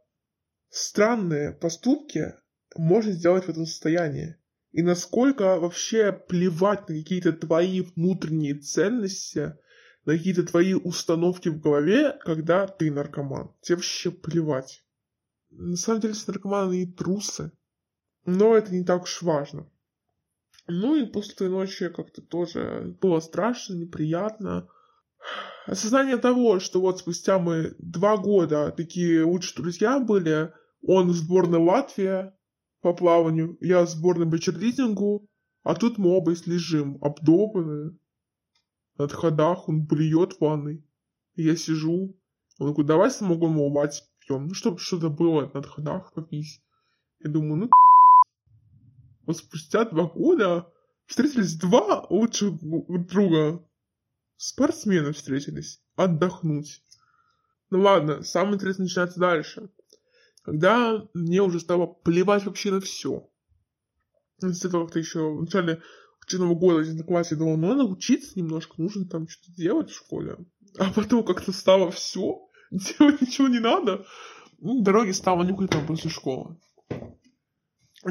странные 0.69 1.53
поступки 1.53 2.35
можно 2.75 3.11
сделать 3.11 3.45
в 3.45 3.49
этом 3.49 3.65
состоянии. 3.65 4.35
И 4.71 4.83
насколько 4.83 5.59
вообще 5.59 6.11
плевать 6.11 6.87
на 6.87 6.95
какие-то 6.95 7.33
твои 7.33 7.81
внутренние 7.81 8.55
ценности, 8.55 9.57
на 10.05 10.17
какие-то 10.17 10.43
твои 10.43 10.75
установки 10.75 11.49
в 11.49 11.59
голове, 11.59 12.19
когда 12.21 12.67
ты 12.67 12.91
наркоман. 12.91 13.51
Тебе 13.61 13.77
вообще 13.77 14.11
плевать. 14.11 14.83
На 15.49 15.77
самом 15.77 16.01
деле, 16.01 16.13
наркоманы 16.27 16.83
и 16.83 16.91
трусы. 16.91 17.51
Но 18.25 18.55
это 18.55 18.71
не 18.71 18.83
так 18.83 19.03
уж 19.03 19.23
важно. 19.23 19.67
Ну 20.67 20.95
и 20.95 21.07
после 21.07 21.33
той 21.33 21.49
ночи 21.49 21.89
как-то 21.89 22.21
тоже 22.21 22.95
было 23.01 23.21
страшно, 23.21 23.73
неприятно. 23.73 24.69
Осознание 25.69 26.17
того, 26.17 26.59
что 26.59 26.81
вот 26.81 26.97
спустя 26.97 27.37
мы 27.37 27.75
два 27.77 28.17
года 28.17 28.73
такие 28.75 29.23
лучшие 29.23 29.61
друзья 29.61 29.99
были, 29.99 30.51
он 30.81 31.09
в 31.09 31.13
сборной 31.13 31.59
Латвии 31.59 32.31
по 32.81 32.91
плаванию, 32.91 33.55
я 33.61 33.85
в 33.85 33.89
сборной 33.89 34.25
по 34.25 35.21
а 35.61 35.75
тут 35.75 35.99
мы 35.99 36.09
оба 36.09 36.31
лежим, 36.47 36.97
обдолбанные. 37.01 37.95
На 38.97 39.07
ходах 39.07 39.69
он 39.69 39.85
блюет 39.85 40.33
в 40.33 40.41
ванной. 40.41 40.83
Я 41.35 41.55
сижу, 41.55 42.19
он 42.57 42.69
такой, 42.69 42.85
давай 42.85 43.11
самогон 43.11 43.51
мать 43.71 44.03
пьем, 44.21 44.47
ну, 44.47 44.55
чтобы 44.55 44.79
что-то 44.79 45.11
было 45.11 45.51
на 45.53 45.61
ходах 45.61 46.13
попить. 46.15 46.63
Я 47.19 47.29
думаю, 47.29 47.55
ну, 47.55 47.69
вот 49.27 49.37
спустя 49.37 49.85
два 49.85 50.05
года 50.05 50.67
встретились 51.05 51.57
два 51.57 52.07
лучших 52.09 52.57
друга. 52.59 53.63
Спортсмены 54.39 55.11
встретились. 55.11 55.81
Отдохнуть. 55.97 56.81
Ну 57.71 57.81
ладно, 57.81 58.23
самое 58.23 58.55
интересное 58.55 58.85
начинается 58.85 59.19
дальше. 59.19 59.69
Когда 60.43 61.05
мне 61.13 61.41
уже 61.41 61.59
стало 61.59 61.87
плевать 61.87 62.45
вообще 62.45 62.71
на 62.71 62.79
все. 62.79 63.29
С 64.39 64.63
этого 64.63 64.85
как-то 64.85 64.99
еще 64.99 65.33
в 65.33 65.41
начале 65.41 65.81
учебного 66.25 66.55
года 66.55 66.89
в 66.89 67.03
классе 67.03 67.35
думал, 67.35 67.57
ну 67.57 67.67
надо 67.67 67.83
учиться 67.83 68.31
немножко, 68.39 68.75
нужно 68.77 69.05
там 69.09 69.27
что-то 69.27 69.51
делать 69.57 69.91
в 69.91 69.97
школе. 69.97 70.37
А 70.77 70.89
потом 70.93 71.25
как-то 71.25 71.51
стало 71.51 71.91
все, 71.91 72.49
делать 72.71 73.19
ничего 73.19 73.49
не 73.49 73.59
надо. 73.59 74.05
Ну, 74.59 74.81
дороги 74.81 75.11
стало 75.11 75.43
нюхать 75.43 75.71
там 75.71 75.85
после 75.85 76.09
школы. 76.09 76.57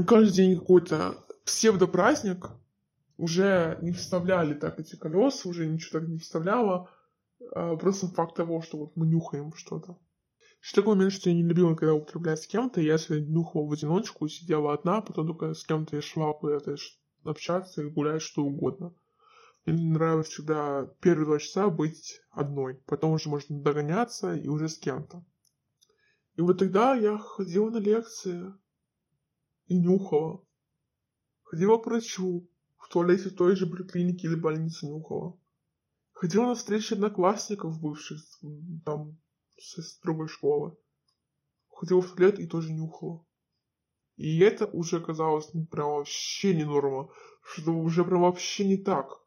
Каждый 0.06 0.34
день 0.34 0.58
какой-то 0.58 1.24
псевдопраздник, 1.46 2.50
уже 3.18 3.78
не 3.82 3.92
вставляли 3.92 4.54
так 4.54 4.80
эти 4.80 4.96
колеса, 4.96 5.48
уже 5.48 5.66
ничего 5.66 6.00
так 6.00 6.08
не 6.08 6.18
вставляло. 6.18 6.90
А 7.52 7.76
просто 7.76 8.08
факт 8.08 8.36
того, 8.36 8.62
что 8.62 8.78
вот 8.78 8.96
мы 8.96 9.06
нюхаем 9.06 9.52
что-то. 9.52 9.98
Еще 10.62 10.74
такой 10.74 10.94
момент, 10.94 11.12
что 11.12 11.28
я 11.28 11.36
не 11.36 11.42
любила, 11.42 11.74
когда 11.74 11.94
употреблять 11.94 12.42
с 12.42 12.46
кем-то, 12.46 12.80
я 12.80 12.94
если 12.94 13.20
нюхала 13.20 13.66
в 13.66 13.72
одиночку, 13.72 14.26
сидела 14.28 14.72
одна, 14.72 15.00
потом 15.00 15.26
только 15.26 15.54
с 15.54 15.64
кем-то 15.64 15.96
я 15.96 16.02
шла 16.02 16.32
куда-то 16.32 16.76
общаться 17.24 17.82
и 17.82 17.90
гулять, 17.90 18.22
что 18.22 18.42
угодно. 18.42 18.94
Мне 19.66 19.92
нравилось 19.92 20.28
всегда 20.28 20.86
первые 21.00 21.26
два 21.26 21.38
часа 21.38 21.68
быть 21.68 22.20
одной, 22.30 22.74
потом 22.86 23.12
уже 23.12 23.28
можно 23.28 23.60
догоняться 23.60 24.34
и 24.34 24.48
уже 24.48 24.68
с 24.68 24.78
кем-то. 24.78 25.24
И 26.36 26.40
вот 26.40 26.58
тогда 26.58 26.94
я 26.94 27.18
ходила 27.18 27.70
на 27.70 27.78
лекции 27.78 28.52
и 29.66 29.78
нюхала. 29.78 30.42
Ходила 31.42 31.78
к 31.78 31.86
врачу, 31.86 32.48
в 32.88 32.92
туалете 32.92 33.28
той 33.28 33.54
же 33.54 33.66
поликлиники 33.66 34.24
или 34.24 34.34
больницы 34.34 34.86
нюхала. 34.86 35.38
Ходила 36.12 36.46
на 36.46 36.54
встречи 36.54 36.94
одноклассников 36.94 37.78
бывших, 37.80 38.18
там, 38.86 39.18
с 39.58 40.00
другой 40.00 40.28
школы. 40.28 40.74
Ходила 41.68 42.00
в 42.00 42.10
туалет 42.14 42.38
и 42.38 42.46
тоже 42.46 42.72
нюхала. 42.72 43.26
И 44.16 44.38
это 44.38 44.64
уже 44.66 45.00
казалось 45.00 45.52
ну, 45.52 45.66
прям 45.66 45.90
вообще 45.90 46.54
не 46.54 46.64
норма, 46.64 47.10
что 47.42 47.72
уже 47.72 48.04
прям 48.04 48.22
вообще 48.22 48.66
не 48.66 48.78
так. 48.78 49.20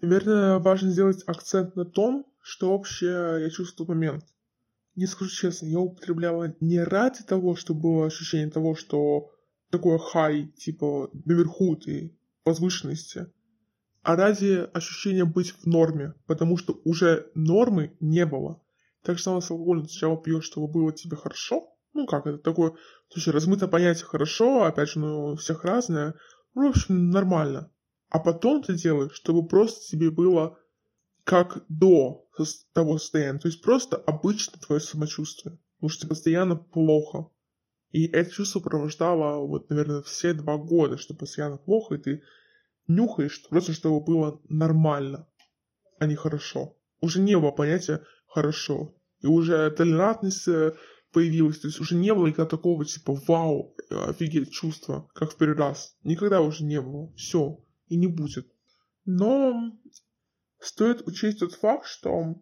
Наверное, 0.00 0.58
важно 0.58 0.90
сделать 0.90 1.22
акцент 1.26 1.76
на 1.76 1.84
том, 1.84 2.26
что 2.40 2.72
вообще 2.72 3.06
я 3.40 3.50
чувствую 3.50 3.88
момент. 3.88 4.24
Не 4.94 5.06
скажу 5.06 5.30
честно, 5.30 5.66
я 5.66 5.80
употребляла 5.80 6.56
не 6.60 6.82
ради 6.82 7.22
того, 7.24 7.56
чтобы 7.56 7.80
было 7.82 8.06
ощущение 8.06 8.50
того, 8.50 8.74
что 8.74 9.30
такое 9.70 9.98
хай, 9.98 10.46
типа 10.46 11.10
наверху 11.26 11.76
ты, 11.76 12.16
возвышенности, 12.46 13.26
а 14.02 14.16
ради 14.16 14.68
ощущения 14.72 15.24
быть 15.24 15.50
в 15.50 15.66
норме, 15.66 16.14
потому 16.26 16.56
что 16.56 16.80
уже 16.84 17.30
нормы 17.34 17.96
не 18.00 18.24
было. 18.24 18.62
Так 19.02 19.18
же 19.18 19.24
самое 19.24 19.42
с 19.42 19.50
алкоголем. 19.50 19.88
Сначала 19.88 20.16
пьешь, 20.16 20.44
чтобы 20.44 20.68
было 20.68 20.92
тебе 20.92 21.16
хорошо. 21.16 21.68
Ну 21.92 22.06
как, 22.06 22.26
это 22.26 22.38
такое, 22.38 22.74
слушай, 23.08 23.32
размытое 23.32 23.68
понятие 23.68 24.04
хорошо, 24.06 24.64
опять 24.64 24.90
же, 24.90 25.00
ну, 25.00 25.32
у 25.32 25.36
всех 25.36 25.64
разное. 25.64 26.14
Ну, 26.54 26.66
в 26.66 26.70
общем, 26.70 27.10
нормально. 27.10 27.70
А 28.10 28.18
потом 28.18 28.62
ты 28.62 28.74
делаешь, 28.74 29.12
чтобы 29.12 29.46
просто 29.46 29.80
тебе 29.88 30.10
было 30.10 30.58
как 31.24 31.64
до 31.68 32.28
того 32.72 32.98
состояния. 32.98 33.40
То 33.40 33.48
есть 33.48 33.60
просто 33.60 33.96
обычно 33.96 34.58
твое 34.60 34.80
самочувствие. 34.80 35.58
Потому 35.76 35.90
что 35.90 36.02
тебе 36.02 36.10
постоянно 36.10 36.56
плохо. 36.56 37.30
И 37.96 38.08
это 38.08 38.30
чувство 38.30 38.60
провождало, 38.60 39.38
вот, 39.46 39.70
наверное, 39.70 40.02
все 40.02 40.34
два 40.34 40.58
года, 40.58 40.98
что 40.98 41.14
постоянно 41.14 41.56
плохо, 41.56 41.94
и 41.94 41.98
ты 41.98 42.22
нюхаешь, 42.88 43.42
просто 43.48 43.72
чтобы 43.72 44.04
было 44.04 44.38
нормально, 44.50 45.26
а 45.98 46.06
не 46.06 46.14
хорошо. 46.14 46.76
Уже 47.00 47.22
не 47.22 47.38
было 47.38 47.52
понятия 47.52 48.04
«хорошо». 48.26 48.94
И 49.22 49.26
уже 49.26 49.70
толерантность 49.70 50.46
э, 50.46 50.74
появилась, 51.10 51.60
то 51.60 51.68
есть 51.68 51.80
уже 51.80 51.94
не 51.94 52.12
было 52.12 52.26
никогда 52.26 52.50
такого 52.50 52.84
типа 52.84 53.18
«вау, 53.26 53.74
офигеть» 53.88 54.52
чувства, 54.52 55.08
как 55.14 55.32
в 55.32 55.38
первый 55.38 55.56
раз. 55.56 55.96
Никогда 56.04 56.42
уже 56.42 56.64
не 56.64 56.82
было. 56.82 57.14
Все. 57.14 57.64
И 57.88 57.96
не 57.96 58.08
будет. 58.08 58.46
Но 59.06 59.72
стоит 60.58 61.00
учесть 61.08 61.38
тот 61.38 61.54
факт, 61.54 61.86
что 61.86 62.34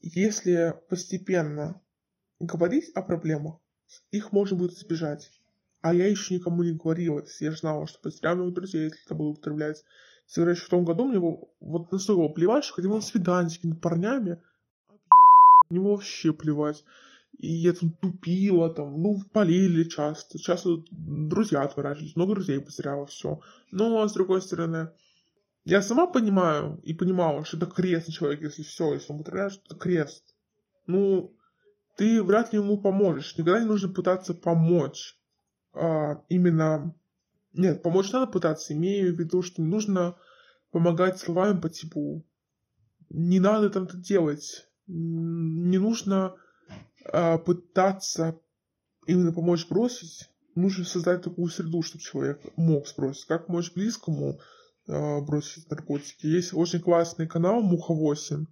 если 0.00 0.80
постепенно 0.88 1.82
говорить 2.38 2.92
о 2.94 3.02
проблемах, 3.02 3.63
их 4.10 4.32
можно 4.32 4.56
будет 4.56 4.72
избежать. 4.72 5.30
А 5.80 5.92
я 5.92 6.06
еще 6.06 6.34
никому 6.34 6.62
не 6.62 6.72
говорила. 6.72 7.22
Я 7.40 7.50
же 7.50 7.58
знала, 7.58 7.86
что 7.86 8.00
потеряю 8.00 8.36
много 8.36 8.52
друзей, 8.52 8.84
если 8.84 9.04
это 9.04 9.14
буду 9.14 9.30
употреблять. 9.30 9.84
Короче, 10.34 10.62
в 10.62 10.68
том 10.68 10.84
году 10.84 11.04
мне 11.04 11.18
вот 11.18 11.92
настолько 11.92 12.20
было 12.20 12.28
плевать, 12.28 12.64
что 12.64 12.74
ходил 12.74 12.94
на 12.94 13.02
свидание 13.02 13.50
с 13.50 13.56
какими-то 13.56 13.80
парнями. 13.80 14.42
Мне 15.68 15.80
вообще 15.80 16.32
плевать. 16.32 16.84
И 17.38 17.48
я 17.48 17.72
там 17.72 17.90
тупила, 18.00 18.72
там, 18.72 19.02
ну, 19.02 19.20
полили 19.32 19.84
часто. 19.84 20.38
Часто 20.38 20.84
друзья 20.90 21.62
отворачивались, 21.62 22.16
много 22.16 22.34
друзей 22.34 22.60
потеряла, 22.60 23.06
все. 23.06 23.40
Но, 23.70 24.06
с 24.08 24.12
другой 24.12 24.40
стороны, 24.40 24.90
я 25.64 25.82
сама 25.82 26.06
понимаю 26.06 26.80
и 26.84 26.94
понимала, 26.94 27.44
что 27.44 27.56
это 27.56 27.66
крест 27.66 28.12
человек, 28.12 28.42
если 28.42 28.62
все, 28.62 28.94
если 28.94 29.12
он 29.12 29.20
употребляет, 29.20 29.52
что 29.52 29.62
это 29.66 29.76
крест. 29.76 30.34
Ну, 30.86 31.34
ты 31.96 32.22
вряд 32.22 32.52
ли 32.52 32.58
ему 32.58 32.78
поможешь. 32.78 33.36
Никогда 33.36 33.60
не 33.60 33.66
нужно 33.66 33.88
пытаться 33.88 34.34
помочь. 34.34 35.18
А, 35.72 36.22
именно... 36.28 36.94
Нет, 37.52 37.82
помочь 37.82 38.10
надо 38.12 38.26
пытаться. 38.26 38.72
Имею 38.74 39.14
в 39.14 39.18
виду, 39.18 39.42
что 39.42 39.62
не 39.62 39.68
нужно 39.68 40.16
помогать 40.70 41.18
словами 41.18 41.60
по 41.60 41.68
типу 41.68 42.24
«не 43.10 43.38
надо 43.38 43.70
там 43.70 43.84
это 43.84 43.96
делать». 43.96 44.66
Не 44.86 45.78
нужно 45.78 46.34
а, 47.06 47.38
пытаться 47.38 48.38
именно 49.06 49.32
помочь 49.32 49.66
бросить. 49.68 50.28
нужно 50.54 50.84
создать 50.84 51.22
такую 51.22 51.48
среду, 51.48 51.82
чтобы 51.82 52.02
человек 52.02 52.40
мог 52.56 52.88
сбросить. 52.88 53.26
Как 53.26 53.48
можешь 53.48 53.72
близкому 53.72 54.40
э, 54.86 55.20
бросить 55.20 55.68
наркотики? 55.68 56.26
Есть 56.26 56.54
очень 56.54 56.80
классный 56.80 57.26
канал 57.26 57.60
Муха-8. 57.62 58.46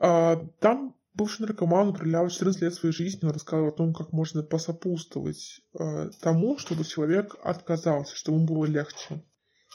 Э, 0.00 0.36
там 0.60 0.96
бывший 1.14 1.42
наркоман 1.42 1.88
управлял 1.88 2.28
14 2.28 2.62
лет 2.62 2.74
своей 2.74 2.94
жизни, 2.94 3.24
он 3.24 3.32
рассказывал 3.32 3.68
о 3.68 3.76
том, 3.76 3.92
как 3.92 4.12
можно 4.12 4.42
посопутствовать 4.42 5.60
э, 5.78 6.10
тому, 6.20 6.58
чтобы 6.58 6.84
человек 6.84 7.36
отказался, 7.42 8.16
чтобы 8.16 8.38
ему 8.38 8.46
было 8.46 8.64
легче. 8.64 9.22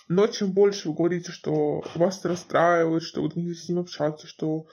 Но 0.08 0.28
чем 0.28 0.52
больше 0.52 0.90
вы 0.90 0.96
говорите, 0.96 1.32
что 1.32 1.84
вас 1.96 2.24
расстраивает, 2.24 3.04
что 3.04 3.22
вы 3.22 3.30
не 3.36 3.54
с 3.54 3.68
ним 3.68 3.80
общаться, 3.80 4.26
что 4.26 4.68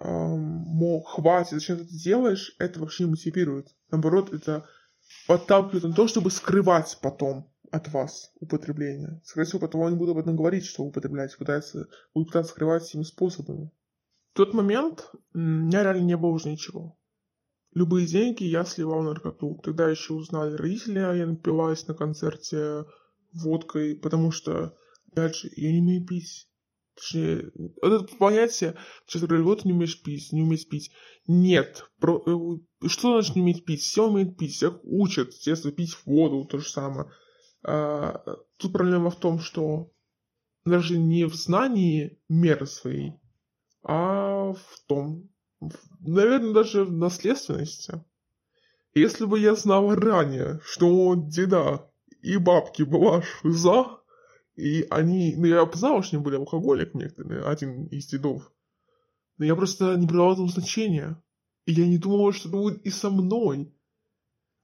эм, 0.00 0.40
мол, 0.40 1.02
хватит, 1.02 1.54
зачем 1.54 1.78
ты 1.78 1.84
это 1.84 1.92
делаешь, 1.92 2.54
это 2.58 2.80
вообще 2.80 3.04
не 3.04 3.10
мотивирует. 3.10 3.74
Наоборот, 3.90 4.32
это 4.32 4.66
подталкивает 5.26 5.84
на 5.84 5.92
то, 5.92 6.06
чтобы 6.06 6.30
скрывать 6.30 6.96
потом 7.02 7.50
от 7.70 7.88
вас 7.88 8.32
употребление. 8.38 9.20
Скорее 9.24 9.46
всего, 9.46 9.58
потом 9.58 9.82
они 9.82 9.96
будут 9.96 10.12
об 10.12 10.22
этом 10.22 10.36
говорить, 10.36 10.64
что 10.64 10.84
вы 10.84 10.90
употребляете, 10.90 11.36
пытаются, 11.36 11.88
будут 12.14 12.28
пытаться 12.28 12.52
скрывать 12.52 12.84
всеми 12.84 13.02
способами. 13.02 13.70
В 14.34 14.36
тот 14.36 14.52
момент 14.52 15.12
у 15.32 15.38
меня 15.38 15.84
реально 15.84 16.06
не 16.06 16.16
было 16.16 16.30
уже 16.30 16.48
ничего. 16.48 16.98
Любые 17.72 18.04
деньги 18.04 18.42
я 18.42 18.64
сливал 18.64 19.02
на 19.02 19.10
наркоту. 19.10 19.60
Тогда 19.62 19.88
еще 19.88 20.14
узнали 20.14 20.56
родители, 20.56 20.98
а 20.98 21.12
я 21.12 21.26
напилась 21.26 21.86
на 21.86 21.94
концерте 21.94 22.84
водкой, 23.32 23.94
потому 23.94 24.32
что, 24.32 24.76
опять 25.12 25.36
же, 25.36 25.50
я 25.54 25.70
не 25.70 25.78
умею 25.78 26.04
пить. 26.04 26.48
Точнее, 26.96 27.52
это 27.80 28.08
понятие, 28.18 28.74
сейчас 29.06 29.22
говорили, 29.22 29.44
вот 29.44 29.64
не 29.64 29.72
умеешь 29.72 30.02
пить, 30.02 30.32
не 30.32 30.42
умеешь 30.42 30.68
пить. 30.68 30.90
Нет. 31.28 31.88
Про, 32.00 32.20
э, 32.26 32.88
что 32.88 33.12
значит 33.12 33.36
не 33.36 33.42
уметь 33.42 33.64
пить? 33.64 33.82
Все 33.82 34.08
умеют 34.08 34.36
пить, 34.36 34.54
всех 34.54 34.80
учат, 34.82 35.28
естественно, 35.28 35.72
пить 35.72 35.96
воду, 36.06 36.44
то 36.44 36.58
же 36.58 36.68
самое. 36.68 37.08
А, 37.62 38.20
тут 38.56 38.72
проблема 38.72 39.10
в 39.10 39.16
том, 39.16 39.38
что 39.38 39.92
даже 40.64 40.98
не 40.98 41.24
в 41.24 41.34
знании 41.36 42.20
меры 42.28 42.66
своей, 42.66 43.12
а 43.84 44.52
в 44.52 44.80
том, 44.86 45.28
наверное, 46.00 46.52
даже 46.52 46.84
в 46.84 46.92
наследственности. 46.92 48.02
Если 48.94 49.26
бы 49.26 49.38
я 49.38 49.54
знала 49.54 49.94
ранее, 49.96 50.60
что 50.64 51.14
деда 51.16 51.90
и 52.22 52.36
бабки 52.36 52.82
была 52.82 53.22
шиза, 53.22 53.86
и 54.56 54.86
они, 54.90 55.34
ну 55.36 55.46
я 55.46 55.68
знал, 55.72 56.02
что 56.02 56.16
они 56.16 56.24
были 56.24 56.36
алкоголик 56.36 56.94
некоторые, 56.94 57.44
один 57.44 57.86
из 57.86 58.06
дедов, 58.06 58.50
но 59.36 59.44
я 59.44 59.56
просто 59.56 59.96
не 59.96 60.06
придавал 60.06 60.32
этому 60.32 60.48
значения. 60.48 61.20
И 61.66 61.72
я 61.72 61.86
не 61.86 61.98
думал, 61.98 62.32
что 62.32 62.48
это 62.48 62.56
будет 62.56 62.86
и 62.86 62.90
со 62.90 63.10
мной. 63.10 63.74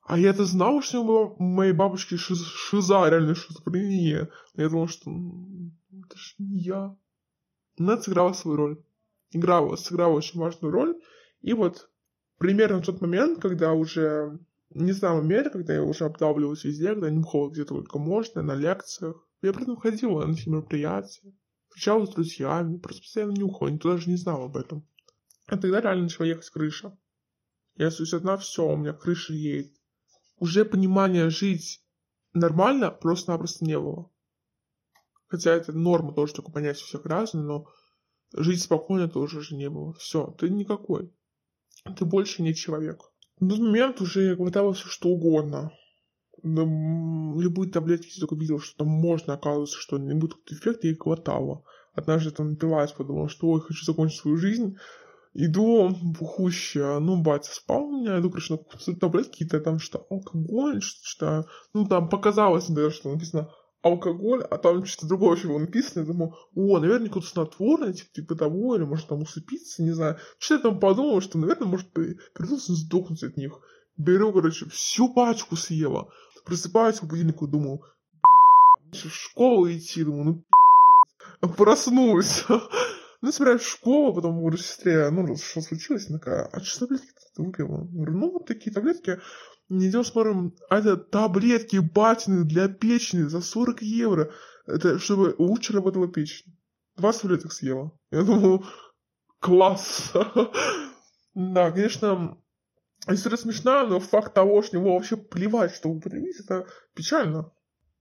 А 0.03 0.19
я-то 0.19 0.45
знал, 0.45 0.83
что 0.83 1.03
у 1.03 1.43
моей 1.43 1.73
бабушки 1.73 2.17
шиз, 2.17 2.45
шиза, 2.45 3.09
реально 3.09 3.35
шизофрения. 3.35 4.31
Но 4.55 4.63
я 4.63 4.69
думал, 4.69 4.89
что 4.89 5.11
это 5.11 6.17
же 6.17 6.35
не 6.39 6.59
я. 6.59 6.97
Это 7.79 8.03
сыграла 8.03 8.33
свою 8.33 8.57
роль. 8.57 8.85
Играла, 9.31 9.77
сыграла 9.77 10.15
очень 10.15 10.41
важную 10.41 10.73
роль. 10.73 11.01
И 11.41 11.53
вот 11.53 11.91
примерно 12.39 12.83
в 12.83 12.87
тот 12.87 13.01
момент, 13.01 13.41
когда 13.41 13.73
уже, 13.73 14.39
не 14.71 14.93
знаю, 14.93 15.23
мере, 15.23 15.51
когда 15.51 15.75
я 15.75 15.83
уже 15.83 16.05
обдавливалась 16.05 16.65
везде, 16.65 16.89
когда 16.89 17.11
нюхала 17.11 17.51
где 17.51 17.65
только 17.65 17.99
можно, 17.99 18.43
на 18.43 18.55
лекциях, 18.55 19.27
я 19.43 19.53
при 19.53 19.65
ходила 19.77 20.25
на 20.27 20.35
все 20.35 20.51
мероприятия, 20.51 21.33
встречалась 21.69 22.11
с 22.11 22.15
друзьями, 22.15 22.79
просто 22.79 23.03
постоянно 23.03 23.33
нюхала, 23.33 23.69
никто 23.69 23.93
даже 23.93 24.11
не 24.11 24.17
знал 24.17 24.45
об 24.45 24.57
этом. 24.57 24.87
А 25.47 25.57
тогда 25.57 25.81
реально 25.81 26.05
начала 26.05 26.27
ехать 26.27 26.51
крыша. 26.51 26.97
Я 27.77 27.89
остаюсь 27.89 28.13
одна, 28.13 28.37
все, 28.37 28.67
у 28.67 28.77
меня 28.77 28.93
крыша 28.93 29.33
едет. 29.33 29.73
Уже 30.39 30.65
понимания 30.65 31.31
жить 31.31 31.83
нормально 32.35 32.91
просто-напросто 32.91 33.65
не 33.65 33.79
было. 33.79 34.11
Хотя 35.29 35.53
это 35.53 35.73
норма 35.73 36.13
тоже 36.13 36.35
только 36.35 36.51
понять 36.51 36.81
у 36.83 36.85
всех 36.85 37.07
разное, 37.07 37.43
но 37.43 37.69
жить 38.35 38.63
спокойно 38.63 39.09
тоже 39.09 39.39
уже 39.39 39.57
не 39.57 39.69
было. 39.69 39.95
Все, 39.95 40.35
ты 40.39 40.51
никакой. 40.51 41.13
Ты 41.97 42.05
больше 42.05 42.43
не 42.43 42.55
человек. 42.55 43.01
В 43.39 43.49
тот 43.49 43.59
момент 43.59 44.01
уже 44.01 44.37
хватало 44.37 44.75
все 44.75 44.89
что 44.89 45.09
угодно 45.09 45.73
любые 46.43 47.71
таблетки, 47.71 48.07
если 48.07 48.21
только 48.21 48.35
видел, 48.35 48.61
что 48.61 48.79
там 48.79 48.89
можно, 48.89 49.35
оказывается, 49.35 49.79
что 49.79 49.99
не 49.99 50.15
будет 50.15 50.35
какой-то 50.35 50.55
эффект, 50.55 50.85
я 50.85 50.91
их 50.91 50.99
глотала. 50.99 51.65
Однажды 51.95 52.31
там 52.31 52.51
напилась, 52.51 52.93
подумала, 52.93 53.29
что 53.29 53.49
ой, 53.49 53.61
хочу 53.61 53.85
закончить 53.85 54.21
свою 54.21 54.37
жизнь. 54.37 54.77
Иду 55.33 55.91
бухущая, 56.03 56.99
ну, 56.99 57.23
батя 57.23 57.53
спал 57.53 57.85
у 57.85 58.01
меня, 58.01 58.19
иду, 58.19 58.31
короче, 58.31 58.59
на 58.87 58.97
таблетки 58.97 59.31
какие-то, 59.31 59.61
там 59.61 59.79
что 59.79 60.07
алкоголь, 60.11 60.83
что 60.83 61.05
читаю. 61.05 61.47
Ну, 61.73 61.87
там 61.87 62.09
показалось, 62.09 62.67
даже, 62.67 62.97
что 62.97 63.13
написано 63.13 63.51
алкоголь, 63.83 64.43
а 64.43 64.59
там 64.59 64.85
что-то 64.85 65.09
другое 65.09 65.37
еще 65.37 65.49
было 65.49 65.59
написано. 65.59 66.03
Я 66.03 66.07
думаю, 66.07 66.35
о, 66.55 66.79
наверное, 66.79 67.09
какое-то 67.09 67.29
снотворное, 67.29 67.93
типа, 67.93 68.11
типа 68.13 68.35
того, 68.35 68.77
или 68.77 68.85
может 68.85 69.09
там 69.09 69.23
усыпиться, 69.23 69.83
не 69.83 69.93
знаю. 69.93 70.19
Что 70.39 70.55
я 70.55 70.61
там 70.61 70.79
подумал, 70.81 71.21
что, 71.21 71.39
наверное, 71.39 71.69
может 71.69 71.91
придется 71.93 72.75
сдохнуть 72.75 73.23
от 73.23 73.37
них. 73.37 73.59
Беру, 73.97 74.33
короче, 74.33 74.69
всю 74.69 75.13
пачку 75.13 75.57
съела. 75.57 76.09
Просыпаюсь 76.45 76.99
по 76.99 77.07
будильнику, 77.07 77.47
думаю, 77.47 77.81
в 78.93 79.09
школу 79.09 79.71
идти, 79.71 80.05
думаю, 80.05 80.25
ну 80.25 80.45
пиздец. 81.41 81.57
Проснулась. 81.57 82.45
Ну, 83.23 83.33
собираюсь 83.33 83.61
в 83.61 83.69
школу, 83.69 84.15
потом 84.15 84.39
говорю 84.41 84.57
сестре, 84.57 85.11
ну, 85.11 85.37
что 85.37 85.61
случилось? 85.61 86.09
Она 86.09 86.19
такая, 86.19 86.47
а 86.47 86.61
что 86.61 86.87
таблетки 86.87 87.09
ты 87.37 87.43
выпила? 87.43 87.87
Ну, 87.93 88.33
вот 88.33 88.47
такие 88.47 88.73
таблетки. 88.73 89.21
Идем 89.71 90.05
смотрим, 90.05 90.57
а 90.69 90.79
это 90.79 90.97
таблетки 90.97 91.77
батины 91.77 92.45
для 92.45 92.69
печени 92.69 93.23
за 93.23 93.41
40 93.41 93.83
евро. 93.83 94.33
Это 94.67 94.99
чтобы 94.99 95.35
лучше 95.39 95.73
работала 95.73 96.09
печень. 96.09 96.57
20 96.97 97.23
таблеток 97.23 97.53
съела. 97.53 97.93
Я 98.11 98.23
думаю, 98.23 98.65
класс. 99.39 100.13
Да, 101.33 101.71
конечно, 101.71 102.37
История 103.07 103.39
смешная, 103.39 103.87
но 103.87 103.99
факт 103.99 104.35
того, 104.35 104.63
что 104.63 104.77
ему 104.77 104.93
вообще 104.93 105.17
плевать, 105.17 105.75
что 105.75 105.89
употребить, 105.89 106.41
это 106.41 106.67
печально. 106.95 107.51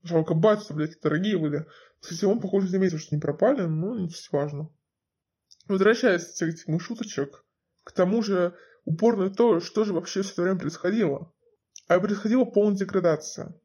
Жалко 0.03 0.33
батю, 0.33 0.73
блядь, 0.73 0.99
дорогие 1.01 1.37
были. 1.37 1.65
Кстати, 2.01 2.25
он, 2.25 2.41
похоже, 2.41 2.67
заметил, 2.67 2.99
что 2.99 3.15
не 3.15 3.21
пропали, 3.21 3.61
но 3.61 3.97
не 3.97 4.09
важно. 4.31 4.69
Возвращаясь 5.67 6.41
этих 6.41 6.67
моих 6.67 6.81
шуточек, 6.81 7.45
к 7.83 7.91
тому 7.91 8.21
же 8.21 8.55
упорно 8.83 9.29
то, 9.29 9.59
что 9.61 9.85
же 9.85 9.93
вообще 9.93 10.21
все 10.21 10.33
это 10.33 10.41
время 10.41 10.59
происходило. 10.59 11.31
А 11.89 11.99
происходила 11.99 12.45
полная 12.45 12.77
деградация. 12.77 13.59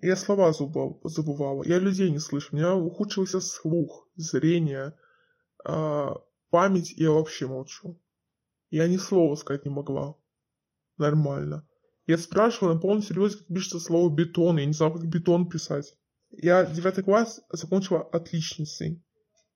Я 0.00 0.14
слова 0.14 0.52
забывала, 0.52 1.64
я 1.64 1.80
людей 1.80 2.08
не 2.08 2.20
слышу, 2.20 2.50
у 2.52 2.56
меня 2.56 2.76
ухудшился 2.76 3.40
слух, 3.40 4.08
зрение, 4.14 4.96
э, 5.66 6.08
память, 6.50 6.92
и 6.92 7.02
я 7.02 7.10
вообще 7.10 7.48
молчу. 7.48 8.00
Я 8.70 8.86
ни 8.86 8.96
слова 8.96 9.34
сказать 9.34 9.64
не 9.64 9.72
могла 9.72 10.14
нормально. 10.98 11.66
Я 12.06 12.16
спрашивал 12.16 12.74
на 12.74 12.80
полном 12.80 13.02
серьезе, 13.02 13.38
как 13.38 13.48
пишется 13.48 13.80
слово 13.80 14.08
бетон. 14.08 14.58
Я 14.58 14.66
не 14.66 14.72
знал, 14.72 14.92
как 14.92 15.08
бетон 15.08 15.48
писать. 15.48 15.96
Я 16.30 16.64
девятый 16.66 17.02
класс 17.02 17.40
закончила 17.50 18.02
отличницей. 18.02 19.02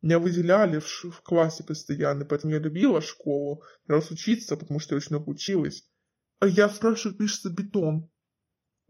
Меня 0.02 0.18
выделяли 0.18 0.80
в, 0.80 0.86
в 0.86 1.22
классе 1.22 1.62
постоянно, 1.62 2.24
поэтому 2.24 2.52
я 2.52 2.58
любила 2.58 3.00
школу, 3.00 3.62
нравилось 3.86 4.10
учиться, 4.10 4.56
потому 4.56 4.80
что 4.80 4.94
я 4.94 4.96
очень 4.96 5.14
много 5.14 5.30
училась. 5.30 5.88
А 6.40 6.46
я 6.46 6.68
спрашиваю, 6.68 7.18
пишется 7.18 7.50
бетон. 7.50 8.10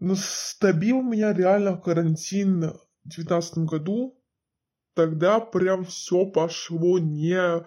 Но 0.00 0.14
стабил 0.14 1.02
меня 1.02 1.32
реально 1.32 1.72
в 1.72 1.82
карантин 1.82 2.62
в 2.62 2.78
девятнадцатом 3.04 3.66
году. 3.66 4.22
Тогда 4.94 5.40
прям 5.40 5.84
все 5.84 6.26
пошло 6.26 6.98
не 6.98 7.64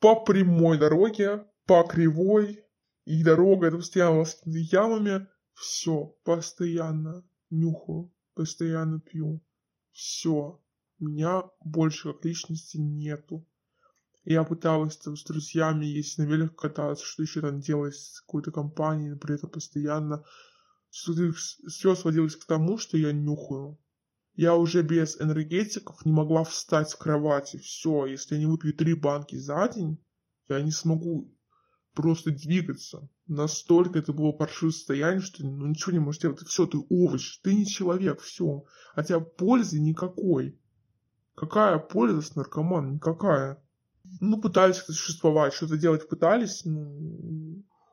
по 0.00 0.24
прямой 0.24 0.78
дороге, 0.78 1.46
по 1.66 1.82
кривой, 1.82 2.64
и 3.04 3.22
дорога 3.22 3.68
это 3.68 3.76
постоянно 3.78 4.24
с 4.24 4.40
ямами. 4.44 5.26
Все, 5.54 6.16
постоянно 6.24 7.24
нюхаю, 7.50 8.12
постоянно 8.34 9.00
пью. 9.00 9.42
Все, 9.92 10.60
меня 10.98 11.44
больше 11.64 12.12
как 12.12 12.24
личности 12.24 12.78
нету. 12.78 13.46
Я 14.24 14.42
пыталась 14.44 14.96
там, 14.96 15.16
с 15.16 15.24
друзьями 15.24 15.84
ездить 15.84 16.18
на 16.18 16.22
велик 16.22 16.56
кататься, 16.56 17.04
что 17.04 17.22
еще 17.22 17.42
там 17.42 17.60
делать 17.60 17.94
с 17.94 18.20
какой-то 18.22 18.52
компанией, 18.52 19.10
но 19.10 19.18
при 19.18 19.34
этом 19.34 19.50
постоянно 19.50 20.24
все 20.90 21.94
сводилось 21.94 22.36
к 22.36 22.46
тому, 22.46 22.78
что 22.78 22.96
я 22.96 23.12
нюхаю. 23.12 23.78
Я 24.34 24.56
уже 24.56 24.82
без 24.82 25.20
энергетиков 25.20 26.04
не 26.04 26.12
могла 26.12 26.44
встать 26.44 26.90
с 26.90 26.94
кровати. 26.94 27.58
Все, 27.58 28.06
если 28.06 28.34
я 28.34 28.40
не 28.40 28.46
выпью 28.46 28.74
три 28.74 28.94
банки 28.94 29.36
за 29.36 29.68
день, 29.68 30.02
я 30.48 30.60
не 30.60 30.70
смогу 30.70 31.32
просто 31.92 32.30
двигаться. 32.30 33.08
Настолько 33.26 33.98
это 33.98 34.12
было 34.12 34.32
паршивое 34.32 34.72
состояние, 34.72 35.20
что 35.20 35.44
ну, 35.44 35.66
ничего 35.66 35.92
не 35.92 35.98
можешь 35.98 36.22
делать. 36.22 36.40
Все, 36.46 36.66
ты 36.66 36.78
овощ, 36.88 37.40
ты 37.42 37.54
не 37.54 37.66
человек, 37.66 38.20
все. 38.20 38.64
А 38.94 39.04
тебя 39.04 39.20
пользы 39.20 39.80
никакой. 39.80 40.58
Какая 41.34 41.78
польза 41.78 42.22
с 42.22 42.34
наркоманом? 42.34 42.94
Никакая. 42.94 43.63
Ну, 44.20 44.40
пытались 44.40 44.76
существовать, 44.76 45.54
что-то 45.54 45.76
делать 45.76 46.08
пытались, 46.08 46.64
но 46.64 46.84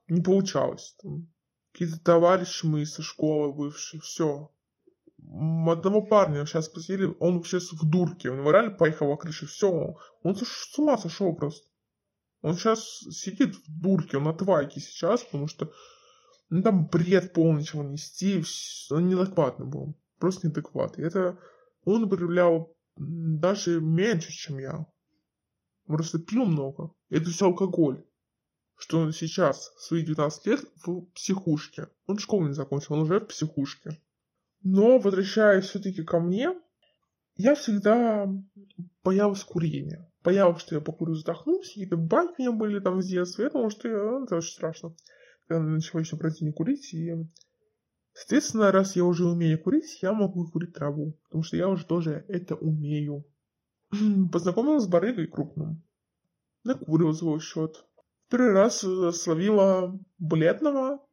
не 0.08 0.22
получалось. 0.22 0.96
Там. 1.02 1.28
какие-то 1.72 2.00
товарищи 2.00 2.66
мои 2.66 2.86
со 2.86 3.02
школы 3.02 3.54
бывшие, 3.54 4.02
все. 4.02 4.52
Одного 5.68 6.02
парня 6.02 6.46
сейчас 6.46 6.68
посадили, 6.68 7.16
он 7.20 7.44
сейчас 7.44 7.72
в 7.72 7.90
дурке, 7.90 8.32
он 8.32 8.44
реально 8.50 8.72
поехал 8.72 9.14
в 9.14 9.18
крыше, 9.18 9.46
все, 9.46 9.96
он 10.24 10.36
с 10.36 10.78
ума 10.78 10.98
сошел 10.98 11.34
просто. 11.36 11.68
Он 12.42 12.56
сейчас 12.56 12.84
сидит 13.12 13.56
в 13.56 13.82
дурке, 13.82 14.18
он 14.18 14.24
на 14.24 14.34
твайке 14.34 14.80
сейчас, 14.80 15.24
потому 15.24 15.48
что 15.48 15.72
ну, 16.50 16.62
там 16.64 16.88
бред 16.88 17.34
полный 17.34 17.64
чего 17.64 17.84
нести, 17.84 18.44
он 18.90 19.08
неадекватный 19.08 19.68
был, 19.68 19.98
просто 20.20 20.48
неадекватный. 20.48 21.06
Это 21.06 21.40
он 21.86 22.10
проявлял 22.10 22.76
даже 22.98 23.80
меньше, 23.80 24.32
чем 24.32 24.60
я. 24.60 24.86
Просто 25.86 26.20
пил 26.20 26.46
много. 26.46 26.94
Это 27.10 27.30
все 27.30 27.48
алкоголь. 27.48 28.04
Что 28.78 29.00
он 29.00 29.14
сейчас, 29.14 29.74
в 29.78 29.82
свои 29.82 30.04
19 30.04 30.46
лет, 30.48 30.66
в 30.86 31.02
психушке. 31.14 31.88
Он 32.08 32.18
школу 32.18 32.48
не 32.48 32.54
закончил, 32.54 32.96
он 32.96 33.02
уже 33.02 33.20
в 33.20 33.28
психушке. 33.28 34.02
Но, 34.64 35.00
возвращаясь 35.00 35.66
все-таки 35.66 36.04
ко 36.04 36.20
мне, 36.20 36.54
я 37.36 37.56
всегда 37.56 38.28
боялась 39.04 39.44
курения. 39.44 40.12
Боялась, 40.24 40.62
что 40.62 40.76
я 40.76 40.82
покурю, 40.82 41.16
задохнусь, 41.16 41.70
какие-то 41.70 41.98
байки 41.98 42.42
у 42.42 42.42
меня 42.42 42.52
были 42.52 42.80
там 42.80 43.02
с 43.02 43.08
детства. 43.08 43.44
Я 43.44 43.50
думала, 43.50 43.72
что 43.72 43.88
я, 43.88 43.98
ну, 43.98 44.24
это 44.24 44.36
очень 44.38 44.54
страшно. 44.54 44.96
Я 45.50 45.60
начала 45.60 46.02
еще 46.02 46.18
пройти 46.18 46.46
не 46.46 46.52
курить, 46.52 46.94
и 46.94 47.14
Соответственно, 48.14 48.72
раз 48.72 48.96
я 48.96 49.06
уже 49.06 49.26
умею 49.26 49.62
курить, 49.62 50.02
я 50.02 50.14
могу 50.14 50.46
курить 50.50 50.74
траву, 50.74 51.18
потому 51.24 51.44
что 51.44 51.58
я 51.58 51.70
уже 51.70 51.86
тоже 51.86 52.26
это 52.28 52.56
умею. 52.56 53.26
Познакомилась 54.32 54.84
с 54.84 54.88
барыгой 54.88 55.28
крупным. 55.28 55.84
Накурил 56.64 57.14
свой 57.14 57.40
счет. 57.40 57.86
Первый 58.30 58.54
раз 58.54 58.84
э, 58.84 59.12
словила 59.12 60.00
бледного, 60.18 61.06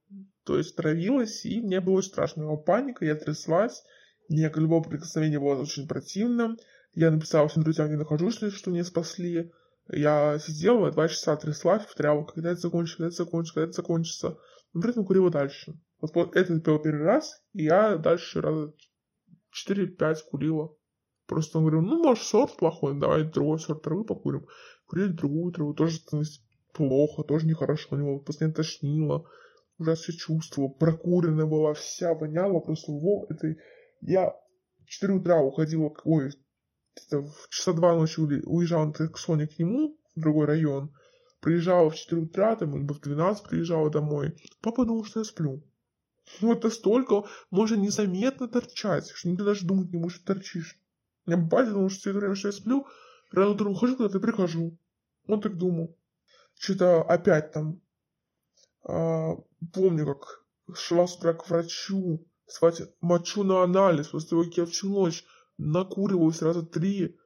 то 0.44 0.56
есть 0.56 0.76
травилась, 0.76 1.44
и 1.44 1.60
мне 1.60 1.80
было 1.80 1.94
очень 1.94 2.10
страшно. 2.10 2.42
Его 2.42 2.56
паника, 2.56 3.04
я 3.04 3.16
тряслась, 3.16 3.82
мне 4.28 4.50
любое 4.54 4.82
прикосновение 4.82 5.40
было 5.40 5.60
очень 5.60 5.88
противно. 5.88 6.56
Я 6.92 7.10
написала 7.10 7.48
всем 7.48 7.64
друзьям, 7.64 7.88
где 7.88 7.96
нахожусь, 7.96 8.36
что 8.54 8.70
меня 8.70 8.84
спасли. 8.84 9.50
Я 9.90 10.38
сидела, 10.38 10.92
два 10.92 11.08
часа 11.08 11.36
тряслась, 11.36 11.84
повторяла, 11.84 12.24
когда 12.24 12.50
это 12.50 12.60
закончится, 12.60 12.98
когда 12.98 13.08
это 13.08 13.16
закончится, 13.16 13.54
когда 13.54 13.64
это 13.64 13.72
закончится. 13.72 14.38
Но 14.72 14.80
при 14.80 14.90
этом 14.90 15.04
курила 15.04 15.30
дальше. 15.30 15.80
Вот 16.00 16.36
это 16.36 16.54
был 16.54 16.78
первый 16.78 17.04
раз, 17.04 17.42
и 17.52 17.64
я 17.64 17.96
дальше 17.96 18.40
раза 18.40 18.74
4-5 19.68 20.16
курила. 20.30 20.76
Просто 21.28 21.58
он 21.58 21.64
говорил, 21.64 21.82
ну, 21.82 22.02
может, 22.02 22.24
сорт 22.24 22.56
плохой, 22.56 22.98
давай 22.98 23.22
другой 23.22 23.60
сорт 23.60 23.82
травы 23.82 24.04
покурим. 24.04 24.46
Курили 24.86 25.12
другую 25.12 25.52
траву, 25.52 25.74
тоже 25.74 25.96
становилось 25.96 26.42
плохо, 26.72 27.22
тоже 27.22 27.46
нехорошо, 27.46 27.88
у 27.92 27.96
него 27.96 28.18
постоянно 28.18 28.54
тошнило 28.54 29.24
ужасно 29.78 30.02
все 30.02 30.18
чувствовала, 30.18 30.70
прокуренная 30.70 31.46
была, 31.46 31.74
вся 31.74 32.14
воняла, 32.14 32.60
просто 32.60 32.92
во, 32.92 33.26
это... 33.28 33.54
Я 34.00 34.30
в 34.84 34.86
4 34.86 35.14
утра 35.14 35.40
уходила, 35.40 35.92
ой, 36.04 36.30
это 36.94 37.22
в 37.22 37.48
часа 37.48 37.72
два 37.72 37.94
ночи 37.94 38.20
уезжала 38.20 38.92
к 38.92 39.18
Соне 39.18 39.46
к 39.46 39.58
нему 39.58 39.98
в 40.14 40.20
другой 40.20 40.46
район, 40.46 40.94
приезжала 41.40 41.90
в 41.90 41.96
4 41.96 42.22
утра, 42.22 42.56
там, 42.56 42.76
либо 42.76 42.94
в 42.94 43.00
12 43.00 43.48
приезжала 43.48 43.90
домой. 43.90 44.36
Папа 44.60 44.84
думал, 44.84 45.04
что 45.04 45.20
я 45.20 45.24
сплю. 45.24 45.62
Вот 46.40 46.62
настолько 46.62 47.24
можно 47.50 47.76
незаметно 47.76 48.48
торчать, 48.48 49.08
что 49.08 49.28
никто 49.28 49.44
даже 49.44 49.66
думать 49.66 49.90
не 49.92 49.98
может, 49.98 50.24
торчишь. 50.24 50.78
Я 51.28 51.36
батя 51.36 51.72
думал, 51.72 51.90
что 51.90 52.00
все 52.00 52.10
это 52.10 52.20
время, 52.20 52.34
что 52.34 52.48
я 52.48 52.52
сплю, 52.52 52.86
рано 53.32 53.50
утром 53.50 53.72
ухожу 53.72 53.96
куда-то 53.96 54.18
прихожу. 54.18 54.78
Он 55.26 55.40
так 55.42 55.58
думал. 55.58 55.94
Что-то 56.58 57.02
опять 57.02 57.52
там 57.52 57.82
а, 58.82 59.36
помню, 59.74 60.06
как 60.06 60.44
шла 60.74 61.06
с 61.06 61.16
утра 61.16 61.34
к 61.34 61.48
врачу, 61.48 62.26
свать 62.46 62.80
мочу 63.02 63.44
на 63.44 63.62
анализ, 63.62 64.08
после 64.08 64.30
того, 64.30 64.44
как 64.44 64.56
я 64.56 64.64
всю 64.64 64.88
ночь 64.88 65.24
накуривалась 65.58 66.40
раза 66.40 66.62
три. 66.62 67.18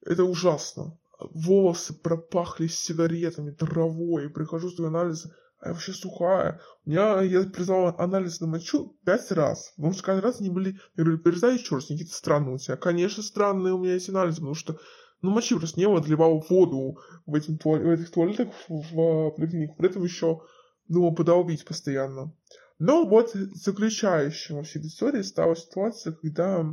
Это 0.00 0.24
ужасно. 0.24 0.98
Волосы 1.20 1.94
пропахли 1.94 2.66
сигаретами, 2.66 3.52
травой. 3.52 4.30
Прихожу 4.30 4.68
с 4.68 4.80
анализа, 4.80 5.32
я 5.64 5.72
вообще 5.72 5.92
сухая. 5.92 6.60
У 6.84 6.90
меня, 6.90 7.22
я 7.22 7.42
признала 7.44 7.94
анализ 7.98 8.40
на 8.40 8.46
мочу 8.46 8.96
пять 9.04 9.30
раз. 9.30 9.72
Потому 9.76 9.94
что 9.94 10.02
каждый 10.02 10.22
раз 10.24 10.40
они 10.40 10.50
были, 10.50 10.78
я 10.96 11.04
говорю, 11.04 11.18
перездай 11.18 11.54
еще 11.54 11.76
раз, 11.76 11.86
какие-то 11.86 12.14
странные 12.14 12.54
у 12.54 12.58
тебя. 12.58 12.76
Конечно, 12.76 13.22
странные 13.22 13.74
у 13.74 13.78
меня 13.78 13.94
есть 13.94 14.08
анализы, 14.08 14.36
потому 14.36 14.54
что 14.54 14.78
ну, 15.22 15.30
мочи 15.30 15.56
просто 15.56 15.78
не 15.78 15.86
было, 15.86 16.00
отливал 16.00 16.44
воду 16.48 16.98
в, 17.26 17.34
этим, 17.34 17.58
в 17.62 17.90
этих 17.90 18.10
туалетах 18.10 18.48
в, 18.68 18.82
в 18.92 19.30
поликлинике. 19.30 19.74
При 19.78 19.88
этом 19.88 20.02
еще 20.02 20.42
думал 20.88 21.14
подолбить 21.14 21.64
постоянно. 21.64 22.34
Но 22.78 23.06
вот 23.06 23.30
заключающим 23.32 24.56
во 24.56 24.62
всей 24.64 24.82
истории 24.82 25.22
стала 25.22 25.54
ситуация, 25.54 26.12
когда 26.12 26.64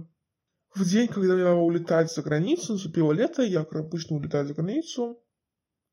в 0.74 0.84
день, 0.84 1.08
когда 1.08 1.36
надо 1.36 1.56
улетать 1.56 2.12
за 2.12 2.24
границу, 2.24 2.74
наступило 2.74 3.12
лето, 3.12 3.44
я, 3.44 3.64
как 3.64 3.82
обычно, 3.82 4.18
улетаю 4.18 4.48
за 4.48 4.56
границу, 4.56 5.20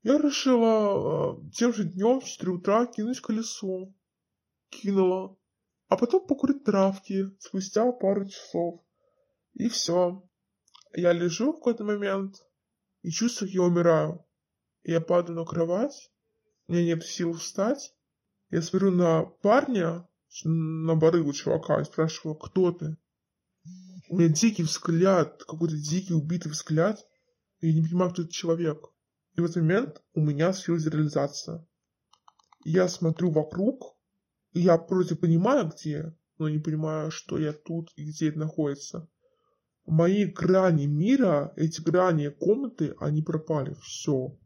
я 0.07 0.18
решила 0.18 1.34
э, 1.36 1.50
тем 1.50 1.74
же 1.74 1.82
днем 1.82 2.20
в 2.20 2.24
4 2.24 2.52
утра 2.52 2.86
кинуть 2.86 3.20
колесо. 3.20 3.92
Кинула. 4.70 5.36
А 5.88 5.96
потом 5.96 6.24
покурить 6.24 6.62
травки 6.62 7.36
спустя 7.40 7.90
пару 7.90 8.24
часов. 8.28 8.84
И 9.54 9.68
все. 9.68 10.22
Я 10.94 11.12
лежу 11.12 11.52
в 11.52 11.57
какой-то 11.57 11.82
момент 11.82 12.36
и 13.02 13.11
чувствую, 13.11 13.50
я 13.50 13.62
умираю. 13.62 14.24
Я 14.84 15.00
падаю 15.00 15.40
на 15.40 15.44
кровать, 15.44 16.12
у 16.68 16.72
меня 16.72 16.84
нет 16.84 17.04
сил 17.04 17.32
встать, 17.32 17.92
я 18.50 18.62
смотрю 18.62 18.92
на 18.92 19.24
парня, 19.24 20.09
на 20.44 20.94
барыгу 20.94 21.32
чувака, 21.32 21.80
и 21.80 21.84
спрашиваю, 21.84 22.36
кто 22.36 22.70
ты? 22.70 22.96
У 24.09 24.18
меня 24.18 24.28
дикий 24.28 24.62
взгляд, 24.62 25.42
какой-то 25.42 25.76
дикий 25.76 26.14
убитый 26.14 26.52
взгляд, 26.52 27.04
и 27.59 27.70
я 27.70 27.74
не 27.74 27.82
понимаю, 27.82 28.12
кто 28.12 28.22
этот 28.22 28.32
человек. 28.32 28.92
И 29.37 29.41
в 29.41 29.45
этот 29.45 29.57
момент 29.57 30.03
у 30.14 30.20
меня 30.20 30.53
случилась 30.55 30.87
реализация. 30.87 31.66
Я 32.64 32.89
смотрю 32.89 33.30
вокруг, 33.30 33.97
и 34.53 34.61
я 34.61 34.78
вроде 34.78 35.14
понимаю, 35.14 35.68
где, 35.68 36.16
но 36.39 36.49
не 36.49 36.59
понимаю, 36.59 37.11
что 37.11 37.39
я 37.39 37.53
тут 37.53 37.91
и 37.97 38.09
где 38.09 38.30
это 38.30 38.39
находится. 38.39 39.09
Мои 39.84 40.24
грани 40.24 40.87
мира, 40.87 41.53
эти 41.57 41.82
грани 41.82 42.28
комнаты, 42.28 42.95
они 42.99 43.22
пропали. 43.22 43.76
Все. 43.82 44.37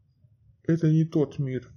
Это 0.63 0.89
не 0.89 1.05
тот 1.05 1.39
мир. 1.39 1.73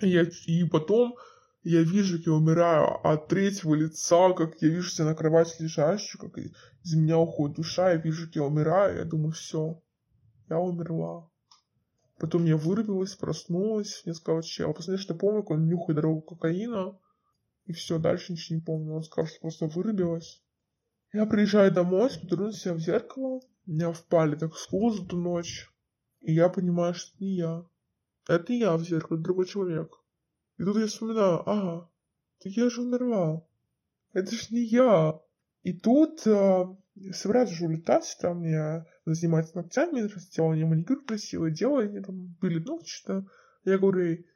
И, 0.00 0.08
я, 0.08 0.26
и 0.46 0.64
потом 0.64 1.14
я 1.62 1.82
вижу, 1.82 2.16
как 2.16 2.26
я 2.26 2.32
умираю 2.32 3.06
от 3.06 3.28
третьего 3.28 3.74
лица, 3.74 4.32
как 4.32 4.60
я 4.62 4.68
вижу 4.68 4.88
себя 4.88 5.08
на 5.08 5.14
кровати 5.14 5.62
лежащую, 5.62 6.20
как 6.20 6.38
из 6.38 6.94
меня 6.94 7.18
уходит 7.18 7.56
душа, 7.56 7.90
я 7.90 7.96
вижу, 7.96 8.26
как 8.26 8.36
я 8.36 8.44
умираю, 8.44 8.96
я 8.96 9.04
думаю, 9.04 9.32
все, 9.32 9.82
я 10.48 10.58
умерла. 10.58 11.30
Потом 12.18 12.44
я 12.46 12.56
вырубилась, 12.56 13.14
проснулась, 13.14 14.02
мне 14.04 14.14
сказал 14.14 14.42
чел. 14.42 14.72
Последнее, 14.72 15.02
что 15.02 15.14
помню, 15.14 15.42
как 15.42 15.50
он 15.50 15.66
нюхает 15.66 15.96
дорогу 15.96 16.22
кокаина, 16.22 16.98
и 17.66 17.72
все, 17.72 17.98
дальше 17.98 18.32
ничего 18.32 18.56
не 18.58 18.64
помню. 18.64 18.94
Он 18.94 19.02
сказал, 19.02 19.28
что 19.28 19.40
просто 19.40 19.66
вырубилась. 19.66 20.42
Я 21.12 21.26
приезжаю 21.26 21.72
домой, 21.72 22.10
смотрю 22.10 22.46
на 22.46 22.52
себя 22.52 22.74
в 22.74 22.80
зеркало, 22.80 23.40
меня 23.66 23.92
впали 23.92 24.36
так 24.36 24.56
скулы 24.56 24.96
за 24.96 25.06
ту 25.06 25.16
ночь, 25.16 25.70
и 26.20 26.32
я 26.32 26.48
понимаю, 26.48 26.94
что 26.94 27.14
это 27.14 27.24
не 27.24 27.36
я. 27.36 27.64
Это 28.28 28.52
я 28.52 28.76
в 28.76 28.82
зеркале, 28.82 29.20
другой 29.20 29.46
человек. 29.46 29.92
И 30.58 30.64
тут 30.64 30.76
я 30.76 30.86
вспоминаю, 30.86 31.48
ага, 31.48 31.90
так 32.42 32.52
я 32.52 32.70
же 32.70 32.82
умерла. 32.82 33.46
Это 34.12 34.34
ж 34.34 34.50
не 34.50 34.62
я. 34.62 35.20
И 35.62 35.72
тут 35.72 36.26
э, 36.26 36.64
собираются 37.12 37.54
же 37.54 37.66
улетать, 37.66 38.16
там 38.20 38.42
я 38.42 38.86
заниматься 39.14 39.56
ногтями, 39.56 40.02
мне 40.02 40.66
маникюр 40.66 41.04
красивый, 41.04 41.52
делала, 41.52 41.82
они 41.82 42.00
там 42.00 42.36
были 42.40 42.58
ногти, 42.58 42.88
что 42.88 43.26
Я 43.64 43.78
говорю 43.78 44.04
ей, 44.04 44.26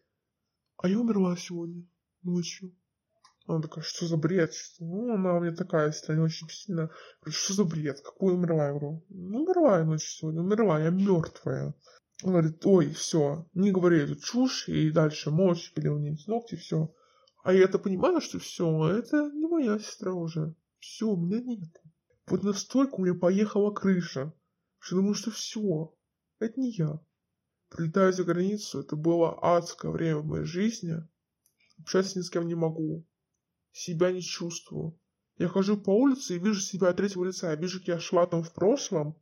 а 0.76 0.88
я 0.88 0.98
умерла 0.98 1.36
сегодня 1.36 1.86
ночью. 2.22 2.74
Она 3.46 3.62
такая, 3.62 3.82
что 3.82 4.06
за 4.06 4.16
бред? 4.16 4.54
Что? 4.54 4.84
Ну, 4.84 5.12
она 5.12 5.34
у 5.34 5.40
меня 5.40 5.54
такая, 5.54 5.88
если 5.88 6.14
не 6.14 6.20
очень 6.20 6.48
сильно. 6.48 6.90
Что 7.26 7.54
за 7.54 7.64
бред? 7.64 8.00
Какую 8.00 8.36
умерла? 8.36 8.66
Я 8.66 8.70
говорю, 8.70 9.04
ну, 9.08 9.42
умерла 9.42 9.78
я 9.78 9.84
ночью 9.84 10.08
сегодня, 10.08 10.40
умерла, 10.40 10.80
я 10.80 10.90
мертвая. 10.90 11.74
Он 12.22 12.32
говорит, 12.32 12.64
ой, 12.64 12.92
все, 12.92 13.48
не 13.54 13.72
говори 13.72 14.00
эту 14.00 14.16
чушь, 14.16 14.68
и 14.68 14.90
дальше 14.90 15.30
молча 15.30 15.72
пилил 15.74 15.98
ногти, 16.26 16.56
все. 16.56 16.94
А 17.42 17.52
я-то 17.52 17.78
понимаю, 17.78 18.20
что 18.20 18.38
все, 18.38 18.88
это 18.88 19.30
не 19.32 19.46
моя 19.46 19.78
сестра 19.78 20.12
уже. 20.12 20.54
Все, 20.78 21.08
у 21.08 21.16
меня 21.16 21.40
нет. 21.40 21.70
Вот 22.26 22.44
настолько 22.44 22.96
у 22.96 23.02
меня 23.02 23.14
поехала 23.14 23.72
крыша, 23.72 24.32
что 24.80 24.96
думаю, 24.96 25.14
что 25.14 25.30
все, 25.30 25.94
это 26.38 26.58
не 26.58 26.72
я. 26.72 26.98
Прилетаю 27.68 28.12
за 28.12 28.24
границу, 28.24 28.80
это 28.80 28.96
было 28.96 29.38
адское 29.40 29.90
время 29.90 30.18
в 30.18 30.26
моей 30.26 30.44
жизни. 30.44 30.96
Общаться 31.78 32.18
ни 32.18 32.22
с 32.22 32.30
кем 32.30 32.48
не 32.48 32.54
могу. 32.56 33.06
Себя 33.72 34.10
не 34.10 34.22
чувствую. 34.22 34.98
Я 35.38 35.48
хожу 35.48 35.76
по 35.76 35.90
улице 35.90 36.34
и 36.34 36.38
вижу 36.38 36.60
себя 36.60 36.88
от 36.88 36.96
третьего 36.96 37.24
лица. 37.24 37.50
Я 37.50 37.56
вижу, 37.56 37.78
как 37.78 37.88
я 37.88 38.00
шла 38.00 38.26
там 38.26 38.42
в 38.42 38.52
прошлом, 38.52 39.16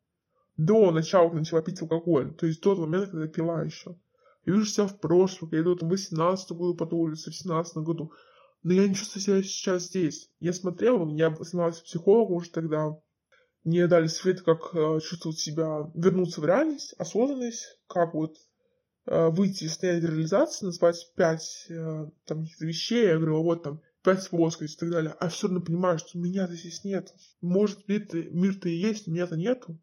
до 0.56 0.90
начала, 0.90 1.26
когда 1.26 1.40
начала 1.40 1.62
пить 1.62 1.82
алкоголь, 1.82 2.34
то 2.34 2.46
есть 2.46 2.60
до 2.62 2.74
того 2.74 2.86
момента, 2.86 3.10
когда 3.10 3.24
я 3.24 3.30
пила 3.30 3.62
еще. 3.62 3.96
Я 4.46 4.54
вижу 4.54 4.66
себя 4.66 4.86
в 4.86 4.98
прошлом, 4.98 5.50
я 5.52 5.60
иду 5.60 5.76
там 5.76 5.88
в 5.88 5.92
18 5.92 6.52
году 6.52 6.74
по 6.74 6.94
улице, 6.94 7.30
в 7.30 7.36
17 7.36 7.78
году. 7.78 8.12
Но 8.62 8.72
я 8.72 8.88
не 8.88 8.94
чувствую 8.94 9.22
себя 9.22 9.42
сейчас 9.42 9.84
здесь. 9.84 10.30
Я 10.40 10.52
смотрел, 10.52 11.06
я 11.14 11.34
занимался 11.36 11.82
психологом 11.82 12.36
уже 12.36 12.50
тогда. 12.50 12.98
Мне 13.64 13.86
дали 13.86 14.06
совет, 14.06 14.42
как 14.42 14.74
э, 14.74 15.00
чувствовать 15.00 15.38
себя, 15.38 15.90
вернуться 15.94 16.40
в 16.40 16.46
реальность, 16.46 16.94
осознанность, 16.98 17.78
как 17.86 18.14
вот 18.14 18.36
э, 19.06 19.28
выйти 19.28 19.64
из 19.64 19.70
состояния 19.70 20.06
реализации, 20.06 20.66
назвать 20.66 21.12
пять 21.16 21.66
э, 21.68 22.06
там, 22.24 22.46
вещей. 22.60 23.06
Я 23.06 23.16
говорю, 23.16 23.42
вот 23.42 23.62
там 23.62 23.82
пять 24.02 24.28
плоскостей 24.30 24.76
и 24.76 24.78
так 24.78 24.90
далее. 24.90 25.14
А 25.18 25.28
все 25.28 25.48
равно 25.48 25.60
понимаю, 25.62 25.98
что 25.98 26.18
меня-то 26.18 26.54
здесь 26.54 26.84
нет. 26.84 27.12
Может, 27.40 27.88
мир-то, 27.88 28.16
мир-то 28.16 28.68
и 28.68 28.76
есть, 28.76 29.06
меня-то 29.06 29.36
нету. 29.36 29.78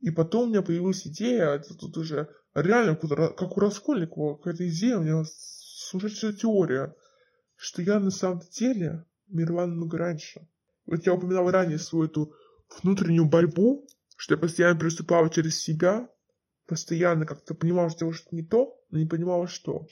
И 0.00 0.10
потом 0.10 0.44
у 0.44 0.46
меня 0.50 0.62
появилась 0.62 1.06
идея, 1.06 1.54
это 1.54 1.74
тут 1.74 1.96
уже 1.96 2.28
реально 2.54 2.94
как 2.94 3.56
у 3.56 3.60
Раскольникова, 3.60 4.36
какая-то 4.36 4.68
идея, 4.68 4.98
у 4.98 5.02
меня 5.02 5.24
сумасшедшая 5.24 6.34
теория, 6.34 6.94
что 7.56 7.82
я 7.82 7.98
на 8.00 8.10
самом 8.10 8.40
деле 8.50 9.06
умерла 9.28 9.66
намного 9.66 9.98
раньше. 9.98 10.46
Вот 10.86 11.06
я 11.06 11.14
упоминал 11.14 11.50
ранее 11.50 11.78
свою 11.78 12.06
эту 12.06 12.34
внутреннюю 12.82 13.26
борьбу, 13.26 13.86
что 14.16 14.34
я 14.34 14.38
постоянно 14.38 14.78
переступала 14.78 15.30
через 15.30 15.60
себя, 15.60 16.08
постоянно 16.66 17.26
как-то 17.26 17.54
понимала, 17.54 17.90
что 17.90 18.00
делаю 18.00 18.14
что-то 18.14 18.36
не 18.36 18.42
то, 18.42 18.80
но 18.90 18.98
не 18.98 19.06
понимала, 19.06 19.46
что. 19.46 19.86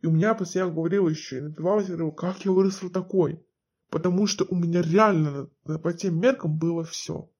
И 0.00 0.06
у 0.06 0.10
меня 0.10 0.34
постоянно 0.34 0.72
говорила 0.72 1.08
еще, 1.08 1.38
и 1.38 1.42
напивалась, 1.42 1.86
и 1.86 1.92
говорила, 1.92 2.10
как 2.10 2.44
я 2.44 2.52
выросла 2.52 2.90
такой. 2.90 3.44
Потому 3.90 4.26
что 4.26 4.46
у 4.48 4.54
меня 4.54 4.82
реально 4.82 5.50
по 5.82 5.92
тем 5.92 6.20
меркам 6.20 6.58
было 6.58 6.84
все. 6.84 7.30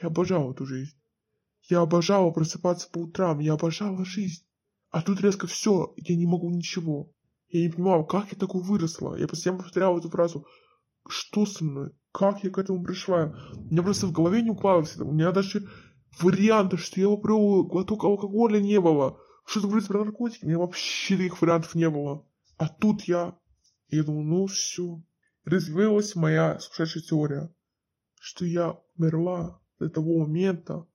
Я 0.00 0.08
обожала 0.08 0.52
эту 0.52 0.66
жизнь. 0.66 0.96
Я 1.62 1.80
обожала 1.80 2.30
просыпаться 2.30 2.88
по 2.90 2.98
утрам, 2.98 3.38
я 3.38 3.54
обожала 3.54 4.04
жизнь. 4.04 4.44
А 4.90 5.02
тут 5.02 5.20
резко 5.20 5.46
все, 5.46 5.94
я 5.96 6.16
не 6.16 6.26
могу 6.26 6.50
ничего. 6.50 7.12
Я 7.48 7.62
не 7.62 7.68
понимала, 7.68 8.04
как 8.04 8.32
я 8.32 8.38
такой 8.38 8.62
выросла. 8.62 9.16
Я 9.16 9.28
постоянно 9.28 9.62
повторяла 9.62 9.98
эту 9.98 10.10
фразу. 10.10 10.46
Что 11.08 11.46
со 11.46 11.64
мной? 11.64 11.92
Как 12.12 12.44
я 12.44 12.50
к 12.50 12.58
этому 12.58 12.82
пришла? 12.82 13.34
У 13.54 13.70
меня 13.70 13.82
просто 13.82 14.06
в 14.06 14.12
голове 14.12 14.42
не 14.42 14.50
укладывалось. 14.50 14.96
У 14.96 15.12
меня 15.12 15.32
даже 15.32 15.68
вариантов, 16.20 16.80
что 16.80 17.00
я 17.00 17.08
попробовала 17.08 17.62
глоток 17.62 18.04
алкоголя 18.04 18.60
не 18.60 18.80
было. 18.80 19.18
Что-то 19.44 19.68
говорить 19.68 19.88
про 19.88 20.04
наркотики, 20.04 20.44
у 20.44 20.48
меня 20.48 20.58
вообще 20.58 21.16
таких 21.16 21.40
вариантов 21.40 21.74
не 21.74 21.88
было. 21.88 22.26
А 22.56 22.68
тут 22.68 23.02
я... 23.02 23.38
Я 23.88 24.02
думаю, 24.02 24.24
ну 24.24 24.46
все. 24.46 25.02
Развилась 25.44 26.16
моя 26.16 26.58
сумасшедшая 26.58 27.02
теория, 27.04 27.54
что 28.18 28.44
я 28.44 28.80
умерла 28.96 29.60
до 29.78 29.88
того 29.88 30.18
момента, 30.26 30.86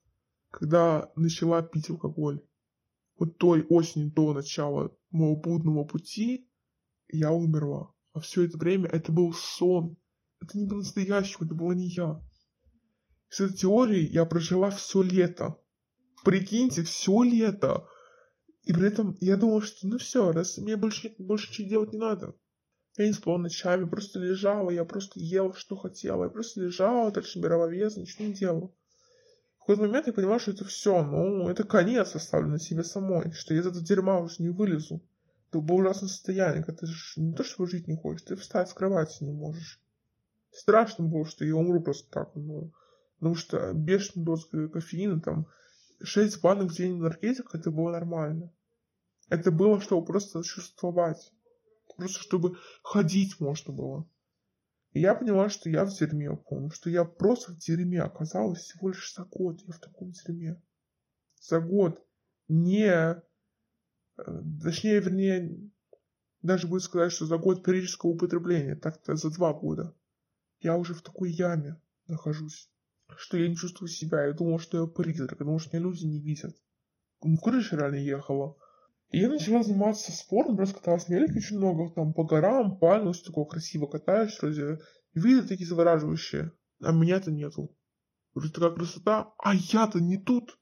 когда 0.50 1.10
начала 1.16 1.62
пить 1.62 1.88
алкоголь. 1.88 2.44
Вот 3.18 3.38
той 3.38 3.64
осенью 3.70 4.12
до 4.12 4.34
начала 4.34 4.94
моего 5.10 5.36
будного 5.36 5.84
пути 5.84 6.50
я 7.08 7.32
умерла. 7.32 7.94
А 8.12 8.20
все 8.20 8.44
это 8.44 8.58
время 8.58 8.88
это 8.88 9.10
был 9.12 9.32
сон. 9.32 9.96
Это 10.42 10.58
не 10.58 10.66
по-настоящему, 10.66 11.46
это 11.46 11.54
была 11.54 11.74
не 11.74 11.88
я. 11.88 12.20
С 13.28 13.40
этой 13.40 13.56
теорией 13.56 14.06
я 14.06 14.24
прожила 14.24 14.70
все 14.70 15.02
лето. 15.02 15.56
Прикиньте, 16.24 16.82
все 16.82 17.22
лето. 17.22 17.88
И 18.64 18.72
при 18.72 18.86
этом 18.86 19.16
я 19.20 19.36
думала, 19.36 19.62
что 19.62 19.86
ну 19.86 19.98
все, 19.98 20.32
раз 20.32 20.58
мне 20.58 20.76
больше, 20.76 21.14
больше 21.18 21.50
ничего 21.50 21.68
делать 21.68 21.92
не 21.92 21.98
надо. 21.98 22.34
Я 22.98 23.06
не 23.06 23.12
спала 23.12 23.38
ночами, 23.38 23.88
просто 23.88 24.18
лежала, 24.18 24.70
я 24.70 24.84
просто 24.84 25.18
ела, 25.18 25.54
что 25.54 25.76
хотела. 25.76 26.24
Я 26.24 26.30
просто 26.30 26.60
лежала, 26.60 27.10
дальше 27.10 27.38
набирала 27.38 27.66
вес, 27.66 27.96
ничего 27.96 28.26
не 28.26 28.34
делала 28.34 28.72
в 29.62 29.64
какой-то 29.64 29.82
момент 29.82 30.08
я 30.08 30.12
понимаю, 30.12 30.40
что 30.40 30.50
это 30.50 30.64
все, 30.64 31.04
ну, 31.04 31.48
это 31.48 31.62
конец 31.62 32.16
оставлен 32.16 32.58
себе 32.58 32.82
самой, 32.82 33.30
что 33.30 33.54
я 33.54 33.60
из 33.60 33.66
этого 33.68 33.84
дерьма 33.84 34.18
уже 34.18 34.42
не 34.42 34.48
вылезу. 34.48 35.00
Это 35.48 35.60
было 35.60 35.76
ужасное 35.76 36.08
состояние, 36.08 36.64
когда 36.64 36.80
ты 36.80 36.86
же 36.86 37.20
не 37.20 37.32
то, 37.32 37.44
что 37.44 37.64
жить 37.66 37.86
не 37.86 37.94
хочешь, 37.94 38.22
ты 38.22 38.34
встать 38.34 38.68
с 38.68 38.74
кровати 38.74 39.22
не 39.22 39.30
можешь. 39.30 39.80
Страшно 40.52 41.04
было, 41.06 41.26
что 41.26 41.44
я 41.44 41.56
умру 41.56 41.82
просто 41.82 42.10
так, 42.10 42.34
ну, 42.34 42.72
потому 43.18 43.34
что 43.34 43.72
бешеная 43.72 44.26
доза 44.26 44.68
кофеина, 44.68 45.20
там, 45.20 45.46
6 46.02 46.42
банок 46.42 46.70
в 46.70 46.76
день 46.76 46.98
энергетика, 46.98 47.56
это 47.56 47.70
было 47.70 47.90
нормально. 47.90 48.52
Это 49.28 49.50
было, 49.50 49.80
чтобы 49.80 50.04
просто 50.04 50.42
существовать. 50.42 51.32
Просто 51.96 52.20
чтобы 52.20 52.58
ходить 52.82 53.40
можно 53.40 53.72
было. 53.72 54.08
И 54.92 55.00
я 55.00 55.14
поняла, 55.14 55.48
что 55.48 55.70
я 55.70 55.86
в 55.86 55.90
дерьме 55.90 56.36
помню, 56.36 56.70
что 56.70 56.90
я 56.90 57.04
просто 57.04 57.52
в 57.52 57.58
дерьме 57.58 58.02
оказалась 58.02 58.60
всего 58.60 58.88
лишь 58.88 59.14
за 59.14 59.24
год. 59.24 59.60
Я 59.62 59.72
в 59.72 59.78
таком 59.78 60.10
дерьме. 60.10 60.60
За 61.40 61.60
год. 61.60 62.04
Не... 62.48 62.88
Э, 62.90 63.22
точнее, 64.62 65.00
вернее, 65.00 65.70
даже 66.42 66.68
будет 66.68 66.82
сказать, 66.82 67.12
что 67.12 67.24
за 67.24 67.38
год 67.38 67.64
периодического 67.64 68.10
употребления, 68.10 68.76
так-то 68.76 69.16
за 69.16 69.30
два 69.30 69.54
года. 69.54 69.94
Я 70.62 70.76
уже 70.76 70.94
в 70.94 71.02
такой 71.02 71.32
яме 71.32 71.80
нахожусь, 72.06 72.70
что 73.16 73.36
я 73.36 73.48
не 73.48 73.56
чувствую 73.56 73.88
себя. 73.88 74.26
Я 74.26 74.32
думал, 74.32 74.60
что 74.60 74.78
я 74.78 74.86
призрак, 74.86 75.36
думал, 75.38 75.58
что 75.58 75.76
меня 75.76 75.88
люди 75.88 76.04
не 76.04 76.20
видят. 76.20 76.56
Ну, 77.22 77.36
крыша 77.36 77.76
реально 77.76 77.96
ехала. 77.96 78.56
И 79.10 79.18
я 79.18 79.28
начала 79.28 79.62
заниматься 79.62 80.12
спортом, 80.12 80.56
просто 80.56 80.76
каталась 80.76 81.08
на 81.08 81.14
велике 81.14 81.38
очень 81.38 81.58
много, 81.58 81.92
там, 81.94 82.14
по 82.14 82.24
горам, 82.24 82.78
пальму, 82.78 83.12
все 83.12 83.26
такое 83.26 83.44
красиво 83.44 83.86
катаешь, 83.86 84.38
вроде, 84.40 84.78
виды 85.12 85.46
такие 85.46 85.66
завораживающие, 85.66 86.52
а 86.80 86.92
меня-то 86.92 87.30
нету. 87.30 87.76
Вроде 88.32 88.52
такая 88.52 88.70
красота, 88.70 89.34
а 89.38 89.54
я-то 89.54 90.00
не 90.00 90.16
тут. 90.16 90.58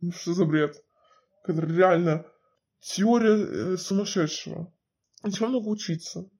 Ну 0.00 0.12
что 0.12 0.34
за 0.34 0.44
бред? 0.44 0.76
Это 1.44 1.60
реально 1.60 2.26
теория 2.80 3.34
э, 3.34 3.76
сумасшедшего. 3.76 4.72
Начала 5.24 5.48
много 5.48 5.68
учиться. 5.68 6.30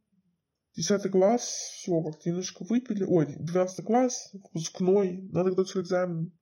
Десятый 0.74 1.10
класс, 1.10 1.42
все, 1.74 2.02
как-то 2.02 2.28
немножко 2.28 2.64
выпили. 2.64 3.04
Ой, 3.04 3.36
двенадцатый 3.38 3.84
класс, 3.84 4.30
выпускной, 4.32 5.28
надо 5.30 5.50
готовиться 5.50 5.80
к 5.80 5.82
экзамену. 5.82 6.32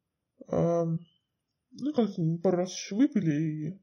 А, 0.49 0.85
ну, 0.85 1.93
как-то 1.93 2.23
пару 2.43 2.59
раз 2.59 2.73
еще 2.73 2.95
выпили, 2.95 3.33
и 3.33 3.81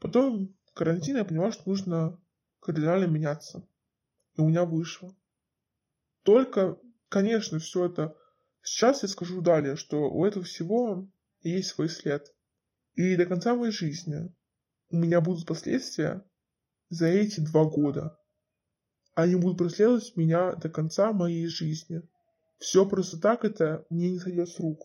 Потом 0.00 0.56
карантин 0.74 1.18
я 1.18 1.24
поняла, 1.24 1.52
что 1.52 1.68
нужно 1.68 2.18
кардинально 2.60 3.04
меняться. 3.04 3.68
И 4.36 4.40
у 4.40 4.48
меня 4.48 4.64
вышло. 4.64 5.14
Только, 6.22 6.78
конечно, 7.08 7.58
все 7.58 7.86
это... 7.86 8.16
Сейчас 8.62 9.02
я 9.02 9.08
скажу 9.08 9.40
далее, 9.40 9.76
что 9.76 10.10
у 10.10 10.24
этого 10.24 10.44
всего 10.44 11.08
есть 11.42 11.68
свой 11.68 11.88
след. 11.88 12.34
И 12.94 13.16
до 13.16 13.26
конца 13.26 13.54
моей 13.54 13.72
жизни 13.72 14.34
у 14.90 14.96
меня 14.96 15.20
будут 15.20 15.46
последствия 15.46 16.24
за 16.88 17.06
эти 17.06 17.40
два 17.40 17.64
года. 17.64 18.18
Они 19.20 19.36
будут 19.36 19.58
преследовать 19.58 20.16
меня 20.16 20.52
до 20.52 20.70
конца 20.70 21.12
моей 21.12 21.46
жизни. 21.46 22.02
Все 22.58 22.86
просто 22.86 23.20
так 23.20 23.44
это 23.44 23.84
мне 23.90 24.10
не 24.10 24.18
сойдет 24.18 24.48
с 24.48 24.58
рук. 24.58 24.80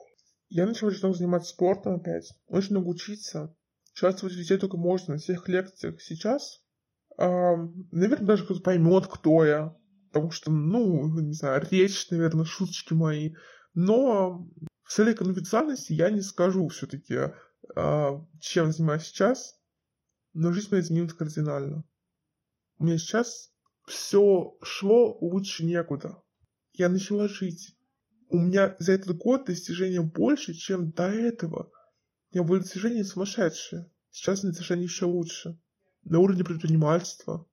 Я 0.50 0.66
начала 0.66 0.92
заниматься 0.92 1.52
спортом 1.52 1.96
опять, 1.96 2.32
очень 2.48 2.72
много 2.72 2.90
учиться. 2.90 3.56
Участвовать 3.94 4.36
везде 4.36 4.58
только 4.58 4.78
можно, 4.78 5.14
на 5.14 5.20
всех 5.20 5.48
лекциях. 5.48 6.02
Сейчас, 6.02 6.62
э, 7.18 7.26
наверное, 7.92 8.28
даже 8.28 8.44
кто-то 8.44 8.62
поймет, 8.62 9.08
кто 9.08 9.46
я. 9.46 9.76
Потому 10.12 10.32
что, 10.32 10.52
ну, 10.52 11.08
не 11.20 11.34
знаю, 11.34 11.66
речь, 11.72 12.10
наверное, 12.12 12.46
шуточки 12.46 12.94
мои. 12.94 13.34
Но 13.74 14.50
в 14.84 14.92
целях 14.92 15.18
конфиденциальности 15.18 15.94
я 15.94 16.10
не 16.10 16.22
скажу 16.22 16.68
все-таки, 16.68 17.16
э, 17.76 18.10
чем 18.42 18.72
занимаюсь 18.72 19.04
сейчас. 19.04 19.58
Но 20.34 20.52
жизнь 20.52 20.68
моя 20.72 20.84
изменилась 20.84 21.14
кардинально. 21.14 21.86
У 22.78 22.84
меня 22.84 22.98
сейчас 22.98 23.55
все 23.86 24.58
шло 24.62 25.18
лучше 25.20 25.66
некуда. 25.66 26.22
Я 26.74 26.90
начала 26.90 27.28
жить. 27.28 27.78
У 28.30 28.38
меня 28.38 28.76
за 28.80 28.94
этот 28.94 29.16
год 29.18 29.46
достижения 29.46 30.02
больше, 30.02 30.54
чем 30.54 30.92
до 30.92 31.08
этого. 31.08 31.72
У 32.32 32.38
меня 32.38 32.48
были 32.48 32.62
достижения 32.62 33.04
сумасшедшие. 33.04 33.92
Сейчас 34.10 34.42
достижения 34.42 34.84
еще 34.84 35.06
лучше. 35.06 35.60
На 36.04 36.20
уровне 36.20 36.44
предпринимательства, 36.44 37.48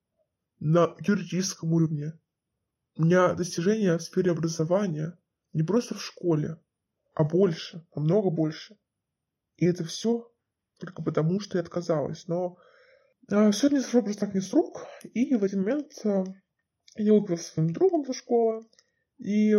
на 0.59 0.95
юридическом 0.99 1.73
уровне. 1.73 2.19
У 2.95 3.03
меня 3.03 3.33
достижения 3.33 3.97
в 3.97 4.03
сфере 4.03 4.31
образования 4.31 5.17
не 5.53 5.63
просто 5.63 5.95
в 5.95 6.03
школе, 6.03 6.59
а 7.13 7.23
больше, 7.23 7.85
намного 7.95 8.29
больше. 8.29 8.77
И 9.57 9.65
это 9.65 9.83
все 9.83 10.31
только 10.79 11.01
потому, 11.01 11.39
что 11.39 11.57
я 11.57 11.63
отказалась. 11.63 12.27
Но 12.27 12.57
а, 13.31 13.51
все 13.51 13.69
не 13.69 13.79
сошло 13.79 14.01
просто 14.01 14.25
так 14.25 14.35
не 14.35 14.41
с 14.41 14.53
рук. 14.53 14.85
И 15.13 15.35
в 15.35 15.43
один 15.43 15.61
момент 15.61 15.91
а, 16.05 16.23
я 16.95 17.13
выпила 17.13 17.37
со 17.37 17.53
своим 17.53 17.73
другом 17.73 18.05
со 18.05 18.13
школы. 18.13 18.65
И, 19.17 19.55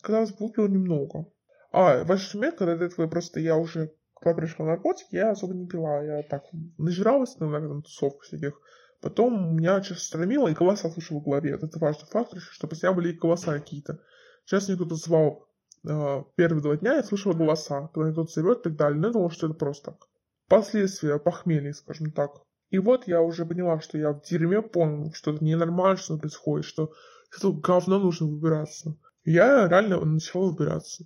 казалось 0.00 0.32
бы, 0.32 0.46
выпила 0.46 0.68
немного. 0.68 1.26
А, 1.70 2.04
в 2.04 2.10
этот 2.10 2.34
момент, 2.34 2.56
когда 2.56 2.76
до 2.76 2.84
этого 2.84 3.06
просто 3.08 3.40
я 3.40 3.56
уже 3.56 3.92
когда 4.22 4.36
пришла 4.36 4.66
наркотики, 4.66 5.16
я 5.16 5.30
особо 5.30 5.52
не 5.52 5.66
пила. 5.66 6.00
Я 6.00 6.22
так 6.22 6.44
нажиралась 6.78 7.38
на, 7.40 7.48
на 7.48 7.82
тусовках 7.82 8.22
всяких. 8.22 8.60
Потом 9.00 9.56
меня 9.56 9.80
часто 9.80 10.04
стромило, 10.04 10.46
и 10.46 10.54
голоса 10.54 10.88
слышал 10.90 11.18
в 11.18 11.24
голове. 11.24 11.58
Это 11.60 11.78
важный 11.80 12.06
фактор, 12.08 12.38
что 12.38 12.68
постоянно 12.68 12.98
были 12.98 13.12
голоса 13.12 13.52
какие-то. 13.52 13.98
Сейчас 14.44 14.68
мне 14.68 14.76
кто-то 14.76 14.94
звал 14.94 15.48
э, 15.84 16.22
первые 16.36 16.62
два 16.62 16.76
дня, 16.76 16.94
я 16.94 17.02
слышала 17.02 17.32
голоса. 17.32 17.88
Когда 17.92 18.12
кто-то 18.12 18.32
зовет 18.32 18.60
и 18.60 18.62
так 18.64 18.76
далее. 18.76 19.00
Но 19.00 19.08
я 19.08 19.12
думал, 19.12 19.30
что 19.30 19.48
это 19.48 19.56
просто 19.56 19.90
так. 19.90 20.08
Последствия 20.46 21.18
похмелья, 21.18 21.72
скажем 21.72 22.12
так. 22.12 22.42
И 22.72 22.78
вот 22.78 23.06
я 23.06 23.20
уже 23.20 23.44
поняла, 23.44 23.80
что 23.82 23.98
я 23.98 24.14
в 24.14 24.22
дерьме 24.22 24.62
понял, 24.62 25.12
что 25.12 25.32
это 25.32 25.44
ненормально, 25.44 25.98
что 25.98 26.16
происходит, 26.16 26.64
что 26.64 26.94
из 27.30 27.36
этого 27.36 27.60
говна 27.60 27.98
нужно 27.98 28.26
выбираться. 28.26 28.96
Я 29.24 29.68
реально 29.68 30.02
начала 30.06 30.50
выбираться. 30.50 31.04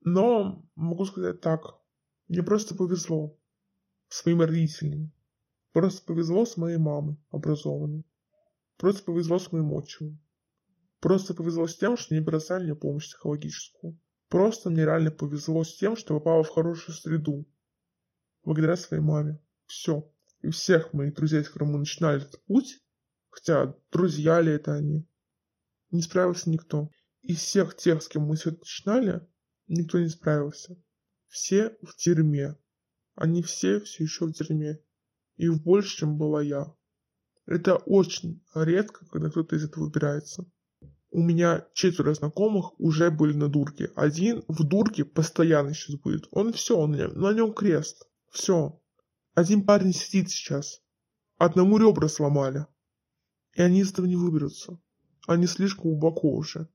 Но 0.00 0.64
могу 0.74 1.04
сказать 1.04 1.42
так, 1.42 1.60
мне 2.28 2.42
просто 2.42 2.74
повезло 2.74 3.38
с 4.08 4.24
моими 4.24 4.44
родителями. 4.44 5.12
Просто 5.72 6.02
повезло 6.06 6.46
с 6.46 6.56
моей 6.56 6.78
мамой, 6.78 7.18
образованной. 7.30 8.06
Просто 8.78 9.04
повезло 9.04 9.38
с 9.38 9.52
моим 9.52 9.74
отчимом. 9.74 10.18
Просто 11.00 11.34
повезло 11.34 11.66
с 11.66 11.76
тем, 11.76 11.98
что 11.98 12.14
не 12.14 12.22
бросали 12.22 12.64
мне 12.64 12.74
помощь 12.74 13.08
психологическую. 13.08 14.00
Просто 14.30 14.70
мне 14.70 14.86
реально 14.86 15.10
повезло 15.10 15.64
с 15.64 15.76
тем, 15.76 15.98
что 15.98 16.18
попала 16.18 16.42
в 16.44 16.48
хорошую 16.48 16.94
среду. 16.94 17.44
Благодаря 18.42 18.76
своей 18.78 19.02
маме. 19.02 19.38
Все. 19.66 20.10
И 20.44 20.50
всех 20.50 20.92
моих 20.92 21.14
друзей, 21.14 21.42
с 21.42 21.48
которыми 21.48 21.72
мы 21.72 21.78
начинали 21.78 22.20
этот 22.20 22.44
путь, 22.44 22.78
хотя 23.30 23.74
друзья 23.90 24.42
ли 24.42 24.52
это 24.52 24.74
они, 24.74 25.08
не 25.90 26.02
справился 26.02 26.50
никто. 26.50 26.90
Из 27.22 27.38
всех 27.38 27.74
тех, 27.74 28.02
с 28.02 28.08
кем 28.08 28.24
мы 28.24 28.36
все 28.36 28.50
начинали, 28.50 29.26
никто 29.68 29.98
не 29.98 30.10
справился. 30.10 30.76
Все 31.28 31.78
в 31.80 31.96
тюрьме. 31.96 32.58
Они 33.14 33.42
все 33.42 33.80
все 33.80 34.04
еще 34.04 34.26
в 34.26 34.34
тюрьме. 34.34 34.80
И 35.36 35.48
в 35.48 35.62
больше, 35.62 35.96
чем 35.96 36.18
была 36.18 36.42
я. 36.42 36.74
Это 37.46 37.76
очень 37.76 38.44
редко, 38.54 39.06
когда 39.06 39.30
кто-то 39.30 39.56
из 39.56 39.64
этого 39.64 39.84
выбирается. 39.84 40.44
У 41.10 41.22
меня 41.22 41.66
четверо 41.72 42.12
знакомых 42.12 42.78
уже 42.78 43.10
были 43.10 43.32
на 43.32 43.48
дурке. 43.48 43.90
Один 43.96 44.44
в 44.48 44.62
дурке 44.62 45.06
постоянно 45.06 45.72
сейчас 45.72 45.96
будет. 45.96 46.28
Он 46.32 46.52
все, 46.52 46.76
он, 46.76 46.90
на 46.92 47.32
нем 47.32 47.54
крест. 47.54 48.06
Все. 48.30 48.78
Один 49.34 49.66
парень 49.66 49.92
сидит 49.92 50.30
сейчас. 50.30 50.80
Одному 51.38 51.78
ребра 51.78 52.08
сломали. 52.08 52.66
И 53.54 53.62
они 53.62 53.80
из 53.80 53.92
этого 53.92 54.06
не 54.06 54.14
выберутся. 54.14 54.78
Они 55.26 55.48
слишком 55.48 55.90
глубоко 55.90 56.28
уже. 56.32 56.68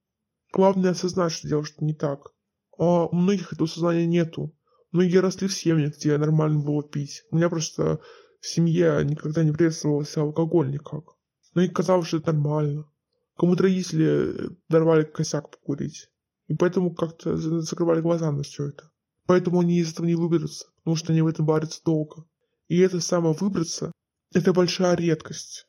Главное 0.52 0.92
осознать, 0.92 1.32
что 1.32 1.48
дело 1.48 1.64
что 1.64 1.86
не 1.86 1.94
так. 1.94 2.34
А 2.78 3.06
у 3.06 3.16
многих 3.16 3.54
этого 3.54 3.68
сознания 3.68 4.06
нету. 4.06 4.54
Многие 4.92 5.20
росли 5.20 5.48
в 5.48 5.54
семьях, 5.54 5.96
где 5.96 6.18
нормально 6.18 6.60
было 6.60 6.84
пить. 6.84 7.24
У 7.32 7.38
меня 7.38 7.48
просто 7.48 8.02
в 8.42 8.48
семье 8.48 9.06
никогда 9.06 9.44
не 9.44 9.54
приветствовался 9.54 10.22
алкоголь 10.22 10.70
никак. 10.70 11.16
Но 11.54 11.62
им 11.62 11.72
казалось, 11.72 12.08
что 12.08 12.18
это 12.18 12.34
нормально. 12.34 12.92
Кому-то 13.38 13.64
родители 13.64 14.58
даровали 14.68 15.06
косяк 15.06 15.50
покурить. 15.50 16.10
И 16.48 16.56
поэтому 16.56 16.94
как-то 16.94 17.38
закрывали 17.38 18.02
глаза 18.02 18.32
на 18.34 18.44
все 18.44 18.68
это. 18.68 18.92
Поэтому 19.28 19.62
они 19.62 19.78
из 19.78 19.94
этого 19.94 20.08
не 20.08 20.16
выберутся, 20.16 20.68
потому 20.80 20.96
что 20.98 21.14
они 21.14 21.22
в 21.22 21.28
этом 21.28 21.46
варятся 21.46 21.82
долго. 21.86 22.26
И 22.70 22.78
это 22.80 23.02
само 23.02 23.34
выбраться– 23.34 23.92
это 24.34 24.54
большая 24.54 24.96
редкость. 24.96 25.68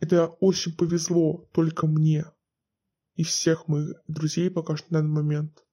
Это 0.00 0.26
очень 0.26 0.74
повезло 0.74 1.46
только 1.52 1.86
мне 1.86 2.24
и 3.14 3.22
всех 3.22 3.68
моих 3.68 4.00
друзей 4.06 4.50
пока 4.50 4.76
что 4.76 4.92
на 4.92 5.00
данный 5.00 5.22
момент. 5.22 5.64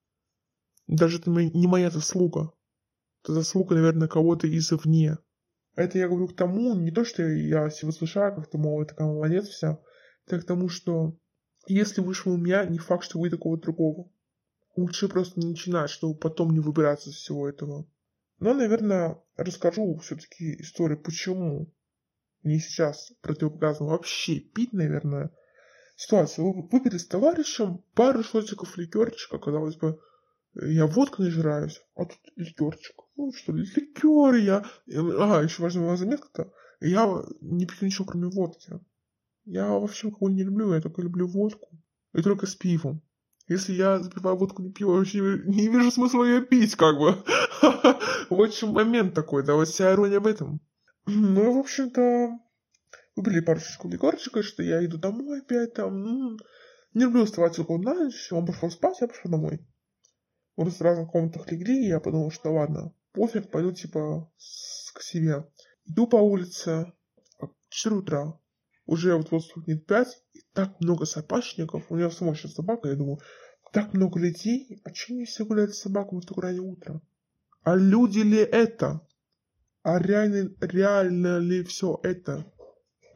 Даже 0.86 1.18
это 1.18 1.30
не 1.30 1.66
моя 1.66 1.90
заслуга. 1.90 2.52
Это 3.22 3.32
заслуга, 3.32 3.74
наверное, 3.74 4.06
кого-то 4.06 4.46
извне. 4.54 5.16
Это 5.74 5.98
я 5.98 6.08
говорю 6.08 6.28
к 6.28 6.36
тому, 6.36 6.74
не 6.74 6.90
то, 6.90 7.04
что 7.04 7.22
я 7.22 7.70
себя 7.70 7.92
слышаю, 7.92 8.34
как-то, 8.34 8.58
мол, 8.58 8.84
такая 8.84 9.06
молодец 9.06 9.48
вся, 9.48 9.78
это 10.26 10.40
к 10.40 10.44
тому, 10.44 10.68
что 10.68 11.16
если 11.66 12.02
вышло 12.02 12.32
у 12.32 12.36
меня, 12.36 12.66
не 12.66 12.78
факт, 12.78 13.04
что 13.04 13.18
вы 13.18 13.30
такого 13.30 13.58
другого. 13.58 14.10
Лучше 14.76 15.08
просто 15.08 15.40
не 15.40 15.46
начинать, 15.46 15.88
чтобы 15.88 16.18
потом 16.18 16.50
не 16.50 16.60
выбираться 16.60 17.10
из 17.10 17.16
всего 17.16 17.48
этого. 17.48 17.88
Но, 18.40 18.52
наверное, 18.52 19.22
расскажу 19.36 19.96
все-таки 19.98 20.60
историю, 20.60 21.02
почему 21.02 21.72
не 22.42 22.58
сейчас 22.58 23.12
противопоказано 23.20 23.90
вообще 23.90 24.40
пить, 24.40 24.72
наверное. 24.72 25.30
Ситуация. 25.96 26.44
Вы 26.44 26.68
выпили 26.68 26.98
с 26.98 27.06
товарищем 27.06 27.82
пару 27.94 28.22
шотиков 28.22 28.76
ликерчика, 28.76 29.38
казалось 29.38 29.76
бы, 29.76 29.98
я 30.54 30.86
водкой 30.86 31.26
нажираюсь, 31.26 31.82
а 31.94 32.04
тут 32.04 32.18
ликерчик. 32.36 33.02
Ну 33.16 33.32
что, 33.32 33.52
ликер 33.52 34.34
я... 34.36 34.64
А, 34.88 35.42
еще 35.42 35.62
важная 35.62 35.96
заметка-то. 35.96 36.52
Я 36.80 37.24
не 37.40 37.66
пью 37.66 37.86
ничего, 37.86 38.04
кроме 38.04 38.28
водки. 38.28 38.78
Я 39.44 39.68
вообще 39.68 40.08
алкоголь 40.08 40.34
не 40.34 40.44
люблю, 40.44 40.74
я 40.74 40.80
только 40.80 41.02
люблю 41.02 41.26
водку. 41.26 41.68
И 42.14 42.22
только 42.22 42.46
с 42.46 42.54
пивом. 42.54 43.02
Если 43.48 43.74
я 43.74 44.00
запиваю 44.00 44.36
водку 44.36 44.62
не 44.62 44.72
пью, 44.72 44.90
вообще 44.90 45.20
не 45.44 45.68
вижу 45.68 45.90
смысла 45.92 46.24
ее 46.24 46.42
пить, 46.42 46.74
как 46.74 46.98
бы. 46.98 47.12
В 48.30 48.42
общем, 48.42 48.70
момент 48.70 49.14
такой, 49.14 49.44
да, 49.44 49.54
вот 49.54 49.68
вся 49.68 49.92
ирония 49.92 50.20
в 50.20 50.26
этом. 50.26 50.60
Ну, 51.06 51.52
в 51.54 51.58
общем-то, 51.58 52.40
выпили 53.14 53.38
пару 53.38 53.60
шишку 53.60 53.88
ликорчика, 53.88 54.42
что 54.42 54.64
я 54.64 54.84
иду 54.84 54.98
домой 54.98 55.40
опять 55.40 55.74
там. 55.74 56.02
Ну, 56.02 56.36
не 56.94 57.02
люблю 57.02 57.22
оставаться 57.22 57.62
около 57.62 57.78
на 57.78 57.94
ночь, 57.94 58.32
он 58.32 58.44
пошел 58.44 58.70
спать, 58.70 59.00
я 59.00 59.06
пошел 59.06 59.30
домой. 59.30 59.64
Мы 60.56 60.70
в 60.70 60.80
разных 60.80 61.10
комнатах 61.10 61.52
легли, 61.52 61.84
и 61.84 61.88
я 61.88 62.00
подумал, 62.00 62.32
что 62.32 62.52
ладно, 62.52 62.92
пофиг, 63.12 63.50
пойду 63.50 63.70
типа 63.70 64.28
к 64.94 65.02
себе. 65.02 65.46
Иду 65.84 66.08
по 66.08 66.16
улице, 66.16 66.92
4 67.68 67.96
утра, 67.96 68.40
уже 68.86 69.14
вот 69.14 69.30
вот 69.30 69.44
стукнет 69.44 69.86
5, 69.86 70.08
и 70.08 70.25
так 70.56 70.80
много 70.80 71.04
собачников, 71.04 71.84
у 71.90 71.96
меня 71.96 72.10
самой 72.10 72.34
сейчас 72.34 72.54
собака, 72.54 72.88
я 72.88 72.94
думаю, 72.94 73.20
так 73.72 73.92
много 73.92 74.18
людей, 74.18 74.80
а 74.84 74.90
чем 74.90 75.18
не 75.18 75.26
все 75.26 75.44
гуляют 75.44 75.74
с 75.74 75.82
собаками 75.82 76.20
в 76.20 76.24
такое 76.24 76.44
раннее 76.44 76.62
утро? 76.62 77.02
А 77.62 77.76
люди 77.76 78.20
ли 78.20 78.38
это? 78.38 79.06
А 79.82 79.98
реально, 79.98 80.54
реально 80.62 81.38
ли 81.38 81.62
все 81.62 82.00
это? 82.02 82.50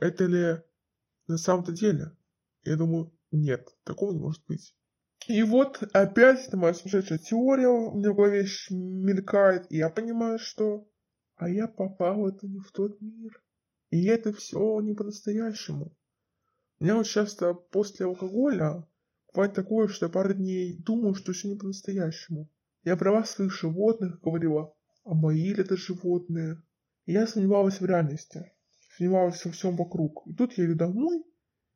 Это 0.00 0.26
ли 0.26 0.62
на 1.28 1.38
самом-то 1.38 1.72
деле? 1.72 2.14
Я 2.64 2.76
думаю, 2.76 3.10
нет, 3.32 3.74
такого 3.84 4.12
не 4.12 4.18
может 4.18 4.44
быть. 4.46 4.76
И 5.26 5.42
вот 5.42 5.82
опять 5.94 6.46
эта 6.46 6.58
моя 6.58 6.74
сумасшедшая 6.74 7.18
теория 7.18 7.68
у 7.68 7.96
меня 7.96 8.12
в 8.12 8.16
голове 8.16 8.46
мелькает, 8.68 9.64
и 9.72 9.78
я 9.78 9.88
понимаю, 9.88 10.38
что 10.38 10.86
а 11.36 11.48
я 11.48 11.68
попал 11.68 12.28
это 12.28 12.46
не 12.46 12.60
в 12.60 12.70
тот 12.70 13.00
мир. 13.00 13.42
И 13.88 14.04
это 14.04 14.34
все 14.34 14.80
не 14.80 14.92
по-настоящему. 14.92 15.96
Меня 16.80 16.96
вот 16.96 17.06
часто 17.06 17.52
после 17.52 18.06
алкоголя 18.06 18.86
бывает 19.34 19.52
такое, 19.52 19.88
что 19.88 20.06
я 20.06 20.10
пару 20.10 20.32
дней 20.32 20.78
думаю, 20.78 21.14
что 21.14 21.32
все 21.32 21.48
не 21.48 21.56
по-настоящему. 21.56 22.48
Я 22.84 22.96
про 22.96 23.22
своих 23.24 23.52
животных 23.52 24.18
говорила, 24.22 24.74
а 25.04 25.12
мои 25.12 25.52
ли 25.52 25.60
это 25.60 25.76
животные? 25.76 26.62
И 27.04 27.12
я 27.12 27.26
сомневалась 27.26 27.80
в 27.80 27.84
реальности, 27.84 28.50
сомневалась 28.96 29.44
во 29.44 29.50
всем 29.50 29.76
вокруг. 29.76 30.22
И 30.26 30.32
тут 30.32 30.56
я 30.56 30.64
иду 30.64 30.74
домой 30.74 31.22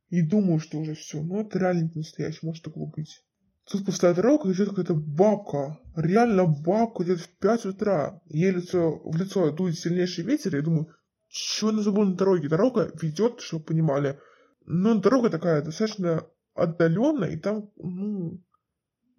и 0.08 0.22
думаю, 0.22 0.58
что 0.58 0.78
уже 0.78 0.94
все, 0.94 1.22
ну 1.22 1.42
это 1.42 1.58
реально 1.58 1.82
не 1.82 1.90
по-настоящему, 1.90 2.52
может 2.52 2.64
такого 2.64 2.90
быть. 2.90 3.22
Тут 3.70 3.84
пустая 3.84 4.14
дорога, 4.14 4.50
идет 4.50 4.70
какая-то 4.70 4.94
бабка. 4.94 5.80
Реально 5.96 6.46
бабка 6.46 7.02
идет 7.04 7.20
в 7.20 7.28
5 7.38 7.66
утра. 7.66 8.22
Ей 8.24 8.52
лицо, 8.52 9.02
в 9.04 9.16
лицо 9.16 9.50
дует 9.50 9.78
сильнейший 9.78 10.24
ветер. 10.24 10.56
Я 10.56 10.62
думаю, 10.62 10.88
что 11.28 11.68
она 11.68 11.82
забыла 11.82 12.04
на 12.04 12.14
дороге? 12.14 12.48
Дорога 12.48 12.90
ведет, 13.02 13.40
чтобы 13.40 13.64
понимали. 13.64 14.18
Но 14.66 14.94
дорога 14.94 15.30
такая 15.30 15.62
достаточно 15.62 16.26
отдаленная, 16.54 17.30
и 17.30 17.36
там, 17.36 17.70
ну, 17.76 18.40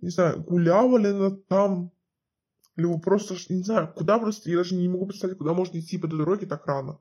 не 0.02 0.10
знаю, 0.10 0.44
гуляла 0.44 0.98
ли 0.98 1.10
она 1.10 1.32
там, 1.48 1.92
либо 2.76 3.00
просто, 3.00 3.36
не 3.50 3.64
знаю, 3.64 3.94
куда 3.94 4.20
просто, 4.20 4.50
я 4.50 4.58
даже 4.58 4.76
не 4.76 4.88
могу 4.88 5.08
представить, 5.08 5.38
куда 5.38 5.54
можно 5.54 5.80
идти 5.80 5.98
по 5.98 6.08
этой 6.08 6.18
дороге 6.18 6.48
так 6.48 6.66
рано. 6.66 7.00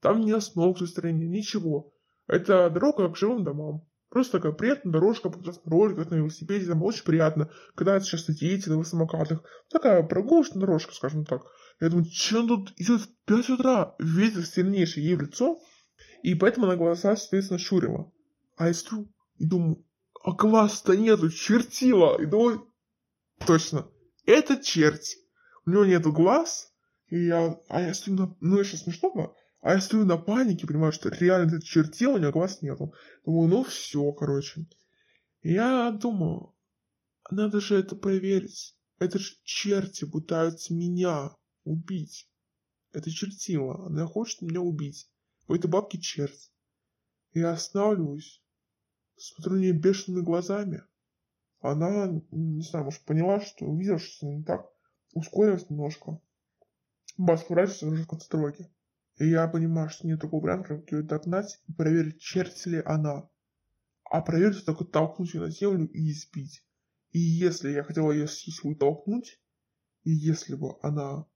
Там 0.00 0.20
ни 0.20 0.30
остановок 0.30 0.78
со 0.78 0.86
стороны, 0.86 1.24
ничего. 1.24 1.92
Это 2.26 2.70
дорога 2.70 3.08
к 3.08 3.16
живым 3.16 3.44
домам. 3.44 3.86
Просто 4.08 4.38
такая 4.38 4.52
приятная 4.52 4.92
дорожка 4.92 5.30
по 5.30 5.40
роликах 5.64 6.10
на 6.10 6.16
велосипеде, 6.16 6.66
там 6.66 6.82
очень 6.82 7.04
приятно. 7.04 7.50
Когда 7.74 7.98
сейчас 8.00 8.26
дети 8.26 8.68
на 8.68 8.82
самокатах. 8.84 9.42
Такая 9.70 10.02
прогулочная 10.02 10.60
дорожка, 10.60 10.94
скажем 10.94 11.24
так. 11.24 11.42
Я 11.80 11.90
думаю, 11.90 12.06
что 12.10 12.46
тут 12.46 12.72
идет 12.76 13.02
в 13.02 13.08
5 13.26 13.50
утра? 13.50 13.94
Ветер 13.98 14.46
сильнейший 14.46 15.02
ей 15.02 15.16
в 15.16 15.22
лицо. 15.22 15.58
И 16.22 16.34
поэтому 16.34 16.66
она 16.66 16.76
глаза, 16.76 17.16
соответственно, 17.16 17.58
щурила. 17.58 18.12
А 18.56 18.68
я 18.68 18.74
смотрю 18.74 19.12
и 19.38 19.46
думаю, 19.46 19.84
а 20.22 20.32
глаз-то 20.32 20.96
нету, 20.96 21.30
чертила. 21.30 22.20
И 22.20 22.26
думаю, 22.26 22.72
точно, 23.46 23.88
это 24.24 24.56
черт. 24.56 25.02
У 25.64 25.70
него 25.70 25.84
нету 25.84 26.12
глаз. 26.12 26.72
И 27.08 27.26
я, 27.26 27.60
а 27.68 27.80
я 27.80 27.94
стою 27.94 28.16
на, 28.16 28.36
ну, 28.40 28.58
это 28.58 28.76
смешно, 28.76 29.34
а 29.60 29.72
я 29.72 29.80
стою 29.80 30.04
на 30.04 30.16
панике, 30.16 30.66
понимаю, 30.66 30.92
что 30.92 31.08
реально 31.08 31.56
это 31.56 31.64
чертила, 31.64 32.14
у 32.14 32.18
него 32.18 32.32
глаз 32.32 32.62
нету. 32.62 32.92
Думаю, 33.24 33.48
ну 33.48 33.64
все, 33.64 34.12
короче. 34.12 34.66
Я 35.42 35.92
думаю, 35.92 36.54
надо 37.30 37.60
же 37.60 37.76
это 37.76 37.94
проверить. 37.94 38.76
Это 38.98 39.18
же 39.18 39.34
черти 39.44 40.04
пытаются 40.04 40.74
меня 40.74 41.30
убить. 41.64 42.28
Это 42.92 43.10
чертила. 43.10 43.86
Она 43.86 44.06
хочет 44.06 44.42
меня 44.42 44.60
убить. 44.60 45.08
У 45.48 45.54
этой 45.54 45.70
бабки 45.70 45.96
черт. 45.96 46.36
Я 47.32 47.52
останавливаюсь. 47.52 48.42
Смотрю 49.16 49.56
на 49.56 49.72
бешеными 49.72 50.22
глазами. 50.22 50.82
Она, 51.60 52.22
не 52.30 52.62
знаю, 52.62 52.86
может, 52.86 53.02
поняла, 53.04 53.40
что 53.40 53.66
увидела, 53.66 53.98
что 53.98 54.26
не 54.26 54.42
так. 54.42 54.66
Ускорилась 55.12 55.70
немножко. 55.70 56.20
Бас, 57.16 57.48
врач, 57.48 57.80
в 57.80 58.06
конце 58.06 58.28
дороги. 58.30 58.70
И 59.18 59.28
я 59.28 59.48
понимаю, 59.48 59.88
что 59.88 60.06
нет 60.06 60.20
такого 60.20 60.42
варианта, 60.42 60.76
как 60.76 60.92
ее 60.92 61.02
догнать 61.02 61.60
и 61.66 61.72
проверить, 61.72 62.20
черти 62.20 62.68
ли 62.68 62.82
она. 62.84 63.28
А 64.04 64.20
проверить 64.20 64.64
только 64.66 64.84
толкнуть 64.84 65.32
ее 65.32 65.40
на 65.40 65.50
землю 65.50 65.88
и 65.88 66.10
избить. 66.10 66.62
И 67.12 67.18
если 67.18 67.70
я 67.70 67.82
хотела 67.82 68.12
ее 68.12 68.28
силой 68.28 68.74
толкнуть, 68.74 69.40
и 70.04 70.10
если 70.10 70.54
бы 70.54 70.76
она 70.82 71.26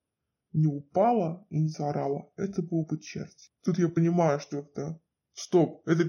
не 0.52 0.66
упала 0.66 1.46
и 1.50 1.60
не 1.60 1.68
заорала, 1.68 2.30
это 2.36 2.62
был 2.62 2.84
бы 2.84 2.98
черт. 2.98 3.34
Тут 3.64 3.78
я 3.78 3.88
понимаю, 3.88 4.40
что 4.40 4.58
это... 4.58 5.00
Стоп, 5.32 5.82
это 5.86 6.08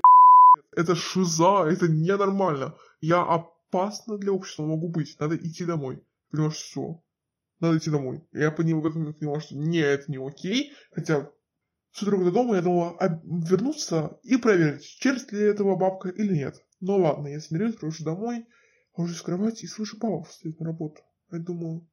это 0.75 0.95
шиза, 0.95 1.65
это 1.69 1.87
ненормально. 1.87 2.75
Я 3.01 3.21
опасна 3.23 4.17
для 4.17 4.31
общества 4.31 4.65
могу 4.65 4.89
быть, 4.89 5.17
надо 5.19 5.35
идти 5.35 5.65
домой. 5.65 6.03
Понимаешь, 6.31 6.55
все. 6.55 7.03
Надо 7.59 7.77
идти 7.77 7.89
домой. 7.89 8.25
Я 8.31 8.51
поняла, 8.51 9.39
что 9.41 9.55
не, 9.55 9.79
это 9.79 10.11
не 10.11 10.17
окей, 10.17 10.73
хотя 10.91 11.29
с 11.91 12.01
утра 12.01 12.17
до 12.17 12.31
дома 12.31 12.55
я 12.55 12.61
думала 12.61 12.97
а, 12.99 13.21
вернуться 13.23 14.17
и 14.23 14.37
проверить, 14.37 14.83
черт 14.83 15.31
ли 15.31 15.41
этого 15.41 15.75
бабка 15.75 16.09
или 16.09 16.35
нет. 16.35 16.55
Ну 16.79 16.97
ладно, 16.97 17.27
я 17.27 17.39
смирюсь, 17.39 17.75
прохожу 17.75 18.05
домой, 18.05 18.47
ложусь 18.95 19.19
в 19.19 19.23
кровать 19.23 19.63
и 19.63 19.67
слышу, 19.67 19.99
папа 19.99 20.23
встает 20.23 20.59
на 20.59 20.67
работу. 20.67 21.01
Я 21.31 21.39
думаю, 21.39 21.87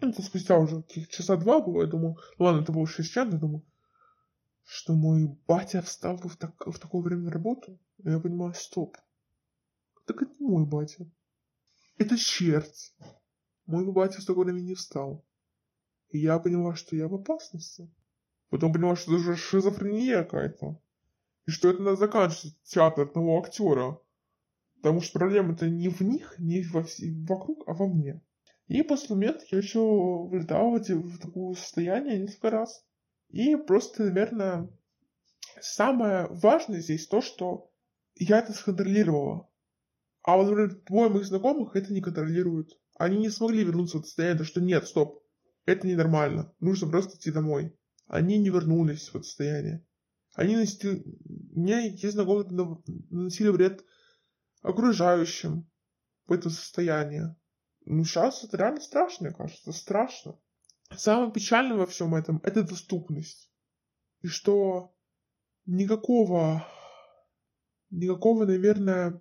ну, 0.00 0.10
это 0.10 0.22
спустя 0.22 0.58
уже 0.58 0.82
часа 1.08 1.36
два 1.36 1.60
было, 1.60 1.82
я 1.82 1.88
думаю, 1.88 2.16
ладно, 2.38 2.62
это 2.62 2.72
было 2.72 2.86
6 2.86 3.08
часов, 3.08 3.32
я 3.32 3.38
думаю, 3.38 3.64
что 4.64 4.94
мой 4.94 5.26
батя 5.48 5.82
встал 5.82 6.16
в, 6.16 6.36
так, 6.36 6.54
в 6.64 6.78
такое 6.78 7.02
время 7.02 7.22
на 7.22 7.30
работу. 7.32 7.78
И 7.98 8.08
я 8.08 8.20
понимаю, 8.20 8.54
стоп. 8.54 8.96
Так 10.06 10.22
это 10.22 10.32
не 10.38 10.46
мой 10.46 10.64
батя. 10.64 11.10
Это 11.98 12.16
черт. 12.16 12.72
Мой 13.66 13.84
батя 13.90 14.20
в 14.20 14.24
такое 14.24 14.44
время 14.44 14.60
не 14.60 14.74
встал. 14.74 15.26
И 16.10 16.18
я 16.18 16.38
поняла, 16.38 16.76
что 16.76 16.94
я 16.94 17.08
в 17.08 17.14
опасности. 17.14 17.92
Потом 18.48 18.72
поняла, 18.72 18.96
что 18.96 19.12
это 19.12 19.20
уже 19.20 19.36
шизофрения 19.36 20.22
какая-то. 20.22 20.80
И 21.46 21.50
что 21.50 21.70
это 21.70 21.82
надо 21.82 21.96
заканчивать 21.96 22.56
театр 22.62 23.08
одного 23.08 23.40
актера. 23.40 24.00
Потому 24.76 25.00
что 25.00 25.18
проблема-то 25.18 25.68
не 25.68 25.88
в 25.88 26.00
них, 26.00 26.36
не 26.38 26.62
во, 26.62 26.86
вокруг, 27.26 27.68
а 27.68 27.74
во 27.74 27.88
мне. 27.88 28.22
И 28.70 28.84
после 28.84 29.16
момента 29.16 29.44
я 29.50 29.58
еще 29.58 29.80
влетал 30.28 30.78
в, 30.78 31.18
такое 31.18 31.54
состояние 31.56 32.20
несколько 32.20 32.50
раз. 32.50 32.86
И 33.30 33.56
просто, 33.56 34.04
наверное, 34.04 34.70
самое 35.60 36.28
важное 36.28 36.78
здесь 36.78 37.08
то, 37.08 37.20
что 37.20 37.68
я 38.14 38.38
это 38.38 38.52
сконтролировала. 38.52 39.50
А 40.22 40.36
вот, 40.36 40.50
например, 40.50 40.80
двое 40.86 41.10
моих 41.10 41.26
знакомых 41.26 41.74
это 41.74 41.92
не 41.92 42.00
контролируют. 42.00 42.78
Они 42.96 43.18
не 43.18 43.28
смогли 43.28 43.64
вернуться 43.64 43.98
в 43.98 44.04
состояние, 44.04 44.44
что 44.44 44.60
нет, 44.60 44.86
стоп, 44.86 45.24
это 45.64 45.88
ненормально, 45.88 46.54
нужно 46.60 46.88
просто 46.88 47.16
идти 47.16 47.32
домой. 47.32 47.76
Они 48.06 48.38
не 48.38 48.50
вернулись 48.50 49.08
в 49.08 49.16
это 49.16 49.24
состояние. 49.24 49.84
Они 50.34 50.54
нанесли... 50.54 51.02
У 51.56 51.58
меня 51.58 51.80
есть 51.80 52.08
знакомые, 52.08 52.46
наносили 53.10 53.48
вред 53.48 53.84
окружающим 54.62 55.68
в 56.28 56.32
это 56.32 56.50
состояние. 56.50 57.34
Ну, 57.86 58.04
сейчас 58.04 58.44
это 58.44 58.56
реально 58.56 58.80
страшно, 58.80 59.28
мне 59.28 59.36
кажется, 59.36 59.72
страшно. 59.72 60.38
Самое 60.96 61.32
печальное 61.32 61.76
во 61.76 61.86
всем 61.86 62.14
этом– 62.14 62.40
это 62.44 62.62
доступность. 62.62 63.50
И 64.22 64.26
что 64.26 64.94
никакого, 65.66 66.66
никакого, 67.90 68.44
наверное, 68.44 69.20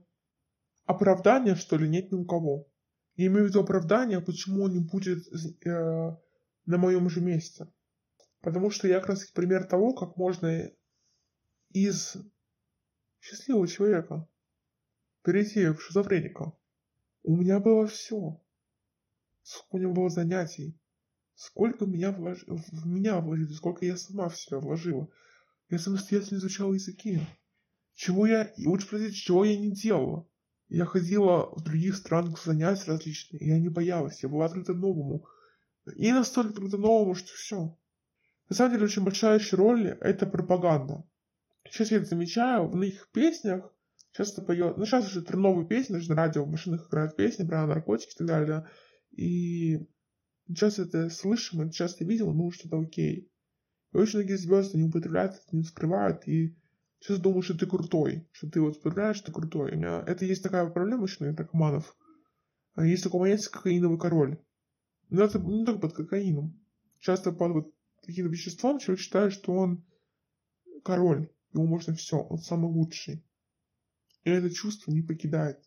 оправдания, 0.86 1.56
что 1.56 1.78
ли, 1.78 1.88
нет 1.88 2.12
ни 2.12 2.16
у 2.16 2.26
кого. 2.26 2.68
Я 3.16 3.28
имею 3.28 3.46
в 3.46 3.48
виду 3.50 3.62
оправдание, 3.62 4.22
почему 4.22 4.64
он 4.64 4.74
не 4.74 4.80
будет 4.80 5.28
э, 5.66 6.18
на 6.66 6.78
моем 6.78 7.10
же 7.10 7.22
месте. 7.22 7.68
Потому 8.42 8.72
что 8.72 8.88
я 8.88 9.00
как 9.00 9.10
раз 9.10 9.26
пример 9.26 9.66
того, 9.66 9.94
как 9.94 10.16
можно 10.18 10.72
из 11.72 12.18
счастливого 13.20 13.68
человека 13.68 14.28
перейти 15.24 15.68
в 15.68 15.82
шизофреника. 15.82 16.54
У 17.24 17.36
меня 17.36 17.60
было 17.60 17.86
все. 17.88 18.42
Сколько 19.50 19.76
у 19.76 19.80
меня 19.80 19.90
было 19.90 20.10
занятий, 20.10 20.80
сколько 21.34 21.88
меня 21.88 22.12
влож... 22.12 22.44
в 22.46 22.86
меня 22.86 23.20
вложили, 23.20 23.52
сколько 23.54 23.84
я 23.84 23.98
сама 23.98 24.30
в 24.30 24.38
себя 24.38 24.60
вложила. 24.60 25.10
Я 25.70 25.80
самостоятельно 25.80 26.38
изучала 26.38 26.76
языки. 26.76 27.20
Чего 27.96 28.28
я, 28.28 28.54
лучше 28.64 28.86
спросить, 28.86 29.16
чего 29.16 29.44
я 29.44 29.58
не 29.58 29.72
делала. 29.72 30.30
Я 30.68 30.86
ходила 30.86 31.50
в 31.56 31.64
других 31.64 31.96
странах 31.96 32.40
занятия 32.46 32.92
различные, 32.92 33.48
я 33.48 33.60
не 33.60 33.70
боялась, 33.70 34.22
я 34.22 34.30
была 34.30 34.46
открыта 34.46 34.76
новому. 34.76 35.26
И 35.96 36.12
настолько 36.12 36.52
открыта 36.52 36.78
новому, 36.78 37.16
что 37.16 37.34
все. 37.34 37.76
На 38.50 38.56
самом 38.56 38.74
деле, 38.74 38.86
очень 38.86 39.04
большая 39.04 39.40
еще 39.40 39.56
роль– 39.56 39.88
это 40.02 40.28
пропаганда. 40.28 41.04
Сейчас 41.72 41.90
я 41.90 41.98
это 41.98 42.06
замечаю, 42.06 42.68
в 42.68 42.80
их 42.84 43.10
песнях 43.12 43.74
часто 44.12 44.44
поет, 44.44 44.78
ну 44.78 44.86
сейчас 44.86 45.08
уже 45.08 45.26
новые 45.36 45.68
песни, 45.68 45.96
даже 45.96 46.10
на 46.10 46.16
радио, 46.16 46.46
в 46.46 46.52
машинах 46.52 46.88
играют 46.88 47.16
песни 47.16 47.48
про 47.48 47.66
наркотики 47.66 48.14
и 48.14 48.18
так 48.20 48.28
далее. 48.28 48.70
И 49.12 49.88
часто 50.56 50.84
это 50.84 51.10
слышим, 51.10 51.62
это 51.62 51.72
часто 51.72 52.06
видел, 52.06 52.34
ну 52.34 52.52
что-то 52.52 52.80
окей. 52.80 53.32
И 53.94 53.98
очень 53.98 54.20
многие 54.20 54.38
звезды 54.38 54.78
не 54.78 54.84
употребляют 54.84 55.34
это, 55.34 55.56
не 55.56 55.64
скрывают, 55.64 56.28
и 56.28 56.56
сейчас 57.00 57.20
думают, 57.20 57.46
что 57.46 57.58
ты 57.58 57.66
крутой, 57.66 58.28
что 58.32 58.50
ты 58.50 58.62
вот 58.62 58.78
употребляешь, 58.78 59.22
ты 59.22 59.32
крутой. 59.32 59.74
У 59.74 59.78
меня 59.78 60.04
это 60.06 60.26
есть 60.26 60.44
такая 60.44 60.70
проблема 60.70 61.04
еще 61.04 61.24
у 61.24 61.28
наркоманов. 61.28 61.96
А 62.76 62.86
есть 62.86 63.04
такой 63.04 63.22
понятие, 63.22 63.50
кокаиновый 63.50 64.00
король. 64.00 64.38
Но 65.10 65.24
это 65.24 65.40
не 65.40 65.66
только 65.66 65.82
под 65.82 65.94
кокаином. 65.94 66.60
Часто 67.00 67.32
под 67.32 67.52
вот 67.52 67.74
каким-то 68.06 68.32
веществом 68.32 68.80
человек 68.80 69.02
считает, 69.02 69.34
что 69.34 69.54
он 69.54 69.84
король, 70.84 71.30
ему 71.54 71.66
можно 71.66 71.94
все, 71.94 72.18
он 72.18 72.38
самый 72.38 72.72
лучший. 72.72 73.26
И 74.24 74.30
это 74.30 74.50
чувство 74.50 74.92
не 74.92 75.02
покидает. 75.02 75.60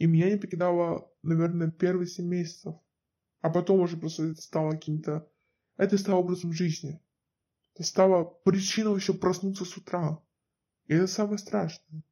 И 0.00 0.06
меня 0.06 0.30
не 0.30 0.38
покидало, 0.38 1.12
наверное, 1.22 1.70
первые 1.70 2.08
семь 2.08 2.24
месяцев. 2.24 2.74
А 3.42 3.50
потом 3.50 3.80
уже 3.80 3.98
просто 3.98 4.24
это 4.24 4.40
стало 4.40 4.70
каким-то... 4.70 5.30
Это 5.76 5.98
стало 5.98 6.20
образом 6.20 6.54
жизни. 6.54 7.02
Это 7.74 7.84
стало 7.84 8.24
причиной 8.24 8.96
еще 8.96 9.12
проснуться 9.12 9.66
с 9.66 9.76
утра. 9.76 10.18
И 10.86 10.94
это 10.94 11.06
самое 11.06 11.36
страшное. 11.36 12.02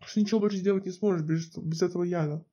Что 0.00 0.20
ничего 0.20 0.40
больше 0.40 0.58
сделать 0.58 0.84
не 0.84 0.92
сможешь 0.92 1.24
без, 1.24 1.56
без 1.56 1.80
этого 1.80 2.02
яда. 2.02 2.44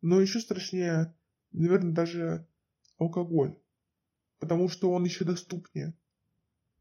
Но 0.00 0.20
еще 0.20 0.40
страшнее, 0.40 1.16
наверное, 1.52 1.92
даже 1.92 2.48
алкоголь. 2.98 3.56
Потому 4.40 4.68
что 4.68 4.90
он 4.90 5.04
еще 5.04 5.24
доступнее. 5.24 5.96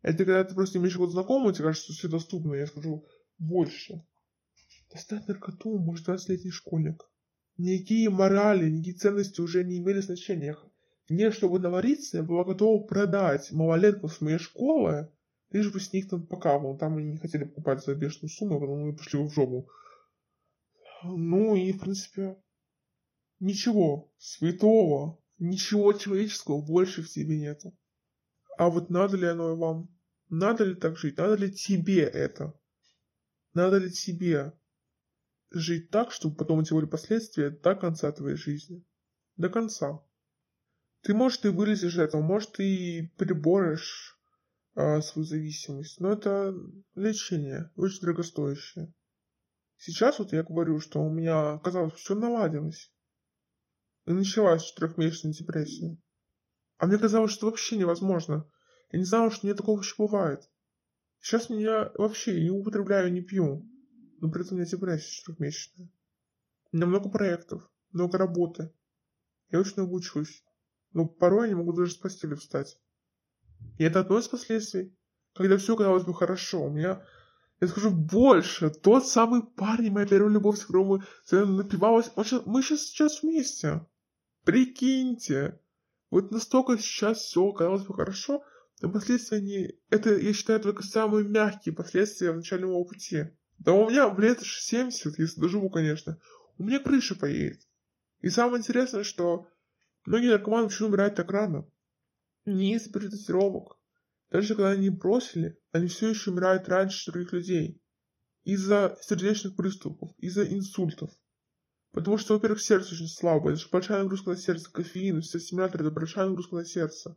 Это 0.02 0.26
когда 0.26 0.44
ты 0.44 0.56
просто 0.56 0.80
имеешь 0.80 0.96
вот 0.96 1.12
знакомого, 1.12 1.54
тебе 1.54 1.66
кажется, 1.66 1.94
что 1.94 2.00
все 2.00 2.08
доступно. 2.10 2.56
Я 2.56 2.66
скажу 2.66 3.06
больше. 3.38 4.04
Достать 4.92 5.28
наркоту 5.28 5.78
может 5.78 6.10
20-летний 6.10 6.50
школьник. 6.50 7.13
Никакие 7.58 8.10
морали, 8.10 8.70
никакие 8.70 8.96
ценности 8.96 9.42
уже 9.42 9.64
не 9.64 9.78
имели 9.78 10.00
значения. 10.00 10.58
Мне, 11.10 11.32
чтобы 11.32 11.60
навариться, 11.60 12.18
я 12.18 12.24
была 12.24 12.44
готова 12.44 12.84
продать 12.84 13.52
малолетков 13.52 14.14
с 14.14 14.22
моей 14.22 14.40
школы, 14.40 15.12
лишь 15.52 15.72
бы 15.72 15.80
с 15.80 15.94
них 15.94 16.10
там 16.10 16.26
покапал. 16.26 16.78
Там 16.78 16.98
они 16.98 17.12
не 17.12 17.18
хотели 17.18 17.44
покупать 17.44 17.84
за 17.84 17.94
бешеную 17.94 18.30
сумму, 18.30 18.60
потому 18.60 18.88
мы 18.88 18.96
пошли 18.96 19.20
в 19.20 19.32
жопу. 19.32 19.70
Ну 21.04 21.56
и, 21.56 21.72
в 21.74 21.80
принципе, 21.80 22.38
ничего 23.40 24.12
святого, 24.18 25.20
ничего 25.38 25.94
человеческого 25.94 26.62
больше 26.62 27.04
в 27.04 27.10
тебе 27.10 27.38
нету. 27.38 27.78
А 28.58 28.70
вот 28.70 28.90
надо 28.90 29.18
ли 29.18 29.28
оно 29.28 29.56
вам? 29.56 29.90
Надо 30.30 30.64
ли 30.64 30.76
так 30.76 30.98
жить? 30.98 31.18
Надо 31.18 31.36
ли 31.36 31.52
тебе 31.52 32.04
это? 32.04 32.54
Надо 33.54 33.78
ли 33.78 33.92
тебе 33.92 34.54
жить 35.54 35.90
так, 35.90 36.12
чтобы 36.12 36.36
потом 36.36 36.64
тебя 36.64 36.78
были 36.78 36.86
последствия 36.88 37.50
до 37.50 37.76
конца 37.76 38.12
твоей 38.12 38.36
жизни? 38.36 38.84
До 39.38 39.50
конца. 39.50 40.04
Ты, 41.02 41.14
может, 41.14 41.46
и 41.46 41.50
вылезешь 41.50 41.94
из 41.94 42.00
этого, 42.00 42.22
может, 42.22 42.60
и 42.60 43.14
переборешь 43.18 44.20
а, 44.76 45.02
свою 45.02 45.26
зависимость, 45.26 46.00
но 46.00 46.14
это 46.14 46.56
лечение, 46.96 47.72
очень 47.76 48.02
дорогостоящее. 48.02 48.94
Сейчас 49.78 50.20
вот 50.20 50.32
я 50.34 50.44
говорю, 50.44 50.80
что 50.80 51.02
у 51.02 51.12
меня, 51.12 51.60
казалось, 51.60 51.94
все 51.96 52.16
наладилось. 52.16 52.92
И 54.06 54.12
началась 54.12 54.64
четырехмесячная 54.64 55.34
депрессия. 55.34 55.98
А 56.78 56.88
мне 56.88 56.98
казалось, 56.98 57.32
что 57.32 57.48
вообще 57.48 57.78
невозможно. 57.78 58.50
Я 58.92 59.00
не 59.00 59.06
знала, 59.06 59.30
что 59.30 59.46
мне 59.46 59.56
такого 59.56 59.80
еще 59.80 59.96
бывает. 59.98 60.50
Сейчас 61.20 61.50
меня 61.50 61.92
вообще 61.96 62.42
не 62.42 62.50
употребляю, 62.50 63.12
не 63.12 63.22
пью. 63.22 63.66
Но 64.24 64.32
при 64.32 64.42
этом 64.44 64.56
у 64.56 64.60
меня 64.62 64.70
депрессия 64.70 65.12
четырехмесячная. 65.12 65.90
У 66.72 66.78
меня 66.78 66.86
много 66.86 67.10
проектов, 67.10 67.70
много 67.92 68.18
работы. 68.18 68.72
Я 69.52 69.60
очень 69.60 69.74
много 69.76 69.94
учусь 69.94 70.44
но 70.94 71.08
порой 71.08 71.48
я 71.48 71.50
не 71.50 71.56
могу 71.56 71.74
даже 71.74 71.92
с 71.92 71.96
постели 71.96 72.36
встать. 72.36 72.80
И 73.78 73.84
это 73.84 74.02
одно 74.02 74.20
из 74.20 74.28
последствий, 74.28 74.96
когда 75.34 75.58
все 75.58 75.76
казалось 75.76 76.04
бы 76.04 76.14
хорошо. 76.14 76.66
У 76.66 76.70
меня, 76.70 77.04
я 77.60 77.68
скажу 77.68 77.90
больше, 77.90 78.70
тот 78.70 79.08
самый 79.08 79.42
парень, 79.44 79.92
моя 79.92 80.08
первая 80.08 80.32
любовь, 80.32 80.60
с 80.60 80.66
которым 80.66 81.04
напивалась, 81.58 82.12
он 82.16 82.24
сейчас, 82.24 82.46
мы 82.46 82.62
сейчас, 82.62 82.82
сейчас 82.82 83.24
вместе. 83.24 83.86
Прикиньте. 84.44 85.60
Вот 86.12 86.32
настолько 86.32 86.78
сейчас 86.78 87.20
все 87.20 87.52
казалось 87.52 87.84
бы 87.84 87.96
хорошо, 87.96 88.44
Но 88.82 88.92
последствия, 88.92 89.40
они, 89.40 89.80
это, 89.90 90.16
я 90.16 90.34
считаю, 90.34 90.60
только 90.60 90.84
самые 90.84 91.28
мягкие 91.28 91.74
последствия 91.74 92.32
в 92.32 92.36
начале 92.36 92.66
моего 92.66 92.86
пути. 92.86 93.32
Да 93.60 93.74
у 93.74 93.90
меня 93.90 94.10
в 94.10 94.20
лет 94.20 94.42
70, 94.42 95.20
если 95.20 95.42
доживу, 95.42 95.70
конечно, 95.70 96.20
у 96.58 96.64
меня 96.64 96.80
крыша 96.80 97.16
поедет. 97.16 97.62
И 98.22 98.30
самое 98.30 98.60
интересное, 98.60 99.04
что 99.04 99.48
многие 100.06 100.32
наркоманы 100.32 100.68
почему 100.68 100.90
умирают 100.90 101.16
так 101.16 101.32
рано? 101.32 101.68
Не 102.46 102.76
из-за 102.76 102.92
передозировок. 102.92 103.78
Даже 104.32 104.56
когда 104.56 104.72
они 104.72 104.90
бросили, 104.90 105.60
они 105.72 105.88
все 105.88 106.10
еще 106.10 106.32
умирают 106.32 106.68
раньше 106.68 107.12
других 107.12 107.34
людей. 107.34 107.82
Из-за 108.44 108.98
сердечных 109.02 109.56
приступов, 109.56 110.12
из-за 110.18 110.44
инсультов. 110.46 111.12
Потому 111.92 112.18
что, 112.18 112.34
во-первых, 112.34 112.62
сердце 112.62 112.96
очень 112.96 113.08
слабое, 113.08 113.54
это 113.54 113.62
же 113.62 113.70
большая 113.72 114.02
нагрузка 114.02 114.32
на 114.32 114.38
сердце, 114.38 114.72
кофеин, 114.72 115.22
все 115.22 115.40
стимуляторы, 115.40 115.86
это 115.86 115.94
большая 115.94 116.28
нагрузка 116.28 116.56
на 116.56 116.66
сердце. 116.66 117.16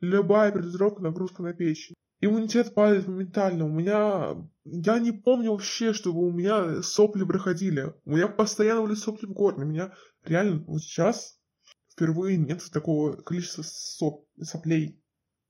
Любая 0.00 0.52
передозировка, 0.52 1.02
нагрузка 1.02 1.42
на 1.42 1.54
печень. 1.54 1.94
Иммунитет 2.22 2.74
падает 2.74 3.08
моментально. 3.08 3.64
У 3.64 3.70
меня... 3.70 4.36
Я 4.64 4.98
не 4.98 5.10
помню 5.10 5.52
вообще, 5.52 5.94
чтобы 5.94 6.20
у 6.26 6.30
меня 6.30 6.82
сопли 6.82 7.24
проходили. 7.24 7.94
У 8.04 8.14
меня 8.14 8.28
постоянно 8.28 8.82
были 8.82 8.94
сопли 8.94 9.26
в 9.26 9.32
горле. 9.32 9.64
У 9.64 9.68
меня 9.68 9.94
реально 10.22 10.62
вот 10.66 10.82
сейчас 10.82 11.40
впервые 11.88 12.36
нет 12.36 12.62
такого 12.70 13.16
количества 13.16 13.62
соп... 13.62 14.28
соплей. 14.42 15.02